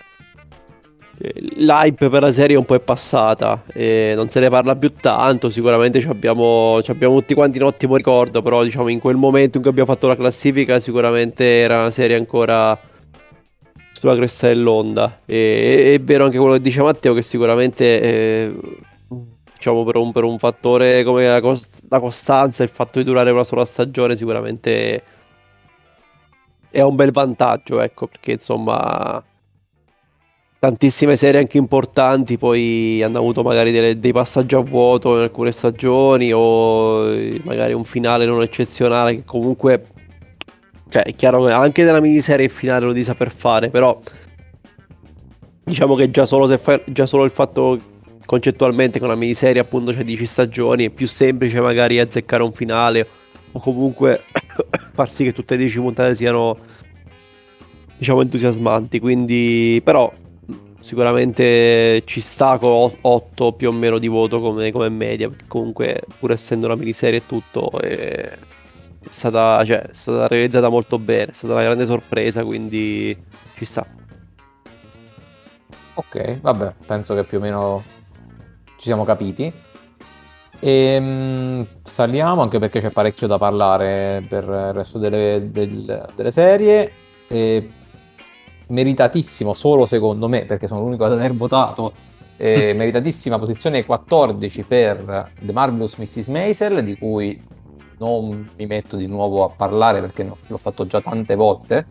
eh, 1.20 1.34
l'hype 1.56 2.10
per 2.10 2.22
la 2.22 2.32
serie 2.32 2.58
un 2.58 2.66
po' 2.66 2.76
è 2.76 2.80
passata 2.80 3.64
non 3.74 4.28
se 4.30 4.40
ne 4.42 4.50
parla 4.50 4.76
più 4.76 4.94
tanto. 4.94 5.50
Sicuramente 5.50 6.02
ci 6.02 6.08
abbiamo, 6.08 6.82
ci 6.84 6.92
abbiamo 6.92 7.18
tutti 7.20 7.34
quanti 7.34 7.60
un 7.60 7.66
ottimo 7.66 7.96
ricordo, 7.96 8.42
però 8.42 8.64
diciamo 8.64 8.90
in 8.90 9.00
quel 9.00 9.16
momento 9.16 9.58
in 9.58 9.64
cui 9.64 9.72
abbiamo 9.72 9.92
fatto 9.92 10.08
la 10.08 10.16
classifica 10.18 10.80
sicuramente 10.80 11.46
era 11.46 11.80
una 11.80 11.92
serie 11.92 12.18
ancora 12.18 12.78
sulla 13.94 14.16
cresta 14.16 14.48
dell'onda. 14.48 15.22
E 15.26 15.94
è 15.94 16.00
vero 16.00 16.26
anche 16.26 16.38
quello 16.38 16.54
che 16.54 16.62
dice 16.62 16.82
Matteo 16.82 17.14
che 17.14 17.22
sicuramente 17.22 18.02
eh, 18.02 18.56
diciamo 19.60 19.84
per 19.84 19.98
un, 19.98 20.14
per 20.14 20.24
un 20.24 20.40
fattore 20.40 21.04
come 21.04 21.28
la, 21.28 21.42
cos- 21.42 21.82
la 21.90 22.00
costanza, 22.00 22.64
il 22.64 22.70
fatto 22.70 23.00
di 23.00 23.04
durare 23.06 23.30
una 23.30 23.44
sola 23.44 23.66
stagione 23.66 24.16
sicuramente 24.16 25.04
è 26.72 26.82
un 26.82 26.96
bel 26.96 27.12
vantaggio, 27.12 27.82
ecco, 27.82 28.08
perché 28.08 28.32
insomma 28.34 29.22
tantissime 30.60 31.16
serie 31.16 31.40
anche 31.40 31.58
importanti 31.58 32.38
poi 32.38 33.02
hanno 33.02 33.18
avuto 33.18 33.44
magari 33.44 33.72
delle- 33.72 33.98
dei 34.00 34.12
passaggi 34.12 34.56
a 34.56 34.60
vuoto 34.60 35.16
in 35.16 35.22
alcune 35.24 35.52
stagioni 35.54 36.32
o 36.34 37.10
eh, 37.14 37.40
magari 37.46 37.72
un 37.74 37.86
finale 37.86 38.26
non 38.26 38.42
eccezionale 38.42 39.16
che 39.16 39.24
comunque 39.24 39.86
cioè 40.90 41.04
è 41.04 41.16
chiaro 41.16 41.46
che 41.46 41.54
anche 41.54 41.84
nella 41.86 42.02
miniserie 42.02 42.46
il 42.46 42.52
finale 42.52 42.86
lo 42.88 42.92
di 42.92 43.06
saper 43.06 43.32
fare 43.32 43.70
però 43.70 44.02
diciamo 45.64 45.96
che 45.96 46.10
già 46.10 46.26
solo, 46.26 46.46
fai- 46.58 46.84
già 46.88 47.06
solo 47.06 47.24
il 47.24 47.32
fatto 47.32 47.80
concettualmente 48.30 49.00
che 49.00 49.06
una 49.06 49.16
miniserie 49.16 49.60
appunto 49.60 49.92
c'è 49.92 50.04
10 50.04 50.24
stagioni 50.28 50.86
è 50.86 50.90
più 50.92 51.08
semplice 51.08 51.60
magari 51.62 52.00
azzeccare 52.00 52.44
un 52.44 52.54
finale 52.54 53.08
o 53.54 53.60
comunque 53.60 54.22
far 54.94 55.10
sì 55.10 55.24
che 55.24 55.34
tutte 55.34 55.56
le 55.56 55.62
10 55.62 55.80
puntate 55.80 56.14
siano 56.14 56.56
diciamo 57.98 58.22
entusiasmanti. 58.22 59.00
Quindi 59.00 59.82
però 59.84 60.14
sicuramente 60.80 62.04
ci 62.06 62.22
sta 62.22 62.60
con 62.60 62.92
8 63.02 63.54
più 63.54 63.70
o 63.70 63.72
meno 63.72 63.98
di 63.98 64.08
voto 64.08 64.40
come, 64.40 64.72
come 64.72 64.90
media 64.90 65.28
perché 65.28 65.46
comunque 65.48 66.00
pur 66.20 66.32
essendo 66.32 66.68
una 66.68 66.76
miniserie 66.76 67.18
e 67.18 67.26
tutto 67.26 67.72
è 67.80 68.38
stata, 69.10 69.66
cioè, 69.66 69.82
è 69.82 69.94
stata 69.94 70.28
realizzata 70.28 70.70
molto 70.70 71.00
bene 71.00 71.32
è 71.32 71.34
stata 71.34 71.54
una 71.54 71.64
grande 71.64 71.88
sorpresa 71.88 72.44
quindi 72.44 73.18
ci 73.56 73.66
sta. 73.66 73.88
Ok, 75.96 76.42
vabbè, 76.42 76.74
penso 76.86 77.16
che 77.16 77.24
più 77.24 77.40
o 77.40 77.42
meno 77.42 77.84
ci 78.80 78.86
siamo 78.86 79.04
capiti. 79.04 79.52
E 80.62 81.66
saliamo 81.84 82.42
anche 82.42 82.60
perché 82.60 82.80
c'è 82.80 82.90
parecchio 82.92 83.28
da 83.28 83.38
parlare 83.38 84.26
per 84.28 84.44
il 84.44 84.74
resto 84.74 84.98
delle, 84.98 85.50
del- 85.52 86.08
delle 86.16 86.32
serie. 86.32 86.92
E 87.28 87.70
meritatissimo, 88.68 89.54
solo 89.54 89.86
secondo 89.86 90.28
me, 90.30 90.46
perché 90.46 90.68
sono 90.68 90.82
l'unico 90.82 91.04
ad 91.04 91.12
aver 91.12 91.34
votato. 91.36 91.92
eh, 92.38 92.72
meritatissima 92.76 93.38
posizione 93.38 93.86
14 93.86 94.64
per 94.64 95.32
The 95.40 95.52
Marvelous 95.52 95.96
Mrs. 95.98 96.28
Maisel, 96.28 96.84
di 96.84 96.98
cui 96.98 97.42
non 97.98 98.50
mi 98.58 98.66
metto 98.66 98.96
di 98.96 99.08
nuovo 99.08 99.44
a 99.44 99.50
parlare 99.50 100.00
perché 100.00 100.24
l'ho 100.48 100.58
fatto 100.58 100.86
già 100.86 101.02
tante 101.02 101.36
volte 101.36 101.86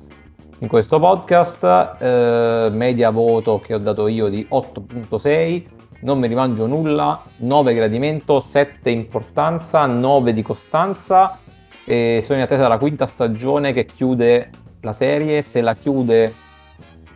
in 0.61 0.69
questo 0.69 0.99
podcast. 0.99 1.97
eh, 2.01 2.71
media 2.73 3.11
voto 3.11 3.59
che 3.61 3.75
ho 3.75 3.79
dato 3.79 4.07
io 4.09 4.29
di 4.29 4.47
8.6, 4.51 5.65
non 6.01 6.19
mi 6.19 6.29
rimangio 6.29 6.67
nulla, 6.67 7.23
9 7.39 7.75
gradimento, 7.75 8.41
7 8.41 8.91
importanza, 8.91 9.87
9 9.87 10.33
di 10.33 10.43
costanza. 10.43 11.39
E 11.85 12.21
sono 12.23 12.39
in 12.39 12.45
attesa 12.45 12.63
della 12.63 12.79
quinta 12.79 13.07
stagione 13.07 13.73
che 13.73 13.87
chiude 13.87 14.51
la 14.83 14.93
serie, 14.93 15.43
se 15.43 15.61
la 15.61 15.75
chiude 15.75 16.33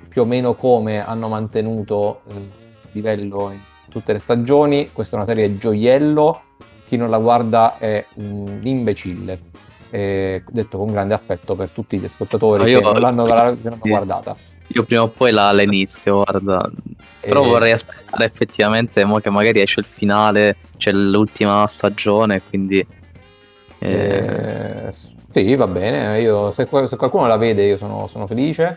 più 0.09 0.22
o 0.22 0.24
meno 0.24 0.55
come 0.55 1.05
hanno 1.05 1.28
mantenuto 1.28 2.22
eh, 2.28 2.35
il 2.35 2.51
livello 2.93 3.51
in 3.51 3.59
tutte 3.89 4.12
le 4.12 4.18
stagioni, 4.18 4.91
questa 4.93 5.16
è 5.16 5.18
una 5.18 5.28
serie 5.28 5.59
gioiello, 5.59 6.43
chi 6.89 6.97
non 6.97 7.11
la 7.11 7.18
guarda 7.18 7.78
è 7.78 8.05
un 8.14 8.61
imbecille. 8.62 9.51
Eh, 9.91 10.43
detto 10.51 10.78
con 10.78 10.91
grande 10.91 11.12
affetto 11.12 11.55
per 11.55 11.68
tutti 11.70 11.99
gli 11.99 12.05
ascoltatori 12.07 12.72
No, 12.72 12.78
che 12.78 12.85
non 12.85 13.01
l'hanno, 13.01 13.24
che 13.24 13.30
non 13.30 13.59
l'hanno 13.62 13.78
guardata. 13.83 14.35
Io 14.75 14.85
prima 14.85 15.03
o 15.03 15.09
poi 15.09 15.33
la, 15.33 15.53
la 15.53 15.62
inizio, 15.62 16.23
guarda. 16.25 16.70
Però 17.27 17.43
Eh, 17.43 17.47
vorrei 17.47 17.73
aspettare 17.73 18.25
effettivamente 18.25 19.05
mo 19.05 19.18
che 19.20 19.31
magari 19.31 19.61
esce 19.61 19.81
il 19.81 19.87
finale, 19.87 20.57
c'è 20.77 20.93
l'ultima 20.93 21.66
stagione, 21.66 22.43
quindi 22.43 22.85
Eh, 23.79 24.87
Eh, 24.87 24.93
s- 24.93 25.11
sì, 25.33 25.55
va 25.57 25.66
bene. 25.66 26.20
Io, 26.20 26.51
se, 26.53 26.66
se 26.87 26.97
qualcuno 26.97 27.27
la 27.27 27.37
vede, 27.37 27.64
io 27.64 27.77
sono, 27.77 28.07
sono 28.07 28.27
felice. 28.27 28.77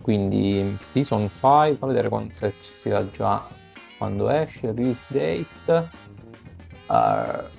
Quindi, 0.00 0.76
Season 0.80 1.28
5, 1.28 1.76
fa 1.78 1.86
vedere 1.86 2.08
quando, 2.08 2.32
se 2.34 2.52
ci 2.60 2.72
sia 2.74 3.08
già 3.10 3.46
quando 3.98 4.28
esce, 4.30 4.68
release 4.68 5.02
date. 5.08 5.88
Eh, 6.90 7.58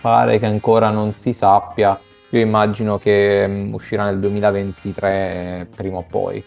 pare 0.00 0.38
che 0.38 0.46
ancora 0.46 0.90
non 0.90 1.12
si 1.14 1.32
sappia. 1.32 1.98
Io 2.34 2.40
immagino 2.40 2.98
che 2.98 3.46
mm, 3.46 3.74
uscirà 3.74 4.06
nel 4.06 4.18
2023 4.18 5.68
prima 5.72 5.98
o 5.98 6.02
poi. 6.02 6.44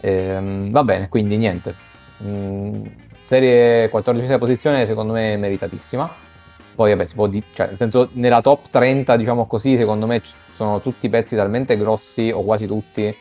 Ehm, 0.00 0.70
va 0.70 0.84
bene, 0.84 1.08
quindi 1.08 1.38
niente. 1.38 1.74
Mm, 2.22 2.84
serie 3.22 3.88
14 3.88 4.36
posizione, 4.36 4.84
secondo 4.84 5.14
me 5.14 5.38
meritatissima. 5.38 6.26
Poi, 6.74 6.90
vabbè, 6.90 7.06
si 7.06 7.14
può 7.14 7.26
dire, 7.26 7.46
cioè, 7.54 7.68
nel 7.68 7.78
senso, 7.78 8.10
nella 8.12 8.42
top 8.42 8.68
30, 8.68 9.16
diciamo 9.16 9.46
così, 9.46 9.78
secondo 9.78 10.06
me 10.06 10.20
ci 10.20 10.34
sono 10.52 10.82
tutti 10.82 11.08
pezzi 11.08 11.34
talmente 11.34 11.78
grossi, 11.78 12.30
o 12.30 12.42
quasi 12.44 12.66
tutti, 12.66 13.16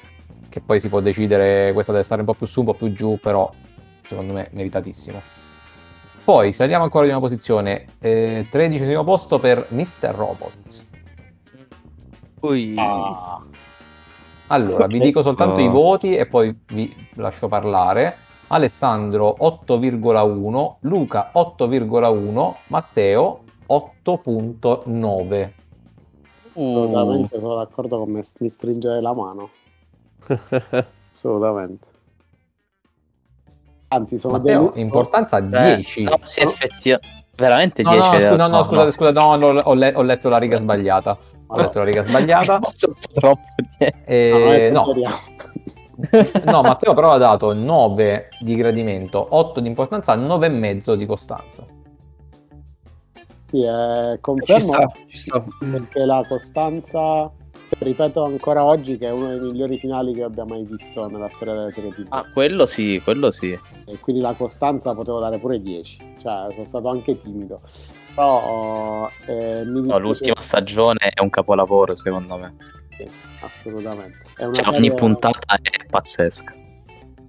che 0.49 0.59
poi 0.59 0.81
si 0.81 0.89
può 0.89 0.99
decidere 0.99 1.71
questa 1.71 1.93
deve 1.93 2.03
stare 2.03 2.19
un 2.19 2.27
po' 2.27 2.33
più 2.33 2.47
su, 2.47 2.59
un 2.59 2.65
po' 2.65 2.73
più 2.73 2.91
giù, 2.91 3.17
però 3.17 3.49
secondo 4.05 4.33
me 4.33 4.49
meritatissimo. 4.51 5.21
Poi 6.25 6.51
saliamo 6.51 6.83
ancora 6.83 7.05
di 7.05 7.11
una 7.11 7.21
posizione, 7.21 7.85
eh, 8.01 8.45
13 8.51 8.83
posto 9.05 9.39
per 9.39 9.67
Mr. 9.69 10.11
Robot. 10.13 10.86
Poi 12.47 12.75
Ah, 12.77 13.41
Allora, 14.47 14.87
vi 14.87 15.01
dico 15.01 15.21
soltanto 15.21 15.59
i 15.59 15.67
voti 15.67 16.15
e 16.15 16.25
poi 16.25 16.57
vi 16.67 16.95
lascio 17.15 17.49
parlare. 17.49 18.15
Alessandro 18.47 19.35
8,1, 19.41 20.77
Luca 20.81 21.31
8,1, 21.33 22.55
Matteo 22.67 23.43
8,9. 23.67 25.51
assolutamente 26.53 27.37
sono 27.37 27.55
d'accordo 27.55 27.97
con 27.99 28.11
me, 28.11 28.23
mi 28.39 28.49
stringe 28.49 29.01
la 29.01 29.13
mano. 29.13 29.49
Assolutamente. 31.11 31.87
Anzi, 33.89 34.17
sono 34.17 34.37
Matteo, 34.37 34.59
delu- 34.59 34.77
importanza 34.77 35.39
eh, 35.39 35.43
10. 35.75 36.03
no, 36.03 36.17
sì, 36.21 36.39
effettivamente. 36.41 37.15
Veramente 37.38 37.83
No, 37.83 37.91
10. 37.91 37.99
no, 38.09 38.13
in 38.15 38.21
scusa, 38.21 38.35
no, 38.35 38.47
no, 38.47 38.63
scusate, 38.63 38.91
scusa, 38.91 39.11
no, 39.11 39.35
no, 39.35 39.47
ho, 39.59 39.73
le- 39.75 39.93
ho 39.95 40.01
letto 40.01 40.27
la 40.27 40.39
riga 40.39 40.57
sbagliata. 40.57 41.17
Ho 41.47 41.55
letto 41.57 41.77
la 41.79 41.85
riga 41.85 42.01
sbagliata. 42.01 42.59
Troppo. 43.13 43.41
dietro. 43.77 43.99
Eh, 44.05 44.69
no, 44.73 44.91
no, 44.95 45.19
no, 46.51 46.61
Matteo 46.63 46.93
però 46.95 47.11
ha 47.11 47.17
dato 47.17 47.53
9 47.53 48.29
di 48.39 48.55
gradimento, 48.55 49.27
8 49.29 49.59
di 49.59 49.67
importanza, 49.67 50.15
9,5 50.15 50.93
di 50.95 51.05
costanza. 51.05 51.63
Sì, 53.49 53.63
eh, 53.63 54.13
ci 54.15 54.19
confermo 54.19 54.59
sta, 54.61 54.91
ci 55.07 55.17
sta. 55.17 55.43
perché 55.59 56.05
la 56.05 56.23
costanza, 56.27 57.31
ripeto 57.80 58.24
ancora 58.24 58.63
oggi, 58.63 58.97
che 58.97 59.07
è 59.07 59.11
uno 59.11 59.28
dei 59.30 59.39
migliori 59.39 59.78
finali 59.78 60.13
che 60.13 60.24
abbia 60.24 60.45
mai 60.45 60.63
visto 60.63 61.07
nella 61.07 61.30
storia 61.30 61.53
delle 61.55 61.72
serie 61.72 61.91
TV. 61.91 62.05
Ah, 62.09 62.24
quello 62.34 62.65
sì, 62.65 62.99
quello 63.03 63.30
sì. 63.30 63.57
E 63.86 63.99
quindi 63.99 64.22
la 64.22 64.34
costanza 64.34 64.93
potevo 64.93 65.20
dare 65.20 65.38
pure 65.39 65.61
10, 65.61 65.97
cioè 66.22 66.47
sono 66.53 66.68
stato 66.68 66.89
anche 66.89 67.18
timido. 67.20 67.61
Però 68.15 69.07
eh, 69.28 69.61
No, 69.63 69.97
l'ultima 69.99 70.39
stagione 70.41 71.11
è 71.13 71.22
un 71.22 71.30
capolavoro, 71.30 71.93
secondo 71.95 72.38
me. 72.38 72.55
sì, 72.89 73.07
assolutamente. 73.41 74.18
Cioè, 74.36 74.45
ogni 74.47 74.55
serie, 74.89 74.93
puntata 74.93 75.55
è 75.61 75.86
pazzesca. 75.89 76.55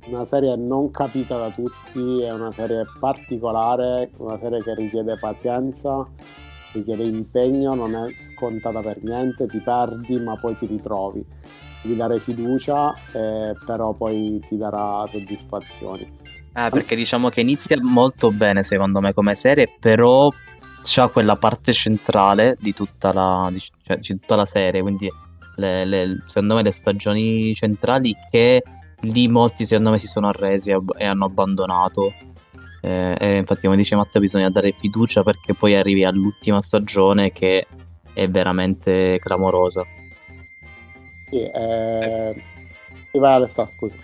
una 0.06 0.24
serie 0.24 0.56
non 0.56 0.90
capita 0.90 1.36
da 1.36 1.50
tutti, 1.50 2.22
è 2.22 2.32
una 2.32 2.50
serie 2.52 2.84
particolare, 2.98 4.10
una 4.18 4.38
serie 4.38 4.62
che 4.62 4.74
richiede 4.74 5.16
pazienza, 5.18 6.06
richiede 6.72 7.04
impegno, 7.04 7.74
non 7.74 7.94
è 7.94 8.10
scontata 8.10 8.80
per 8.80 9.02
niente, 9.02 9.46
ti 9.46 9.58
perdi 9.58 10.18
ma 10.18 10.34
poi 10.36 10.56
ti 10.56 10.66
ritrovi. 10.66 11.24
Devi 11.82 11.96
dare 11.96 12.18
fiducia, 12.18 12.92
eh, 13.12 13.54
però 13.64 13.92
poi 13.92 14.42
ti 14.48 14.56
darà 14.56 15.06
soddisfazioni. 15.10 16.10
Eh, 16.54 16.68
perché 16.70 16.96
diciamo 16.96 17.28
che 17.28 17.40
inizia 17.40 17.76
molto 17.80 18.32
bene, 18.32 18.62
secondo 18.64 19.00
me, 19.00 19.14
come 19.14 19.34
serie, 19.36 19.72
però 19.78 20.28
c'ha 20.82 21.08
quella 21.08 21.36
parte 21.36 21.72
centrale 21.72 22.56
di 22.58 22.74
tutta 22.74 23.12
la, 23.12 23.48
di, 23.52 23.60
cioè, 23.60 23.96
di 23.98 24.06
tutta 24.08 24.34
la 24.34 24.44
serie, 24.44 24.82
quindi 24.82 25.08
le- 25.56 25.84
le- 25.84 26.22
secondo 26.26 26.54
me 26.56 26.62
le 26.62 26.72
stagioni 26.72 27.54
centrali 27.54 28.14
che 28.30 28.62
lì 29.02 29.28
molti 29.28 29.64
secondo 29.64 29.90
me 29.90 29.98
si 29.98 30.08
sono 30.08 30.28
arresi 30.28 30.74
e 30.96 31.04
hanno 31.04 31.26
abbandonato. 31.26 32.12
Eh, 32.80 33.16
e 33.18 33.36
infatti 33.36 33.66
come 33.66 33.76
dice 33.76 33.96
Matteo 33.96 34.20
bisogna 34.20 34.50
dare 34.50 34.72
fiducia 34.72 35.22
perché 35.22 35.54
poi 35.54 35.74
arrivi 35.74 36.04
all'ultima 36.04 36.62
stagione 36.62 37.32
che 37.32 37.66
è 38.12 38.28
veramente 38.28 39.18
clamorosa. 39.20 39.84
Sì, 41.28 41.42
eh... 41.42 42.34
sì, 43.10 43.18
vai 43.18 43.34
Alessà, 43.34 43.66
scusa. 43.66 43.96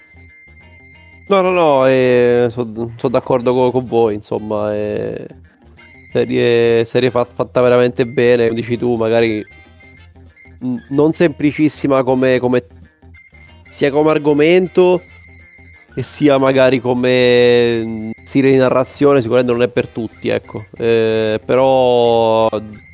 No, 1.26 1.40
no, 1.40 1.50
no, 1.50 2.50
sono 2.50 2.92
d'accordo 3.08 3.54
co- 3.54 3.70
con, 3.70 3.84
voi, 3.86 4.14
insomma, 4.14 4.74
è 4.74 5.26
serie, 6.12 6.84
serie 6.84 7.10
fat- 7.10 7.32
fatta 7.32 7.62
veramente 7.62 8.04
bene, 8.04 8.48
come 8.48 8.60
dici 8.60 8.76
tu, 8.76 8.96
magari 8.96 9.44
non 10.90 11.12
semplicissima 11.12 12.02
come, 12.02 12.38
come- 12.38 12.66
sia 13.70 13.90
come 13.90 14.10
argomento 14.10 15.00
e 15.94 16.02
sia 16.02 16.38
magari 16.38 16.80
come 16.80 17.84
mm, 17.84 18.10
stile 18.24 18.50
di 18.50 18.56
narrazione, 18.56 19.20
sicuramente 19.20 19.52
non 19.52 19.62
è 19.62 19.68
per 19.68 19.88
tutti, 19.88 20.28
ecco, 20.28 20.64
Eh, 20.76 21.40
però 21.44 22.48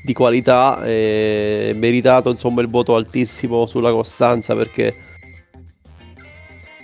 di 0.04 0.12
qualità, 0.12 0.82
è 0.82 1.72
meritato 1.74 2.30
insomma 2.30 2.60
il 2.60 2.68
voto 2.68 2.94
altissimo 2.94 3.66
sulla 3.66 3.90
costanza 3.90 4.54
perché... 4.54 4.94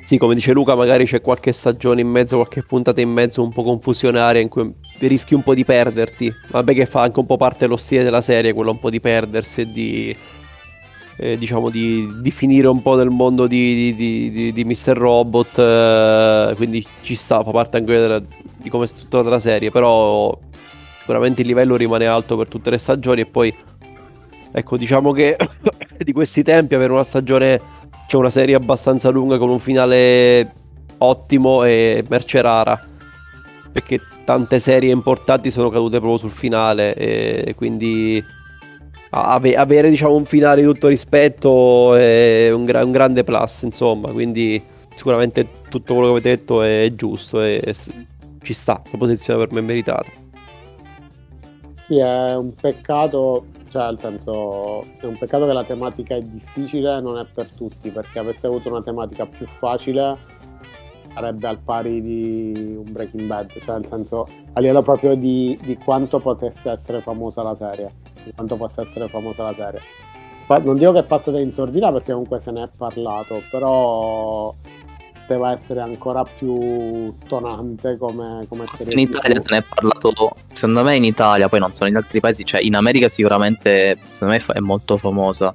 Sì, 0.04 0.18
come 0.18 0.36
dice 0.36 0.52
Luca, 0.52 0.76
magari 0.76 1.04
c'è 1.04 1.20
qualche 1.20 1.50
stagione 1.50 2.00
in 2.00 2.08
mezzo, 2.08 2.36
qualche 2.36 2.62
puntata 2.62 3.00
in 3.00 3.10
mezzo 3.10 3.42
un 3.42 3.52
po' 3.52 3.64
confusionaria 3.64 4.40
in 4.40 4.48
cui 4.48 4.72
rischi 5.00 5.34
un 5.34 5.42
po' 5.42 5.52
di 5.52 5.64
perderti. 5.64 6.32
Vabbè 6.50 6.74
che 6.74 6.86
fa 6.86 7.00
anche 7.00 7.18
un 7.18 7.26
po' 7.26 7.36
parte 7.36 7.58
dello 7.60 7.76
stile 7.76 8.04
della 8.04 8.20
serie, 8.20 8.52
quello 8.52 8.70
un 8.70 8.78
po' 8.78 8.88
di 8.88 9.00
perdersi 9.00 9.62
e 9.62 9.72
di... 9.72 10.16
eh, 11.18 11.38
diciamo 11.38 11.70
di, 11.70 12.08
di 12.20 12.30
finire 12.30 12.68
un 12.68 12.82
po' 12.82 12.94
nel 12.96 13.10
mondo 13.10 13.46
di, 13.46 13.94
di, 13.94 14.30
di, 14.30 14.52
di 14.52 14.64
Mr. 14.64 14.96
Robot, 14.96 15.58
eh, 15.58 16.52
quindi 16.56 16.86
ci 17.02 17.14
sta, 17.14 17.42
fa 17.42 17.50
parte 17.50 17.78
anche 17.78 17.92
della- 17.92 18.22
di 18.56 18.68
come 18.68 18.84
è 18.84 18.86
strutturata 18.88 19.30
la 19.30 19.38
serie, 19.38 19.70
però 19.70 20.36
sicuramente 20.98 21.40
il 21.42 21.46
livello 21.46 21.76
rimane 21.76 22.06
alto 22.06 22.36
per 22.36 22.48
tutte 22.48 22.70
le 22.70 22.78
stagioni 22.78 23.22
e 23.22 23.26
poi, 23.26 23.54
ecco, 24.52 24.76
diciamo 24.76 25.12
che 25.12 25.36
di 25.98 26.12
questi 26.12 26.42
tempi 26.42 26.74
avere 26.74 26.92
una 26.92 27.04
stagione 27.04 27.60
c'è 28.06 28.16
una 28.16 28.30
serie 28.30 28.54
abbastanza 28.54 29.08
lunga 29.10 29.38
con 29.38 29.48
un 29.48 29.58
finale 29.58 30.52
ottimo 30.98 31.64
e 31.64 32.04
merce 32.08 32.40
rara. 32.40 32.80
Perché 33.72 34.00
tante 34.24 34.58
serie 34.58 34.90
importanti 34.90 35.50
sono 35.50 35.68
cadute 35.68 35.98
proprio 35.98 36.16
sul 36.16 36.30
finale. 36.30 36.94
E 36.94 37.54
quindi 37.54 38.22
ave- 39.10 39.54
avere 39.54 39.90
diciamo 39.90 40.14
un 40.14 40.24
finale 40.24 40.62
di 40.62 40.66
tutto 40.66 40.88
rispetto 40.88 41.94
è 41.94 42.50
un, 42.52 42.64
gra- 42.64 42.84
un 42.84 42.92
grande 42.92 43.24
plus. 43.24 43.62
Insomma, 43.62 44.10
quindi 44.10 44.62
sicuramente 44.94 45.46
tutto 45.68 45.94
quello 45.94 46.08
che 46.08 46.18
avete 46.18 46.36
detto 46.36 46.62
è 46.62 46.90
giusto 46.94 47.42
e 47.42 47.62
s- 47.72 47.92
ci 48.42 48.52
sta. 48.52 48.82
La 48.90 48.98
posizione 48.98 49.38
per 49.38 49.52
me 49.52 49.60
è 49.60 49.62
meritata. 49.62 50.10
Sì, 51.86 51.98
è 51.98 52.34
un 52.34 52.52
peccato, 52.54 53.46
cioè 53.70 53.86
nel 53.86 53.98
senso, 54.00 54.82
è 55.00 55.04
un 55.06 55.16
peccato 55.16 55.46
che 55.46 55.52
la 55.52 55.64
tematica 55.64 56.16
è 56.16 56.20
difficile, 56.20 57.00
non 57.00 57.18
è 57.18 57.24
per 57.32 57.48
tutti, 57.54 57.90
perché 57.90 58.18
avesse 58.18 58.46
avuto 58.46 58.68
una 58.68 58.82
tematica 58.82 59.24
più 59.26 59.46
facile 59.46 60.34
sarebbe 61.16 61.46
al 61.46 61.58
pari 61.60 62.02
di 62.02 62.74
un 62.76 62.92
Breaking 62.92 63.26
Bad, 63.26 63.50
cioè 63.62 63.76
nel 63.76 63.86
senso 63.86 64.28
a 64.52 64.60
livello 64.60 64.82
proprio 64.82 65.14
di, 65.14 65.58
di 65.62 65.78
quanto 65.78 66.18
potesse 66.18 66.70
essere 66.70 67.00
famosa 67.00 67.42
la 67.42 67.54
serie, 67.54 67.90
quanto 68.34 68.56
possa 68.56 68.82
essere 68.82 69.08
famosa 69.08 69.44
la 69.44 69.54
serie. 69.54 69.80
Non 70.64 70.76
dico 70.76 70.92
che 70.92 71.00
è 71.00 71.04
passata 71.04 71.40
in 71.40 71.50
sordina 71.50 71.90
perché 71.90 72.12
comunque 72.12 72.38
se 72.38 72.52
ne 72.52 72.64
è 72.64 72.68
parlato, 72.76 73.42
però 73.50 74.54
poteva 75.26 75.52
essere 75.52 75.80
ancora 75.80 76.22
più 76.22 77.12
tonante 77.26 77.98
come, 77.98 78.46
come 78.48 78.64
serie 78.72 78.92
In. 78.92 79.00
Italia 79.00 79.40
te 79.40 79.50
ne 79.50 79.58
è 79.58 79.64
parlato, 79.68 80.36
secondo 80.52 80.84
me 80.84 80.94
in 80.94 81.02
Italia, 81.02 81.48
poi 81.48 81.58
non 81.58 81.72
so 81.72 81.84
in 81.84 81.96
altri 81.96 82.20
paesi, 82.20 82.44
cioè 82.44 82.60
in 82.60 82.76
America 82.76 83.08
sicuramente, 83.08 83.98
secondo 84.12 84.34
me 84.34 84.54
è 84.54 84.60
molto 84.60 84.96
famosa, 84.96 85.52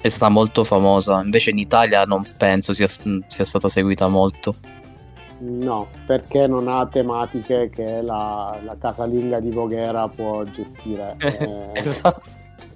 è 0.00 0.08
stata 0.08 0.28
molto 0.28 0.64
famosa, 0.64 1.22
invece 1.22 1.50
in 1.50 1.58
Italia 1.58 2.02
non 2.02 2.26
penso 2.36 2.72
sia, 2.72 2.88
sia 2.88 3.44
stata 3.44 3.68
seguita 3.68 4.08
molto. 4.08 4.56
No, 5.38 5.88
perché 6.06 6.46
non 6.46 6.66
ha 6.68 6.86
tematiche 6.86 7.68
che 7.68 8.00
la, 8.00 8.58
la 8.64 8.76
casalinga 8.78 9.38
di 9.38 9.50
Voghera 9.50 10.08
può 10.08 10.42
gestire. 10.44 11.14
eh, 11.20 11.94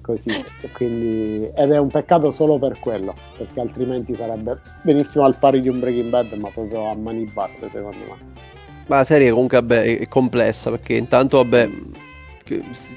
così. 0.02 0.30
E 0.30 0.70
Quindi, 0.72 1.48
ed 1.56 1.70
è 1.70 1.78
un 1.78 1.88
peccato 1.88 2.30
solo 2.30 2.58
per 2.58 2.78
quello, 2.78 3.14
perché 3.36 3.60
altrimenti 3.60 4.14
sarebbe 4.14 4.58
benissimo 4.82 5.24
al 5.24 5.36
pari 5.36 5.60
di 5.60 5.68
un 5.68 5.80
Breaking 5.80 6.10
Bad, 6.10 6.32
ma 6.34 6.48
proprio 6.52 6.90
a 6.90 6.96
mani 6.96 7.24
basse, 7.32 7.68
secondo 7.70 7.96
me. 8.08 8.48
Ma 8.86 8.96
la 8.96 9.04
serie 9.04 9.30
comunque 9.30 9.58
vabbè, 9.58 9.98
è 9.98 10.08
complessa 10.08 10.70
perché 10.70 10.94
intanto 10.94 11.36
vabbè 11.38 11.68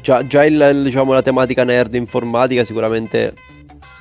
già, 0.01 0.25
già 0.25 0.43
il- 0.43 0.69
il- 0.73 0.83
diciamo, 0.83 1.13
la 1.13 1.21
tematica 1.21 1.63
nerd 1.63 1.93
informatica 1.93 2.63
sicuramente 2.63 3.33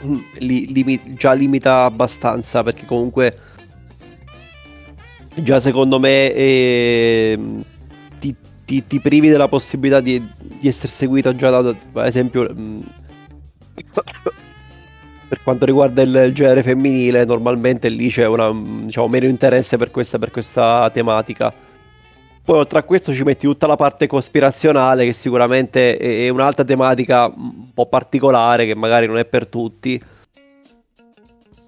mm, 0.05 0.17
li- 0.39 0.73
limi- 0.73 1.15
già 1.15 1.33
limita 1.33 1.85
abbastanza 1.85 2.63
perché 2.63 2.87
comunque 2.87 3.37
già 5.35 5.61
secondo 5.61 5.99
me 5.99 6.33
ehm, 6.33 7.65
ti, 8.19 8.35
ti- 8.65 8.87
ti 8.87 9.01
privi 9.01 9.29
della 9.29 9.49
possibilità 9.49 10.01
di, 10.01 10.23
di 10.59 10.69
essere 10.69 10.89
seguito 10.89 11.35
già 11.35 11.51
da, 11.51 11.69
ad 11.69 12.07
esempio 12.07 12.49
mm, 12.53 12.79
per 15.29 15.43
quanto 15.43 15.65
riguarda 15.65 16.03
il, 16.03 16.15
il 16.27 16.35
genere 16.35 16.63
femminile 16.63 17.25
normalmente 17.25 17.89
lì 17.89 18.09
c'è 18.09 18.27
una, 18.27 18.53
diciamo, 18.85 19.09
meno 19.09 19.27
interesse 19.27 19.77
per 19.77 19.91
questa, 19.91 20.19
per 20.19 20.31
questa 20.31 20.91
tematica 20.91 21.53
poi 22.45 22.59
oltre 22.59 22.81
a 22.81 22.83
questo 22.83 23.15
ci 23.15 23.23
metti 23.23 23.47
tutta 23.47 23.69
la 23.69 23.77
parte 23.77 24.09
cospirazionale 24.09 25.05
che 25.05 25.13
sicuramente 25.13 25.97
è 25.97 26.25
è 26.25 26.29
un'altra 26.29 26.65
tematica 26.65 27.33
un 27.35 27.73
po' 27.73 27.87
particolare 27.87 28.67
che 28.67 28.75
magari 28.75 29.07
non 29.07 29.19
è 29.19 29.25
per 29.25 29.47
tutti. 29.47 30.03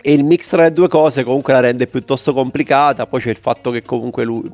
E 0.06 0.12
il 0.12 0.22
mix 0.22 0.50
tra 0.50 0.64
le 0.64 0.72
due 0.74 0.86
cose 0.86 1.24
comunque 1.24 1.54
la 1.54 1.60
rende 1.60 1.86
piuttosto 1.86 2.34
complicata. 2.34 3.06
Poi 3.06 3.20
c'è 3.20 3.30
il 3.30 3.38
fatto 3.38 3.70
che 3.70 3.80
comunque 3.80 4.24
lui... 4.24 4.50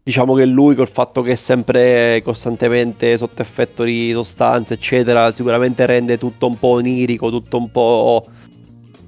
Diciamo 0.00 0.34
che 0.34 0.44
lui 0.44 0.76
col 0.76 0.88
fatto 0.88 1.20
che 1.20 1.32
è 1.32 1.34
sempre 1.34 2.22
costantemente 2.22 3.16
sotto 3.16 3.42
effetto 3.42 3.82
di 3.82 4.12
sostanze, 4.12 4.74
eccetera, 4.74 5.32
sicuramente 5.32 5.84
rende 5.84 6.16
tutto 6.16 6.46
un 6.46 6.56
po' 6.58 6.68
onirico, 6.68 7.28
tutto 7.30 7.56
un 7.56 7.70
po'... 7.72 8.24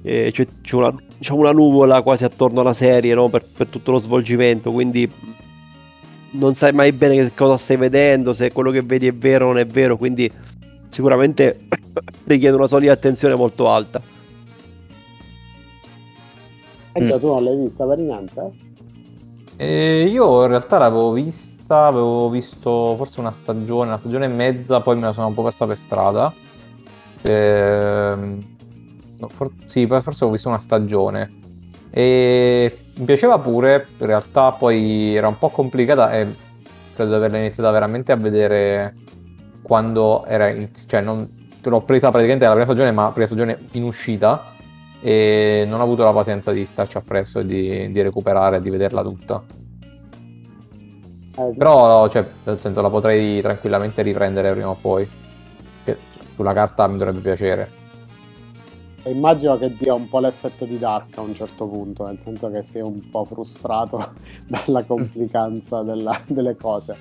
eh, 0.01 0.31
c'è, 0.33 0.45
c'è 0.61 0.75
una, 0.75 0.93
diciamo 1.17 1.39
una 1.39 1.51
nuvola 1.51 2.01
quasi 2.01 2.25
attorno 2.25 2.59
alla 2.59 2.73
serie, 2.73 3.13
no? 3.13 3.29
Per, 3.29 3.45
per 3.45 3.67
tutto 3.67 3.91
lo 3.91 3.99
svolgimento, 3.99 4.73
quindi 4.73 5.09
non 6.31 6.55
sai 6.55 6.73
mai 6.73 6.91
bene 6.91 7.15
che 7.15 7.31
cosa 7.33 7.55
stai 7.55 7.77
vedendo, 7.77 8.33
se 8.33 8.51
quello 8.51 8.71
che 8.71 8.81
vedi 8.81 9.07
è 9.07 9.13
vero 9.13 9.45
o 9.45 9.47
non 9.49 9.59
è 9.59 9.65
vero, 9.65 9.95
quindi 9.95 10.29
sicuramente 10.89 11.67
richiede 12.25 12.57
una 12.57 12.67
solida 12.67 12.91
attenzione 12.91 13.35
molto 13.35 13.69
alta. 13.69 14.15
E 16.97 17.05
già 17.05 17.19
tu 17.19 17.27
non 17.27 17.43
l'hai 17.43 17.55
vista 17.55 17.85
per 17.85 17.99
niente? 17.99 18.51
E 19.55 20.03
io 20.03 20.41
in 20.43 20.47
realtà 20.47 20.77
l'avevo 20.79 21.11
vista, 21.11 21.85
avevo 21.85 22.29
visto 22.29 22.95
forse 22.95 23.19
una 23.19 23.31
stagione, 23.31 23.89
una 23.89 23.97
stagione 23.97 24.25
e 24.25 24.29
mezza, 24.29 24.79
poi 24.81 24.95
me 24.95 25.03
la 25.03 25.13
sono 25.13 25.27
un 25.27 25.33
po' 25.33 25.43
persa 25.43 25.67
per 25.67 25.77
strada. 25.77 26.33
No, 29.19 29.27
for- 29.27 29.51
sì, 29.65 29.85
forse 29.87 30.25
ho 30.25 30.29
visto 30.31 30.47
una 30.47 30.59
stagione. 30.59 31.31
E 31.91 32.77
mi 32.95 33.05
piaceva 33.05 33.37
pure, 33.39 33.87
in 33.97 34.05
realtà 34.05 34.51
poi 34.51 35.15
era 35.15 35.27
un 35.27 35.37
po' 35.37 35.49
complicata 35.49 36.11
e 36.13 36.27
credo 36.93 37.11
di 37.11 37.15
averla 37.15 37.37
iniziata 37.37 37.69
veramente 37.71 38.11
a 38.11 38.15
vedere 38.15 38.95
quando 39.61 40.23
era 40.25 40.49
inizi- 40.49 40.87
cioè 40.87 41.01
non 41.01 41.27
l'ho 41.61 41.81
presa 41.81 42.09
praticamente 42.09 42.45
dalla 42.45 42.55
prima 42.55 42.71
stagione, 42.71 42.91
ma 42.91 43.11
prima 43.11 43.25
stagione 43.27 43.57
in 43.71 43.83
uscita 43.83 44.55
e 45.01 45.65
non 45.67 45.79
ho 45.79 45.83
avuto 45.83 46.03
la 46.03 46.11
pazienza 46.13 46.51
di 46.51 46.65
starci 46.65 46.97
appresso 46.97 47.39
e 47.39 47.45
di, 47.45 47.89
di 47.91 48.01
recuperare 48.01 48.57
e 48.57 48.61
di 48.61 48.69
vederla 48.69 49.01
tutta. 49.03 49.43
Eh, 51.37 51.53
Però, 51.55 52.09
cioè, 52.09 52.27
nel 52.45 52.59
senso, 52.59 52.81
la 52.81 52.89
potrei 52.89 53.41
tranquillamente 53.41 54.01
riprendere 54.01 54.51
prima 54.53 54.69
o 54.69 54.75
poi. 54.79 55.07
Che 55.83 55.97
cioè, 56.11 56.23
sulla 56.35 56.53
carta 56.53 56.87
mi 56.87 56.97
dovrebbe 56.97 57.19
piacere. 57.19 57.71
Immagino 59.05 59.57
che 59.57 59.73
dia 59.77 59.93
un 59.93 60.09
po' 60.09 60.19
l'effetto 60.19 60.65
di 60.65 60.77
Dark 60.77 61.17
a 61.17 61.21
un 61.21 61.33
certo 61.33 61.65
punto, 61.67 62.05
nel 62.05 62.19
senso 62.19 62.49
che 62.49 62.61
sei 62.63 62.81
un 62.81 63.09
po' 63.09 63.23
frustrato 63.23 64.13
dalla 64.45 64.83
complicanza 64.83 65.81
della- 65.83 66.21
delle 66.27 66.57
cose. 66.57 66.95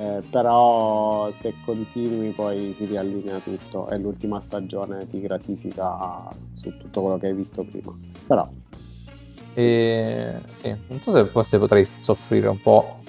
Eh, 0.00 0.22
però 0.30 1.30
se 1.30 1.52
continui 1.62 2.30
poi 2.30 2.74
ti 2.74 2.86
riallinea 2.86 3.38
tutto 3.38 3.86
e 3.90 3.98
l'ultima 3.98 4.40
stagione 4.40 5.06
ti 5.10 5.20
gratifica 5.20 6.26
su 6.54 6.72
tutto 6.78 7.02
quello 7.02 7.18
che 7.18 7.26
hai 7.26 7.34
visto 7.34 7.62
prima. 7.64 7.94
Però 8.26 8.48
E 9.52 10.40
sì, 10.52 10.74
non 10.88 11.00
so 11.00 11.12
se 11.12 11.24
forse 11.26 11.58
potrei 11.58 11.84
soffrire 11.84 12.48
un 12.48 12.60
po' 12.62 13.00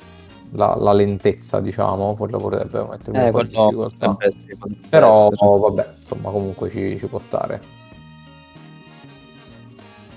la, 0.51 0.75
la 0.75 0.91
lentezza, 0.91 1.61
diciamo, 1.61 2.15
quello 2.15 2.37
potrebbe 2.39 2.83
mettermi 2.83 3.19
un 3.21 3.25
Eh, 3.27 3.31
po' 3.31 3.39
in 3.39 3.47
difficoltà. 3.47 4.09
potrebbe 4.09 4.25
essere- 4.25 4.75
Però, 4.89 5.27
essere. 5.31 5.35
vabbè, 5.59 5.93
insomma, 6.01 6.29
comunque 6.31 6.69
ci, 6.69 6.97
ci 6.99 7.05
può 7.07 7.19
stare. 7.19 7.61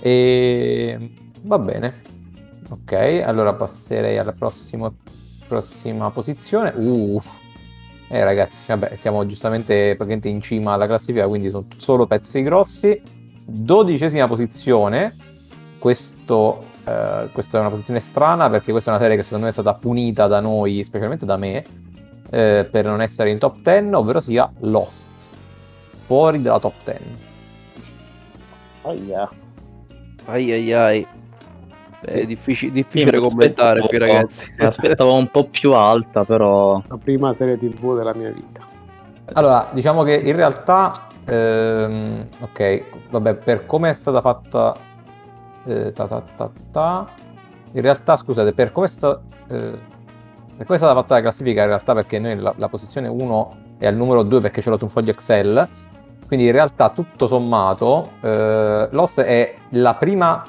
E 0.01 1.11
va 1.43 1.59
bene. 1.61 2.03
Ok, 2.71 3.23
allora 3.25 3.55
passerei 3.55 4.19
alla 4.19 4.33
prossima, 4.33 4.93
prossima 5.55 6.11
posizione. 6.11 6.73
Uh, 6.75 7.21
eh 8.09 8.25
ragazzi, 8.25 8.67
vabbè, 8.67 8.97
siamo 8.97 9.25
giustamente 9.25 9.95
praticamente 9.97 10.29
in 10.29 10.41
cima 10.41 10.73
alla 10.73 10.87
classifica, 10.87 11.29
quindi 11.29 11.51
sono 11.51 11.67
solo 11.77 12.07
pezzi 12.07 12.43
grossi. 12.43 13.01
Dodicesima 13.47 14.27
posizione. 14.27 15.17
Questo, 15.79 16.65
eh, 16.85 17.29
questa 17.33 17.59
è 17.59 17.61
una 17.61 17.71
posizione 17.71 18.01
strana 18.01 18.49
perché 18.49 18.73
questa 18.73 18.91
è 18.91 18.95
una 18.95 19.03
serie 19.03 19.17
che 19.17 19.23
secondo 19.23 19.45
me 19.45 19.51
è 19.51 19.53
stata 19.53 19.75
punita 19.75 20.27
da 20.27 20.41
noi, 20.41 20.83
specialmente 20.83 21.27
da 21.27 21.37
me, 21.37 21.63
eh, 22.31 22.67
per 22.71 22.87
non 22.87 23.01
essere 23.01 23.31
in 23.31 23.39
top 23.39 23.59
10, 23.61 23.93
ovvero 23.95 24.21
sia 24.21 24.51
Lost. 24.61 25.11
Fuori 26.07 26.41
dalla 26.41 26.59
top 26.59 26.75
10. 26.85 27.01
oh 28.83 28.93
yeah. 28.93 29.31
Ai 30.27 30.73
ai 30.73 31.07
ai. 32.09 32.21
È 32.21 32.27
difficile 32.27 33.13
mi 33.13 33.19
commentare 33.19 33.81
qui 33.81 33.99
ragazzi. 33.99 34.53
mi 34.59 34.65
aspettavo 34.65 35.15
un 35.15 35.29
po' 35.29 35.49
più 35.49 35.73
alta, 35.73 36.25
però 36.25 36.83
la 36.87 36.99
prima 36.99 37.35
serie 37.35 37.57
tv 37.57 37.97
della 37.97 38.15
mia 38.15 38.31
vita. 38.31 38.61
Allora, 39.33 39.69
diciamo 39.73 40.03
che 40.03 40.15
in 40.17 40.37
realtà, 40.37 41.07
ehm, 41.25 42.29
ok, 42.41 42.83
vabbè, 43.11 43.35
per 43.37 43.67
come 43.67 43.91
è 43.91 43.93
stata 43.93 44.21
fatta, 44.21 44.75
eh, 45.65 45.93
ta 45.93 46.07
ta 46.07 46.23
ta 46.37 46.51
ta, 46.71 47.07
in 47.73 47.81
realtà, 47.81 48.17
scusate, 48.17 48.53
per 48.53 48.71
come 48.71 48.87
è, 48.87 48.89
sta- 48.89 49.21
eh, 49.49 49.79
per 50.57 50.67
come 50.67 50.75
è 50.75 50.77
stata 50.77 50.95
fatta 50.95 51.15
la 51.15 51.21
classifica, 51.23 51.63
in 51.63 51.69
realtà 51.69 51.95
perché 51.95 52.19
noi 52.19 52.37
la, 52.37 52.55
la 52.57 52.69
posizione 52.69 53.09
1 53.09 53.57
è 53.79 53.87
al 53.87 53.97
numero 53.97 54.23
2 54.23 54.41
perché 54.41 54.61
ce 54.61 54.71
l'ho 54.71 54.77
su 54.77 54.85
un 54.85 54.91
foglio 54.91 55.11
Excel, 55.11 55.69
quindi 56.27 56.47
in 56.47 56.53
realtà 56.53 56.91
tutto 56.91 57.27
sommato, 57.27 58.13
eh, 58.21 58.89
Lost 58.91 59.21
è 59.21 59.55
la 59.71 59.95
prima 59.95 60.43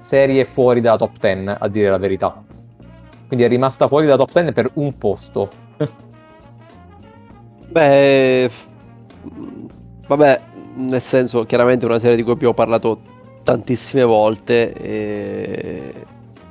serie 0.00 0.44
fuori 0.44 0.80
dalla 0.80 0.96
top 0.96 1.18
10, 1.18 1.56
a 1.58 1.68
dire 1.68 1.90
la 1.90 1.98
verità. 1.98 2.42
Quindi 3.26 3.44
è 3.44 3.48
rimasta 3.48 3.86
fuori 3.86 4.06
dalla 4.06 4.18
top 4.18 4.32
10 4.32 4.52
per 4.52 4.70
un 4.74 4.98
posto. 4.98 5.48
Beh, 7.70 8.50
vabbè, 10.08 10.40
nel 10.74 11.00
senso, 11.00 11.44
chiaramente 11.44 11.84
è 11.84 11.88
una 11.88 12.00
serie 12.00 12.16
di 12.16 12.22
cui 12.22 12.32
abbiamo 12.32 12.54
parlato 12.54 13.00
tantissime 13.44 14.02
volte. 14.02 14.72
E... 14.72 15.92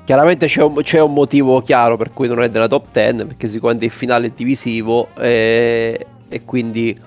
Chiaramente 0.05 0.47
c'è 0.47 0.63
un, 0.63 0.75
c'è 0.81 1.01
un 1.01 1.13
motivo 1.13 1.61
chiaro 1.61 1.97
per 1.97 2.13
cui 2.13 2.27
non 2.27 2.41
è 2.41 2.47
nella 2.47 2.67
top 2.67 2.87
10, 2.91 3.25
perché 3.25 3.47
sicuramente 3.47 3.85
il 3.85 3.91
finale 3.91 4.27
è 4.27 4.31
divisivo 4.33 5.09
e, 5.17 6.07
e 6.29 6.45
quindi 6.45 6.97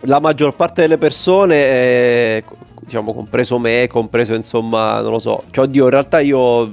la 0.00 0.20
maggior 0.20 0.54
parte 0.54 0.82
delle 0.82 0.98
persone, 0.98 1.56
eh, 1.56 2.44
diciamo 2.86 3.12
compreso 3.12 3.58
me, 3.58 3.88
compreso 3.88 4.32
insomma, 4.34 5.00
non 5.00 5.10
lo 5.10 5.18
so, 5.18 5.42
cioè 5.50 5.64
oddio, 5.64 5.84
in 5.84 5.90
realtà 5.90 6.20
io 6.20 6.70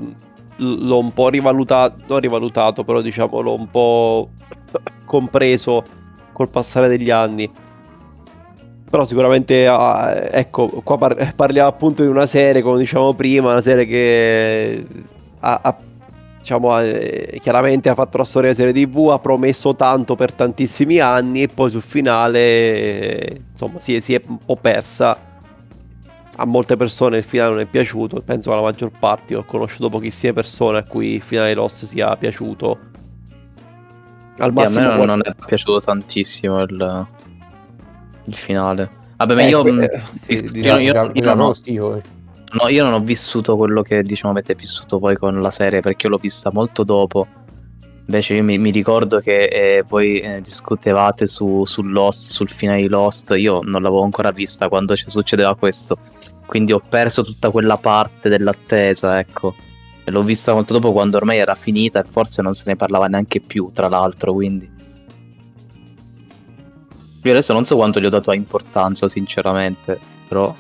l'ho 0.58 1.00
un 1.00 1.12
po' 1.12 1.30
rivalutato, 1.30 2.04
non 2.08 2.20
rivalutato, 2.20 2.84
però 2.84 3.02
diciamo 3.02 3.42
l'ho 3.42 3.56
un 3.56 3.68
po' 3.70 4.30
compreso 5.06 5.84
col 6.32 6.50
passare 6.50 6.88
degli 6.88 7.10
anni. 7.10 7.52
Però 8.90 9.06
sicuramente, 9.06 9.66
ah, 9.66 10.14
ecco, 10.32 10.68
qua 10.84 10.98
par- 11.00 11.34
parliamo 11.36 11.68
appunto 11.68 12.04
di 12.04 12.10
una 12.10 12.28
serie, 12.28 12.62
come 12.62 12.78
diciamo 12.78 13.14
prima, 13.14 13.50
una 13.50 13.62
serie 13.62 13.88
che 13.88 14.86
ha, 15.40 15.60
ha- 15.64 15.76
diciamo, 16.38 16.80
eh, 16.80 17.40
chiaramente 17.42 17.90
ha 17.90 17.96
fatto 17.96 18.20
la 18.20 18.24
storia 18.24 18.54
della 18.54 18.70
serie 18.70 18.86
TV, 18.86 19.10
ha 19.10 19.18
promesso 19.18 19.76
tanto 19.76 20.14
per 20.16 20.34
tantissimi 20.34 21.00
anni 21.00 21.42
e 21.42 21.48
poi 21.48 21.72
sul 21.72 21.82
finale, 21.82 23.46
insomma, 23.52 23.80
si 23.80 23.96
è, 23.96 24.00
si 24.00 24.14
è 24.14 24.22
un 24.28 24.38
po' 24.46 24.58
persa. 24.58 25.32
A 26.38 26.46
molte 26.46 26.76
persone 26.78 27.18
il 27.18 27.24
finale 27.24 27.52
non 27.52 27.60
è 27.62 27.66
piaciuto, 27.66 28.22
penso 28.22 28.52
alla 28.52 28.62
maggior 28.62 28.92
parte, 28.98 29.36
ho 29.36 29.44
conosciuto 29.44 29.90
pochissime 29.90 30.34
persone 30.34 30.80
a 30.80 30.84
cui 30.84 31.14
il 31.14 31.22
finale 31.22 31.50
di 31.50 31.54
Lost 31.56 31.86
sia 31.86 32.16
piaciuto. 32.18 32.80
Al 34.38 34.38
Sì, 34.38 34.46
a 34.46 34.50
me 34.50 34.54
massimo 34.54 35.06
non, 35.06 35.22
è 35.24 35.32
piaciuto 35.46 35.80
tantissimo 35.80 36.62
il, 36.62 37.08
il 38.26 38.34
finale. 38.34 38.90
Vabbè, 39.18 39.36
ma 39.36 39.42
Eh, 39.42 39.50
io, 39.50 39.64
eh, 39.80 40.02
sì, 40.16 40.50
non 40.64 40.90
ho- 40.90 41.12
proprio 41.22 41.54
schifo. 41.54 42.02
no, 42.54 42.68
io 42.68 42.84
non 42.84 42.94
ho 42.94 43.00
vissuto 43.02 43.56
quello 43.56 43.84
che 43.84 44.02
diciamo 44.02 44.34
avete 44.34 44.56
vissuto 44.56 44.98
poi 44.98 45.16
con 45.16 45.40
la 45.40 45.52
serie 45.52 45.82
perché 45.82 46.08
io 46.08 46.14
l'ho 46.14 46.20
vista 46.20 46.50
molto 46.52 46.84
dopo. 46.84 47.28
Invece 48.06 48.36
io 48.36 48.44
mi, 48.44 48.58
mi 48.58 48.70
ricordo 48.70 49.20
che 49.20 49.46
eh, 49.46 49.84
voi 49.88 50.20
eh, 50.20 50.42
discutevate 50.42 51.26
su, 51.26 51.64
su 51.64 51.82
Lost, 51.84 52.32
sul 52.32 52.50
finale 52.50 52.82
di 52.82 52.88
Lost, 52.88 53.34
io 53.38 53.62
non 53.64 53.82
l'avevo 53.82 54.04
ancora 54.04 54.32
vista 54.32 54.68
quando 54.68 54.96
ci 54.96 55.06
succedeva 55.08 55.56
questo, 55.56 55.98
quindi 56.46 56.74
ho 56.74 56.82
perso 56.88 57.24
tutta 57.24 57.50
quella 57.50 57.78
parte 57.78 58.28
dell'attesa, 58.28 59.20
ecco. 59.20 59.56
E 60.04 60.12
l'ho 60.12 60.22
vista 60.22 60.54
molto 60.54 60.74
dopo 60.74 60.92
quando 60.92 61.16
ormai 61.16 61.38
era 61.38 61.56
finita 61.56 62.02
e 62.02 62.06
forse 62.08 62.42
non 62.42 62.54
se 62.54 62.66
ne 62.68 62.76
parlava 62.76 63.08
neanche 63.08 63.40
più, 63.40 63.72
tra 63.74 63.88
l'altro, 63.88 64.34
quindi... 64.34 64.70
Io 67.26 67.32
adesso 67.32 67.54
non 67.54 67.64
so 67.64 67.78
quanto 67.78 68.02
gli 68.02 68.06
ho 68.06 68.10
dato 68.10 68.34
importanza, 68.34 69.08
sinceramente, 69.08 69.98
però... 70.28 70.54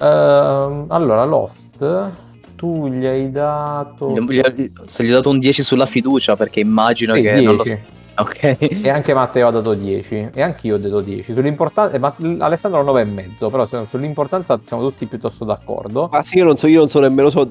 Ehm, 0.00 0.84
allora, 0.88 1.24
Lost, 1.24 2.27
tu 2.58 2.88
gli 2.88 3.06
hai 3.06 3.30
dato... 3.30 4.10
Gli- 4.10 4.70
Se 4.82 5.04
gli 5.04 5.10
ho 5.12 5.14
dato 5.14 5.30
un 5.30 5.38
10 5.38 5.62
sulla 5.62 5.86
fiducia, 5.86 6.34
perché 6.34 6.58
immagino 6.58 7.14
Sì, 7.14 7.22
che... 7.22 7.40
Non 7.40 7.54
lo 7.54 7.62
10. 7.62 7.70
so. 7.70 7.96
Ok. 8.20 8.56
E 8.82 8.88
anche 8.90 9.14
Matteo 9.14 9.46
ha 9.46 9.50
dato 9.52 9.74
10 9.74 10.30
e 10.34 10.42
anch'io 10.42 10.74
ho 10.74 10.78
dato 10.78 11.00
10. 11.00 11.34
Sull'importanza, 11.34 11.94
eh, 11.94 12.00
ma 12.00 12.12
Alessandro 12.40 12.82
9 12.82 13.00
e 13.00 13.04
mezzo, 13.04 13.48
però 13.48 13.64
se- 13.64 13.84
sull'importanza 13.88 14.58
siamo 14.64 14.82
tutti 14.82 15.06
piuttosto 15.06 15.44
d'accordo. 15.44 16.08
Ma 16.10 16.20
sì, 16.24 16.38
io 16.38 16.44
non 16.44 16.56
so, 16.56 16.66
io 16.66 16.80
non 16.80 16.88
so 16.88 16.98
nemmeno 16.98 17.30
so. 17.30 17.48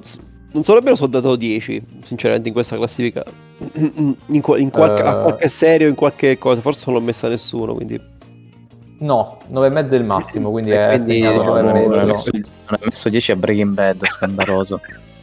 Non 0.52 0.64
so 0.64 0.74
nemmeno 0.74 0.96
se 0.96 1.04
ho 1.06 1.08
dato 1.08 1.38
10, 1.38 1.82
sinceramente, 2.04 2.50
in 2.50 2.54
questa 2.54 2.76
classifica. 2.76 3.24
In, 3.76 4.16
in 4.28 4.42
qualche, 4.70 5.02
a 5.04 5.20
Eh. 5.20 5.22
qualche 5.24 5.48
serie 5.48 5.88
o 5.88 5.90
in 5.90 5.96
qualche 5.96 6.38
cosa, 6.38 6.60
forse 6.62 6.84
non 6.88 6.96
l'ho 7.00 7.06
messa 7.06 7.28
a 7.28 7.30
nessuno, 7.30 7.74
quindi. 7.74 8.00
No, 9.00 9.38
9 9.50 9.68
e 9.68 9.70
mezzo 9.70 9.94
è 9.96 9.98
il 9.98 10.04
massimo, 10.06 10.50
quindi 10.50 10.72
E 10.72 10.76
è 10.90 10.96
quindi, 10.96 11.14
segnato 11.14 11.38
diciamo, 11.40 11.56
9 11.56 11.60
e 11.60 11.62
non, 11.62 11.70
ha 12.00 12.06
mezzo. 12.06 12.06
messo, 12.06 12.32
non 12.70 12.80
ha 12.82 12.86
messo 12.86 13.10
10 13.10 13.32
a 13.32 13.36
Breaking 13.36 13.74
Bad, 13.74 14.06
scandaloso. 14.06 14.82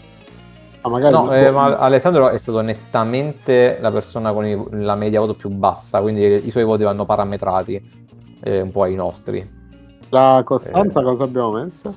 Ah, 0.86 0.90
magari 0.90 1.14
No, 1.14 1.32
eh, 1.32 1.50
ma 1.50 1.78
Alessandro 1.78 2.28
è 2.28 2.36
stato 2.36 2.60
nettamente 2.60 3.78
la 3.80 3.90
persona 3.90 4.34
con 4.34 4.44
i- 4.44 4.66
la 4.84 4.94
media 4.96 5.18
voto 5.18 5.32
più 5.34 5.48
bassa, 5.48 6.02
quindi 6.02 6.46
i 6.46 6.50
suoi 6.50 6.64
voti 6.64 6.82
vanno 6.82 7.06
parametrati 7.06 7.82
eh, 8.42 8.60
un 8.60 8.70
po' 8.70 8.82
ai 8.82 8.94
nostri. 8.94 9.50
la 10.10 10.42
costanza 10.44 11.00
eh. 11.00 11.04
cosa 11.04 11.24
abbiamo 11.24 11.52
messo? 11.52 11.94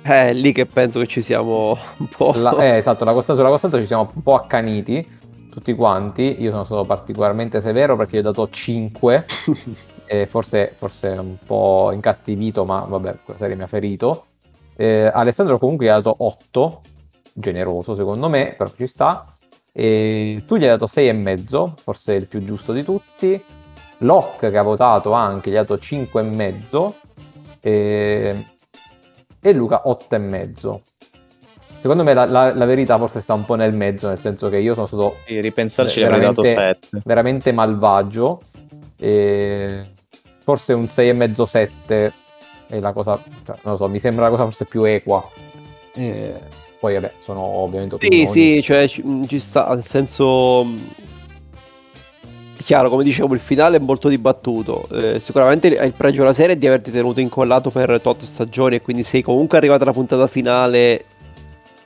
È 0.00 0.32
lì 0.32 0.52
che 0.52 0.64
penso 0.64 1.00
che 1.00 1.08
ci 1.08 1.22
siamo 1.22 1.76
un 1.96 2.06
po'. 2.06 2.32
La- 2.36 2.56
eh, 2.58 2.76
esatto, 2.78 3.04
la 3.04 3.12
costanza, 3.12 3.40
sulla 3.42 3.50
costanza 3.52 3.78
ci 3.78 3.86
siamo 3.86 4.08
un 4.14 4.22
po' 4.22 4.36
accaniti 4.36 5.04
tutti 5.50 5.74
quanti. 5.74 6.36
Io 6.40 6.52
sono 6.52 6.62
stato 6.62 6.84
particolarmente 6.84 7.60
severo 7.60 7.96
perché 7.96 8.16
gli 8.16 8.20
ho 8.20 8.22
dato 8.22 8.48
5 8.48 9.24
e 10.06 10.26
forse, 10.26 10.72
forse 10.74 11.08
un 11.08 11.36
po' 11.44 11.90
incattivito, 11.92 12.64
ma 12.64 12.80
vabbè, 12.80 13.16
quella 13.24 13.38
serie 13.38 13.56
mi 13.56 13.62
ha 13.62 13.66
ferito. 13.66 14.26
Eh, 14.76 15.10
Alessandro 15.12 15.58
comunque 15.58 15.86
gli 15.86 15.88
ha 15.88 15.94
dato 15.94 16.14
8, 16.18 16.80
generoso 17.32 17.94
secondo 17.94 18.28
me, 18.28 18.54
però 18.56 18.70
ci 18.76 18.86
sta. 18.86 19.24
E 19.72 20.44
tu 20.46 20.56
gli 20.56 20.62
hai 20.62 20.68
dato 20.68 20.86
6 20.86 21.08
e 21.08 21.12
mezzo, 21.12 21.74
forse 21.80 22.12
il 22.14 22.28
più 22.28 22.42
giusto 22.44 22.72
di 22.72 22.84
tutti. 22.84 23.42
Locke 23.98 24.50
che 24.50 24.58
ha 24.58 24.62
votato 24.62 25.12
anche 25.12 25.50
gli 25.50 25.56
ha 25.56 25.62
dato 25.62 25.78
5 25.78 26.20
e 26.20 26.24
mezzo 26.24 26.96
e, 27.60 28.44
Luca 29.52 29.82
8 29.88 30.14
e 30.14 30.18
mezzo. 30.18 30.80
Secondo 31.80 32.02
me 32.02 32.14
la, 32.14 32.24
la- 32.24 32.54
la 32.54 32.64
verità 32.64 32.96
forse 32.98 33.20
sta 33.20 33.34
un 33.34 33.44
po' 33.44 33.54
nel 33.56 33.74
mezzo, 33.74 34.08
nel 34.08 34.18
senso 34.18 34.48
che 34.48 34.58
io 34.58 34.74
sono 34.74 34.86
stato 34.86 35.16
Sì, 35.26 35.40
ripensarci 35.40 36.00
gli 36.00 36.04
avrei 36.04 36.20
dato 36.20 36.42
veramente- 36.42 36.86
7. 36.88 37.02
veramente 37.04 37.52
malvagio. 37.52 38.42
E 38.96 39.84
forse 40.42 40.72
un 40.72 40.88
6 40.88 41.08
e 41.08 41.12
mezzo 41.12 41.46
7 41.46 42.12
è 42.68 42.78
la 42.80 42.92
cosa, 42.92 43.20
cioè, 43.44 43.56
non 43.62 43.72
lo 43.72 43.78
so, 43.78 43.88
mi 43.88 43.98
sembra 43.98 44.24
la 44.24 44.30
cosa 44.30 44.44
forse 44.44 44.64
più 44.64 44.84
equa. 44.84 45.26
E 45.94 46.34
poi 46.80 46.94
vabbè, 46.94 47.12
sono 47.18 47.40
ovviamente 47.40 47.96
Sì, 48.00 48.06
opinioni. 48.06 48.30
sì, 48.30 48.62
cioè 48.62 48.86
ci, 48.88 49.02
ci 49.28 49.38
sta, 49.38 49.68
nel 49.74 49.84
senso... 49.84 50.66
Chiaro, 52.64 52.88
come 52.88 53.04
dicevo, 53.04 53.34
il 53.34 53.40
finale 53.40 53.76
è 53.76 53.80
molto 53.80 54.08
dibattuto. 54.08 54.88
Eh, 54.90 55.20
sicuramente 55.20 55.66
il, 55.66 55.78
il 55.84 55.92
pregio 55.92 56.20
della 56.20 56.32
serie 56.32 56.54
è 56.54 56.56
di 56.58 56.66
averti 56.66 56.90
tenuto 56.90 57.20
incollato 57.20 57.70
per 57.70 58.00
tot 58.00 58.22
stagioni 58.22 58.76
e 58.76 58.80
quindi 58.80 59.02
sei 59.02 59.20
comunque 59.20 59.58
arrivato 59.58 59.82
alla 59.82 59.92
puntata 59.92 60.26
finale 60.26 61.04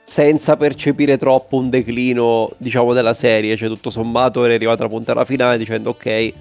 senza 0.07 0.57
percepire 0.57 1.19
troppo 1.19 1.57
un 1.57 1.69
declino, 1.69 2.53
diciamo, 2.59 2.93
della 2.93 3.13
serie. 3.15 3.57
Cioè, 3.57 3.69
tutto 3.69 3.91
sommato, 3.91 4.45
eri 4.45 4.55
arrivato 4.55 4.83
alla 4.83 4.91
puntata 4.91 5.25
finale 5.25 5.59
dicendo 5.59 5.91
ok, 5.91 6.33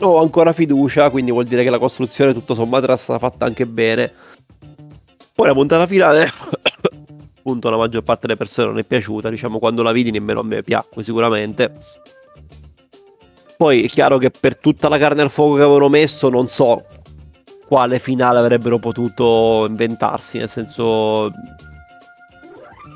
ho 0.00 0.20
ancora 0.20 0.52
fiducia, 0.52 1.10
quindi 1.10 1.30
vuol 1.30 1.44
dire 1.44 1.62
che 1.62 1.70
la 1.70 1.78
costruzione 1.78 2.32
tutto 2.32 2.54
sommato 2.54 2.84
era 2.84 2.96
stata 2.96 3.18
fatta 3.18 3.44
anche 3.44 3.66
bene. 3.66 4.12
Poi 5.34 5.46
la 5.46 5.52
puntata 5.52 5.86
finale, 5.86 6.30
appunto, 7.36 7.70
la 7.70 7.76
maggior 7.76 8.02
parte 8.02 8.26
delle 8.26 8.38
persone 8.38 8.68
non 8.68 8.78
è 8.78 8.84
piaciuta. 8.84 9.28
Diciamo, 9.28 9.58
quando 9.58 9.82
la 9.82 9.92
vidi 9.92 10.10
nemmeno 10.10 10.40
a 10.40 10.44
me 10.44 10.62
piacque 10.62 11.02
sicuramente. 11.02 11.72
Poi 13.56 13.84
è 13.84 13.86
chiaro 13.86 14.18
che 14.18 14.30
per 14.30 14.56
tutta 14.56 14.88
la 14.88 14.98
carne 14.98 15.22
al 15.22 15.30
fuoco 15.30 15.56
che 15.56 15.62
avevano 15.62 15.88
messo, 15.88 16.28
non 16.28 16.48
so 16.48 16.84
quale 17.66 17.98
finale 17.98 18.38
avrebbero 18.38 18.78
potuto 18.78 19.66
inventarsi. 19.68 20.38
Nel 20.38 20.48
senso, 20.48 21.30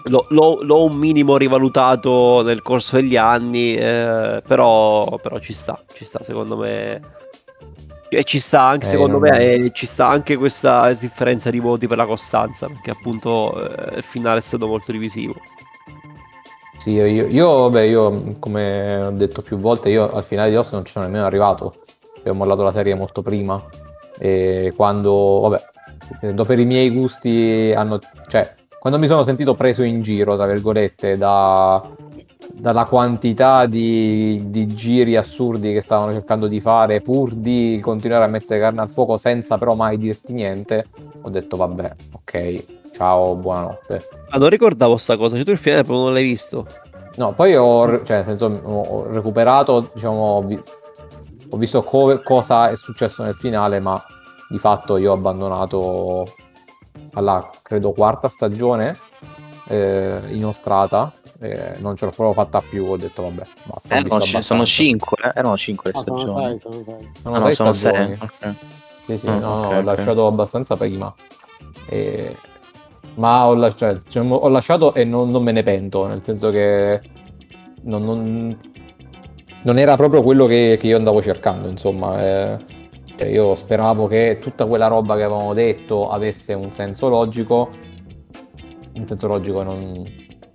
l'ho, 0.08 0.26
l'ho- 0.28 0.60
l'ho 0.62 0.84
un 0.84 0.96
minimo 0.96 1.36
rivalutato 1.36 2.42
nel 2.42 2.62
corso 2.62 2.96
degli 2.96 3.16
anni, 3.16 3.74
eh, 3.74 4.42
però, 4.46 5.18
però 5.22 5.38
ci 5.38 5.52
sta, 5.52 5.82
ci 5.92 6.04
sta 6.04 6.22
secondo 6.22 6.56
me. 6.56 7.00
E 8.10 8.24
ci 8.24 8.40
sta 8.40 8.62
anche, 8.62 8.86
Eh, 8.86 8.88
secondo 8.88 9.18
me, 9.18 9.38
eh, 9.38 9.70
ci 9.74 9.84
sta 9.86 10.08
anche 10.08 10.36
questa 10.36 10.90
differenza 10.92 11.50
di 11.50 11.58
voti 11.60 11.86
per 11.86 11.98
la 11.98 12.06
costanza, 12.06 12.66
perché 12.66 12.90
appunto 12.90 13.54
eh, 13.92 13.96
il 13.98 14.02
finale 14.02 14.38
è 14.38 14.42
stato 14.42 14.66
molto 14.66 14.92
divisivo. 14.92 15.34
Sì, 16.78 16.92
io, 16.92 17.26
io, 17.26 17.60
vabbè, 17.62 17.82
io 17.82 18.36
come 18.38 18.96
ho 19.02 19.10
detto 19.10 19.42
più 19.42 19.58
volte, 19.58 19.90
io 19.90 20.10
al 20.10 20.24
finale 20.24 20.48
di 20.48 20.54
Lost 20.54 20.72
non 20.72 20.84
ci 20.84 20.92
sono 20.92 21.04
nemmeno 21.04 21.26
arrivato. 21.26 21.74
Ho 22.24 22.34
mollato 22.34 22.62
la 22.62 22.72
serie 22.72 22.94
molto 22.94 23.20
prima. 23.20 23.62
E 24.18 24.72
quando, 24.76 25.40
vabbè, 25.40 26.44
per 26.44 26.58
i 26.58 26.64
miei 26.64 26.90
gusti 26.90 27.72
hanno, 27.76 27.98
cioè, 28.28 28.54
quando 28.78 28.98
mi 28.98 29.06
sono 29.06 29.24
sentito 29.24 29.54
preso 29.54 29.82
in 29.82 30.02
giro, 30.02 30.36
tra 30.36 30.46
virgolette, 30.46 31.16
da, 31.16 31.82
dalla 32.52 32.84
quantità 32.84 33.66
di, 33.66 34.42
di 34.46 34.66
giri 34.74 35.16
assurdi 35.16 35.72
che 35.72 35.80
stavano 35.80 36.12
cercando 36.12 36.46
di 36.46 36.60
fare, 36.60 37.00
pur 37.00 37.32
di 37.34 37.80
continuare 37.82 38.24
a 38.24 38.28
mettere 38.28 38.60
carne 38.60 38.80
al 38.80 38.90
fuoco 38.90 39.16
senza 39.16 39.58
però 39.58 39.74
mai 39.74 39.98
dirti 39.98 40.32
niente, 40.32 40.86
ho 41.22 41.30
detto 41.30 41.56
vabbè, 41.56 41.92
ok, 42.12 42.64
ciao, 42.94 43.34
buonanotte. 43.34 44.08
Ma 44.30 44.38
non 44.38 44.48
ricordavo 44.48 44.96
sta 44.96 45.16
cosa, 45.16 45.36
cioè 45.36 45.44
tu 45.44 45.50
il 45.50 45.58
finale 45.58 45.82
proprio 45.82 46.04
non 46.04 46.14
l'hai 46.14 46.24
visto. 46.24 46.66
No, 47.16 47.32
poi 47.32 47.56
ho, 47.56 48.04
cioè, 48.04 48.16
nel 48.18 48.24
senso, 48.24 48.46
ho 48.46 49.06
recuperato, 49.08 49.90
diciamo, 49.92 50.42
vi- 50.42 50.62
ho 51.50 51.56
visto 51.56 51.82
co- 51.82 52.20
cosa 52.22 52.70
è 52.70 52.76
successo 52.76 53.24
nel 53.24 53.34
finale, 53.34 53.80
ma 53.80 54.00
di 54.48 54.58
fatto 54.58 54.96
io 54.96 55.10
ho 55.10 55.14
abbandonato 55.14 56.32
alla, 57.14 57.48
credo, 57.62 57.92
quarta 57.92 58.28
stagione 58.28 58.96
eh, 59.68 60.20
inoltrata, 60.28 61.12
eh, 61.40 61.74
non 61.78 61.96
ce 61.96 62.04
l'ho 62.06 62.10
proprio 62.12 62.32
fatta 62.44 62.60
più, 62.66 62.84
ho 62.86 62.96
detto 62.96 63.22
vabbè, 63.22 63.42
basta. 63.64 63.94
Erano, 63.94 64.18
visto 64.18 64.38
ci- 64.38 64.42
sono. 64.42 64.64
5, 64.64 65.16
eh? 65.24 65.32
erano 65.34 65.56
5 65.56 65.90
le 65.92 65.98
Ah, 65.98 66.02
sono 66.02 66.16
stagioni. 66.18 66.46
sei, 66.46 66.58
sono 66.58 66.82
sei. 66.84 67.08
Sono 67.22 67.34
Ah, 67.34 67.38
no, 67.38 67.44
sei 67.46 67.54
sono 67.54 67.72
stagioni. 67.72 68.16
6. 68.40 68.54
Sì, 69.04 69.16
sì, 69.16 69.26
Ah, 69.28 69.38
no, 69.38 69.54
no, 69.60 69.66
ok, 69.68 69.72
ho 69.76 69.80
lasciato 69.82 70.26
abbastanza 70.26 70.76
prima. 70.76 71.14
E- 71.88 72.36
Ma 73.14 73.46
ho, 73.48 73.54
lasci- 73.54 73.78
cioè, 73.78 73.94
diciamo, 73.96 74.36
ho 74.36 74.48
lasciato 74.48 74.94
e 74.94 75.02
non, 75.04 75.30
non 75.30 75.42
me 75.42 75.50
ne 75.52 75.62
pento, 75.64 76.06
nel 76.06 76.22
senso 76.22 76.50
che 76.50 77.00
non, 77.82 78.04
non- 78.04 78.56
non 79.62 79.76
era 79.78 79.96
proprio 79.96 80.22
quello 80.22 80.46
che, 80.46 80.76
che 80.78 80.86
io 80.86 80.96
andavo 80.96 81.20
cercando, 81.20 81.68
insomma. 81.68 82.22
eh. 82.22 82.56
Cioè, 83.18 83.26
io 83.26 83.56
speravo 83.56 84.06
che 84.06 84.38
tutta 84.40 84.64
quella 84.66 84.86
roba 84.86 85.16
che 85.16 85.24
avevamo 85.24 85.52
detto 85.52 86.08
avesse 86.08 86.54
un 86.54 86.70
senso 86.70 87.08
logico. 87.08 87.68
Un 88.94 89.06
senso 89.08 89.26
logico 89.26 89.64
non, 89.64 90.04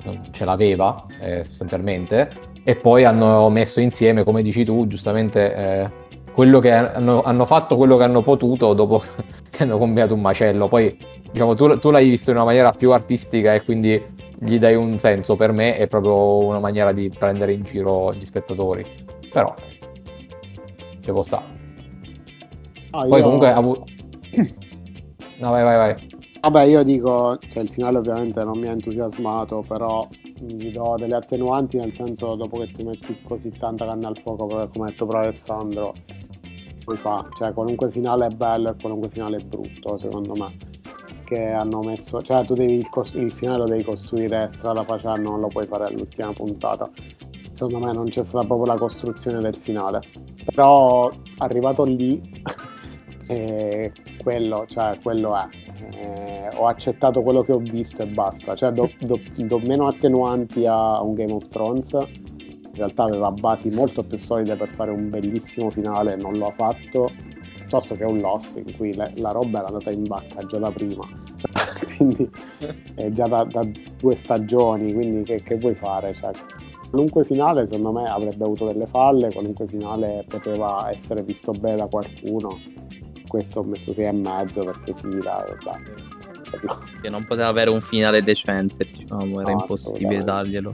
non 0.04 0.22
ce 0.32 0.46
l'aveva, 0.46 1.04
eh, 1.20 1.44
sostanzialmente. 1.44 2.30
E 2.64 2.76
poi 2.78 3.04
hanno 3.04 3.50
messo 3.50 3.82
insieme, 3.82 4.24
come 4.24 4.42
dici 4.42 4.64
tu, 4.64 4.88
giustamente, 4.88 5.54
eh, 5.54 5.92
quello 6.32 6.60
che 6.60 6.72
hanno, 6.72 7.22
hanno 7.22 7.44
fatto 7.44 7.76
quello 7.76 7.98
che 7.98 8.06
hanno 8.06 8.22
potuto 8.22 8.74
dopo 8.74 9.04
che 9.52 9.64
hanno 9.64 9.78
combinato 9.78 10.14
un 10.14 10.22
macello. 10.22 10.70
Poi, 10.70 10.98
diciamo, 11.34 11.56
tu, 11.56 11.78
tu 11.80 11.92
l'hai 11.92 12.08
visto 12.08 12.30
in 12.30 12.38
una 12.38 12.46
maniera 12.46 12.72
più 12.72 12.94
artistica 12.94 13.54
e 13.54 13.66
quindi 13.66 14.02
gli 14.40 14.58
dai 14.58 14.76
un 14.76 14.98
senso. 15.00 15.36
Per 15.36 15.52
me 15.52 15.76
è 15.76 15.88
proprio 15.88 16.46
una 16.46 16.60
maniera 16.60 16.94
di 16.94 17.10
prendere 17.10 17.52
in 17.52 17.64
giro 17.64 18.14
gli 18.14 18.24
spettatori. 18.24 18.86
Però, 19.34 19.54
ci 21.02 21.12
può 21.12 21.24
stare. 21.24 21.63
Ah, 22.96 23.06
Poi 23.08 23.18
io- 23.18 23.24
comunque 23.24 23.50
ha 23.52 23.56
avuto... 23.58 23.84
No, 25.40 25.50
vai, 25.50 25.64
vai, 25.64 25.78
vai. 25.78 26.08
Vabbè, 26.42 26.64
io 26.64 26.84
dico, 26.84 27.38
cioè 27.50 27.64
il 27.64 27.70
finale 27.70 27.98
ovviamente 27.98 28.44
non 28.44 28.58
mi 28.60 28.68
ha 28.68 28.72
entusiasmato, 28.72 29.64
però 29.68 30.08
gli 30.40 30.72
do 30.72 30.96
delle 30.98 31.16
attenuanti 31.16 31.78
nel 31.78 31.92
senso 31.94 32.36
dopo 32.36 32.60
che 32.60 32.68
tu 32.72 32.86
metti 32.86 33.18
così 33.24 33.50
tanta 33.50 33.86
canna 33.86 34.08
al 34.10 34.18
fuoco, 34.18 34.46
come 34.48 34.86
ha 34.86 34.90
detto 34.90 35.06
però 35.06 35.20
Alessandro, 35.20 35.94
puoi 36.84 36.96
fa, 36.98 37.28
cioè 37.36 37.52
qualunque 37.52 37.92
finale 37.92 38.28
è 38.28 38.30
bello 38.30 38.70
e 38.70 38.76
qualunque 38.80 39.10
finale 39.10 39.38
è 39.38 39.44
brutto, 39.44 39.98
secondo 39.98 40.34
me. 40.36 40.52
Che 41.26 41.48
hanno 41.50 41.80
messo, 41.80 42.22
cioè 42.22 42.46
tu 42.46 42.54
devi 42.54 42.74
il, 42.76 42.90
cos- 42.90 43.14
il 43.16 43.32
finale 43.32 43.60
lo 43.60 43.66
devi 43.66 43.84
costruire 43.84 44.50
strada 44.52 44.84
facendo, 44.84 45.32
non 45.32 45.40
lo 45.40 45.48
puoi 45.48 45.66
fare 45.66 45.86
all'ultima 45.86 46.32
puntata. 46.32 46.90
Secondo 47.52 47.86
me 47.86 47.92
non 47.94 48.06
c'è 48.06 48.24
stata 48.24 48.46
proprio 48.46 48.72
la 48.74 48.78
costruzione 48.80 49.40
del 49.40 49.56
finale. 49.56 50.02
Però 50.54 51.10
arrivato 51.40 51.84
lì 51.84 52.22
E 53.28 53.92
quello, 54.18 54.66
cioè, 54.68 54.98
quello 55.02 55.36
è. 55.36 55.48
Eh, 55.96 56.50
ho 56.56 56.68
accettato 56.68 57.22
quello 57.22 57.42
che 57.44 57.54
ho 57.54 57.60
visto 57.60 58.02
e 58.02 58.08
basta. 58.08 58.56
Cioè, 58.56 58.72
do, 58.72 58.90
do, 59.00 59.20
do 59.36 59.60
meno 59.60 59.88
attenuanti 59.88 60.66
a 60.66 61.02
un 61.02 61.14
Game 61.14 61.32
of 61.32 61.48
Thrones. 61.50 61.92
In 61.94 62.80
realtà 62.80 63.04
aveva 63.04 63.32
basi 63.32 63.70
molto 63.70 64.04
più 64.04 64.18
solide 64.18 64.56
per 64.56 64.70
fare 64.70 64.90
un 64.90 65.10
bellissimo 65.10 65.70
finale, 65.70 66.16
non 66.16 66.34
lo 66.34 66.48
ha 66.48 66.54
fatto. 66.54 67.08
Piuttosto 67.60 67.96
che 67.96 68.04
un 68.04 68.20
Lost 68.20 68.58
in 68.58 68.76
cui 68.76 68.94
le, 68.96 69.14
la 69.18 69.32
roba 69.32 69.60
era 69.60 69.68
andata 69.68 69.92
in 69.92 70.04
bacca 70.04 70.44
già 70.46 70.58
da 70.58 70.72
prima. 70.72 71.08
Cioè, 71.38 71.96
quindi 71.96 72.30
è 72.96 73.10
già 73.10 73.28
da, 73.28 73.44
da, 73.44 73.66
due 74.00 74.16
stagioni. 74.16 74.92
Quindi 74.92 75.24
che, 75.24 75.44
che 75.44 75.56
vuoi 75.58 75.76
fare? 75.76 76.14
Cioè, 76.14 76.32
qualunque 76.90 77.24
finale 77.24 77.64
secondo 77.64 77.92
me 77.92 78.08
avrebbe 78.08 78.44
avuto 78.44 78.68
delle 78.68 78.88
falle, 78.88 79.32
qualunque 79.32 79.68
finale 79.68 80.26
poteva 80.28 80.90
essere 80.92 81.24
visto 81.24 81.52
bene 81.52 81.78
da 81.78 81.88
qualcuno. 81.88 82.58
Questo 83.34 83.62
ho 83.62 83.64
messo 83.64 83.96
6 83.96 84.06
e 84.06 84.12
mezzo 84.12 84.64
perché 84.64 84.94
sì, 84.94 85.10
dai, 85.10 85.56
dai. 85.64 85.82
Che 87.02 87.10
non 87.10 87.26
poteva 87.26 87.48
avere 87.48 87.72
un 87.72 87.82
finale 87.82 88.22
decente, 88.22 88.86
diciamo, 88.86 89.42
era 89.42 89.54
no, 89.54 89.60
impossibile 89.62 90.24
darglielo. 90.24 90.72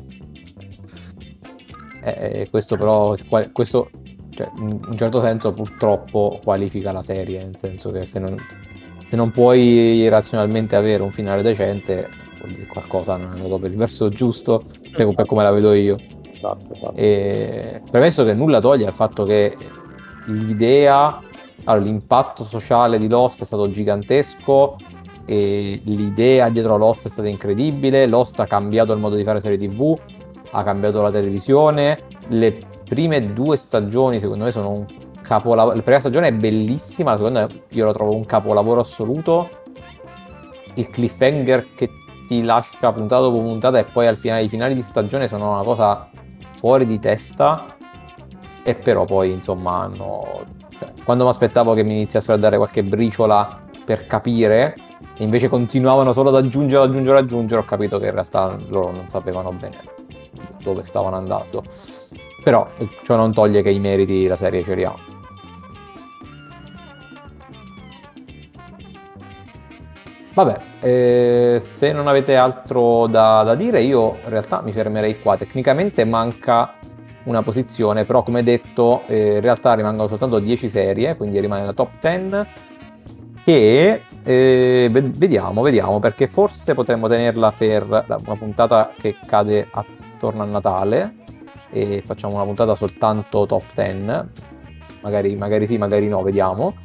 Eh, 2.04 2.42
eh, 2.42 2.50
questo 2.50 2.76
però, 2.76 3.16
questo 3.54 3.90
cioè, 4.32 4.52
in 4.58 4.78
un 4.86 4.98
certo 4.98 5.22
senso 5.22 5.54
purtroppo 5.54 6.38
qualifica 6.44 6.92
la 6.92 7.02
serie, 7.02 7.46
nel 7.46 7.56
senso 7.56 7.92
che 7.92 8.04
se 8.04 8.20
non, 8.20 8.36
se 9.06 9.16
non 9.16 9.32
puoi 9.32 10.06
razionalmente 10.10 10.76
avere 10.76 11.02
un 11.02 11.12
finale 11.12 11.42
decente 11.42 12.10
vuol 12.40 12.52
dire 12.52 12.68
qualcosa 12.68 13.16
non 13.16 13.32
è 13.32 13.36
andato 13.36 13.58
per 13.58 13.72
il 13.72 13.78
verso 13.78 14.10
giusto, 14.10 14.66
se 14.92 15.08
per 15.14 15.26
come 15.26 15.44
la 15.44 15.52
vedo 15.52 15.72
io. 15.72 15.96
Esatto, 16.30 16.74
esatto. 16.74 16.96
E, 16.98 17.82
premesso 17.90 18.26
che 18.26 18.34
nulla 18.34 18.60
toglie 18.60 18.86
al 18.86 18.92
fatto 18.92 19.24
che 19.24 19.56
l'idea, 20.26 21.22
allora, 21.70 21.86
l'impatto 21.86 22.44
sociale 22.44 22.98
di 22.98 23.08
Lost 23.08 23.42
è 23.42 23.46
stato 23.46 23.70
gigantesco, 23.70 24.76
l'idea 25.26 26.50
dietro 26.50 26.74
a 26.74 26.78
Lost 26.78 27.06
è 27.06 27.10
stata 27.10 27.28
incredibile, 27.28 28.08
Lost 28.08 28.40
ha 28.40 28.46
cambiato 28.46 28.92
il 28.94 29.00
modo 29.00 29.16
di 29.16 29.24
fare 29.24 29.40
serie 29.40 29.58
tv, 29.58 29.98
ha 30.52 30.64
cambiato 30.64 31.02
la 31.04 31.12
televisione, 31.12 32.00
le 32.30 32.60
prime 32.84 33.34
due 33.34 33.56
stagioni 33.56 34.20
secondo 34.20 34.46
me 34.46 34.52
sono 34.52 34.72
un 34.72 34.86
capolavoro, 35.22 35.76
la 35.76 35.82
prima 35.84 36.00
stagione 36.00 36.30
è 36.30 36.34
bellissima, 36.34 37.12
la 37.12 37.18
seconda 37.18 37.48
io 37.70 37.86
la 37.86 37.94
trovo 37.94 38.16
un 38.16 38.26
capolavoro 38.26 38.80
assoluto, 38.80 39.50
il 40.74 40.90
cliffhanger 40.90 41.68
che 41.76 41.90
ti 42.28 42.42
lascia 42.42 42.92
puntata 42.92 43.22
dopo 43.22 43.40
puntata 43.40 43.78
e 43.78 43.84
poi 43.84 44.08
al 44.08 44.18
finale, 44.18 44.44
i 44.44 44.50
finali 44.50 44.74
di 44.74 44.82
stagione 44.82 45.28
sono 45.28 45.52
una 45.52 45.64
cosa 45.64 46.10
fuori 46.56 46.86
di 46.86 47.00
testa. 47.00 47.76
E 48.62 48.76
però 48.76 49.06
poi 49.06 49.32
insomma 49.32 49.84
hanno... 49.84 50.58
Quando 51.04 51.24
mi 51.24 51.30
aspettavo 51.30 51.74
che 51.74 51.84
mi 51.84 51.94
iniziassero 51.94 52.34
a 52.34 52.38
dare 52.38 52.58
qualche 52.58 52.84
briciola 52.84 53.62
per 53.84 54.08
capire 54.08 54.76
e 55.18 55.24
invece 55.24 55.50
continuavano 55.50 56.14
solo 56.14 56.30
ad 56.30 56.36
aggiungere, 56.36 56.84
aggiungere, 56.84 57.18
aggiungere, 57.18 57.62
ho 57.62 57.66
capito 57.66 57.98
che 58.00 58.06
in 58.06 58.14
realtà 58.14 58.56
loro 58.68 58.92
non 58.92 59.10
sapevano 59.10 59.52
bene 59.52 59.78
dove 60.62 60.84
stavano 60.84 61.16
andando. 61.16 61.64
Però 62.44 62.68
ciò 63.04 63.16
non 63.16 63.34
toglie 63.34 63.62
che 63.62 63.70
i 63.70 63.80
meriti 63.80 64.28
la 64.28 64.36
serie 64.36 64.64
ce 64.64 64.76
li 64.76 64.84
ha. 64.86 65.18
Vabbè, 70.34 70.62
eh, 70.80 71.58
se 71.60 71.92
non 71.92 72.08
avete 72.08 72.38
altro 72.38 73.08
da, 73.08 73.44
da, 73.44 73.56
dire, 73.56 73.82
io 73.82 74.16
in 74.24 74.30
realtà 74.30 74.62
mi 74.62 74.72
fermerei 74.72 75.20
qua. 75.20 75.36
Tecnicamente 75.36 76.06
manca 76.06 76.76
una 77.24 77.42
posizione, 77.44 78.06
però 78.06 78.24
come 78.24 78.44
detto, 78.44 79.04
eh, 79.08 79.36
in 79.36 79.42
realtà 79.42 79.74
rimangono 79.74 80.08
soltanto 80.08 80.40
10 80.40 80.70
serie, 80.70 81.16
quindi 81.16 81.40
rimane 81.40 81.66
la 81.66 81.74
top 81.74 81.92
10. 82.00 82.48
E 83.44 84.02
eh, 84.24 84.90
vediamo, 84.92 85.62
vediamo, 85.62 86.00
perché 86.00 86.28
forse 86.28 86.74
potremmo 86.74 87.08
tenerla 87.08 87.52
per 87.52 87.84
una 87.84 88.36
puntata 88.38 88.92
che 88.98 89.16
cade 89.26 89.68
attorno 89.72 90.44
a 90.44 90.46
Natale 90.46 91.16
e 91.72 92.04
facciamo 92.06 92.36
una 92.36 92.44
puntata 92.44 92.76
soltanto 92.76 93.46
top 93.46 93.74
10. 93.74 94.28
Magari, 95.02 95.36
magari 95.36 95.66
sì, 95.66 95.78
magari 95.78 96.08
no, 96.08 96.22
vediamo. 96.22 96.76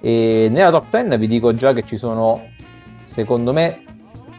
E 0.00 0.48
nella 0.50 0.70
top 0.70 0.90
10 0.90 1.16
vi 1.16 1.26
dico 1.26 1.52
già 1.54 1.72
che 1.72 1.84
ci 1.84 1.96
sono 1.96 2.56
secondo 2.96 3.52
me, 3.52 3.82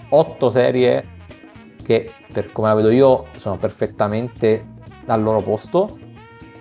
otto 0.10 0.50
serie 0.50 1.18
che, 1.84 2.12
per 2.32 2.52
come 2.52 2.68
la 2.68 2.76
vedo 2.76 2.90
io, 2.90 3.26
sono 3.36 3.58
perfettamente 3.58 4.78
al 5.14 5.22
loro 5.22 5.42
posto 5.42 5.98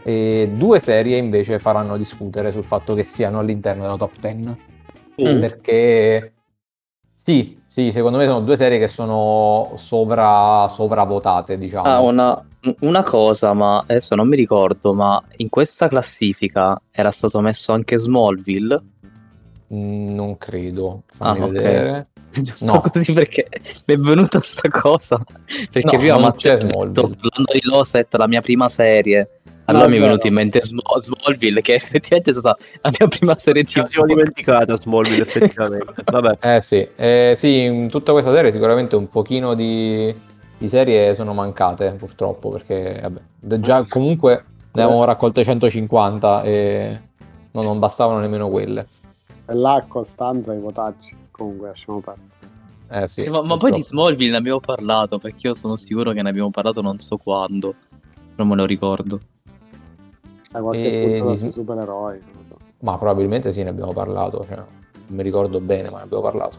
e 0.02 0.50
due 0.54 0.80
serie 0.80 1.16
invece 1.16 1.58
faranno 1.58 1.96
discutere 1.96 2.50
sul 2.50 2.64
fatto 2.64 2.94
che 2.94 3.02
siano 3.02 3.40
all'interno 3.40 3.82
della 3.82 3.96
top 3.96 4.18
10. 4.18 4.66
Mm. 5.20 5.40
Perché 5.40 6.32
sì, 7.10 7.60
sì, 7.66 7.90
secondo 7.92 8.16
me 8.16 8.26
sono 8.26 8.40
due 8.40 8.56
serie 8.56 8.78
che 8.78 8.88
sono 8.88 9.72
sovra, 9.76 10.66
sovravotate, 10.68 11.56
diciamo. 11.56 11.86
Ah, 11.86 12.00
una, 12.00 12.46
una, 12.80 13.02
cosa, 13.02 13.52
ma 13.52 13.80
adesso 13.80 14.14
non 14.14 14.28
mi 14.28 14.36
ricordo, 14.36 14.94
ma 14.94 15.22
in 15.38 15.48
questa 15.48 15.88
classifica 15.88 16.80
era 16.90 17.10
stato 17.10 17.40
messo 17.40 17.72
anche 17.72 17.96
Smallville 17.96 18.82
non 19.68 20.36
credo. 20.38 21.02
Fammi 21.06 21.40
ah, 21.40 21.46
vedere. 21.46 22.06
No. 22.60 22.80
perché 22.90 23.48
mi 23.86 23.94
è 23.94 23.96
venuta 23.96 24.38
questa 24.38 24.68
cosa. 24.68 25.20
Perché 25.72 25.96
no, 25.96 25.98
prima 25.98 26.18
Matteo 26.18 26.52
c'è 26.52 26.58
Smallville. 26.58 26.92
parlando 26.92 27.52
di 27.52 27.60
Loset, 27.62 28.14
la 28.14 28.28
mia 28.28 28.40
prima 28.42 28.68
serie. 28.68 29.40
Allora 29.64 29.84
no, 29.84 29.90
mi 29.90 29.96
è 29.96 30.00
venuto 30.00 30.26
in 30.26 30.34
mente 30.34 30.60
Smallville, 30.62 31.60
che 31.62 31.74
effettivamente 31.76 32.30
è 32.30 32.32
stata 32.32 32.56
la 32.82 32.90
mia 32.96 33.08
prima 33.08 33.36
serie 33.36 33.64
TV. 33.64 33.80
Mi 33.80 33.88
sono 33.88 34.06
dimenticato 34.06 34.76
Smallville, 34.76 35.22
effettivamente. 35.22 36.02
Vabbè. 36.04 36.38
Eh 36.40 36.60
sì, 36.60 36.86
eh, 36.94 37.32
sì, 37.34 37.62
in 37.62 37.88
tutta 37.88 38.12
questa 38.12 38.32
serie 38.32 38.52
sicuramente 38.52 38.94
un 38.94 39.08
pochino 39.08 39.54
di, 39.54 40.14
di 40.56 40.68
serie 40.68 41.14
sono 41.14 41.32
mancate, 41.34 41.92
purtroppo, 41.92 42.50
perché 42.50 43.00
vabbè, 43.02 43.60
già 43.60 43.84
comunque 43.88 44.44
ne 44.72 44.82
avevamo 44.82 45.04
raccolte 45.04 45.42
150 45.42 46.42
e 46.42 47.00
no, 47.50 47.62
non 47.62 47.78
bastavano 47.78 48.20
nemmeno 48.20 48.48
quelle. 48.48 48.86
E 49.48 49.54
là 49.54 49.82
Costanza 49.88 50.52
i 50.52 50.60
votaggi. 50.60 51.16
Comunque 51.30 51.68
lasciamo 51.68 52.00
perdere. 52.00 52.36
Eh 52.90 53.08
sì, 53.08 53.28
ma, 53.28 53.42
ma 53.42 53.56
poi 53.56 53.72
di 53.72 53.82
Smallville 53.82 54.30
ne 54.30 54.36
abbiamo 54.36 54.60
parlato 54.60 55.18
perché 55.18 55.48
io 55.48 55.54
sono 55.54 55.76
sicuro 55.76 56.12
che 56.12 56.22
ne 56.22 56.28
abbiamo 56.28 56.50
parlato 56.50 56.80
non 56.82 56.98
so 56.98 57.16
quando. 57.16 57.74
Non 58.36 58.48
me 58.48 58.56
lo 58.56 58.66
ricordo. 58.66 59.18
A 60.52 60.60
qualche 60.60 61.16
e 61.16 61.20
punto 61.20 61.44
di... 61.44 61.52
supereroi. 61.52 62.20
So. 62.48 62.56
Ma 62.80 62.96
probabilmente 62.96 63.52
sì, 63.52 63.62
ne 63.62 63.70
abbiamo 63.70 63.92
parlato. 63.92 64.44
Cioè, 64.46 64.56
non 64.56 64.66
mi 65.08 65.22
ricordo 65.22 65.60
bene, 65.60 65.90
ma 65.90 65.98
ne 65.98 66.04
abbiamo 66.04 66.22
parlato. 66.22 66.58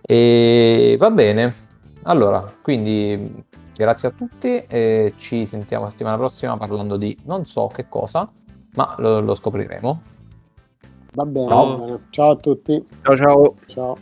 E 0.00 0.96
va 0.98 1.10
bene. 1.10 1.54
Allora, 2.02 2.52
quindi 2.62 3.44
grazie 3.74 4.08
a 4.08 4.10
tutti 4.10 4.64
e 4.66 5.14
ci 5.16 5.46
sentiamo 5.46 5.84
la 5.84 5.90
settimana 5.90 6.16
prossima 6.16 6.56
parlando 6.56 6.96
di 6.96 7.16
non 7.24 7.44
so 7.44 7.66
che 7.68 7.88
cosa, 7.88 8.30
ma 8.74 8.94
lo, 8.98 9.20
lo 9.20 9.34
scopriremo. 9.34 10.02
Va 11.14 11.24
bene, 11.24 11.48
ciao. 11.48 11.76
Va 11.76 11.84
bene. 11.84 12.00
ciao 12.10 12.30
a 12.30 12.36
tutti. 12.36 12.86
Ciao 13.02 13.16
ciao. 13.16 13.54
Ciao. 13.66 13.98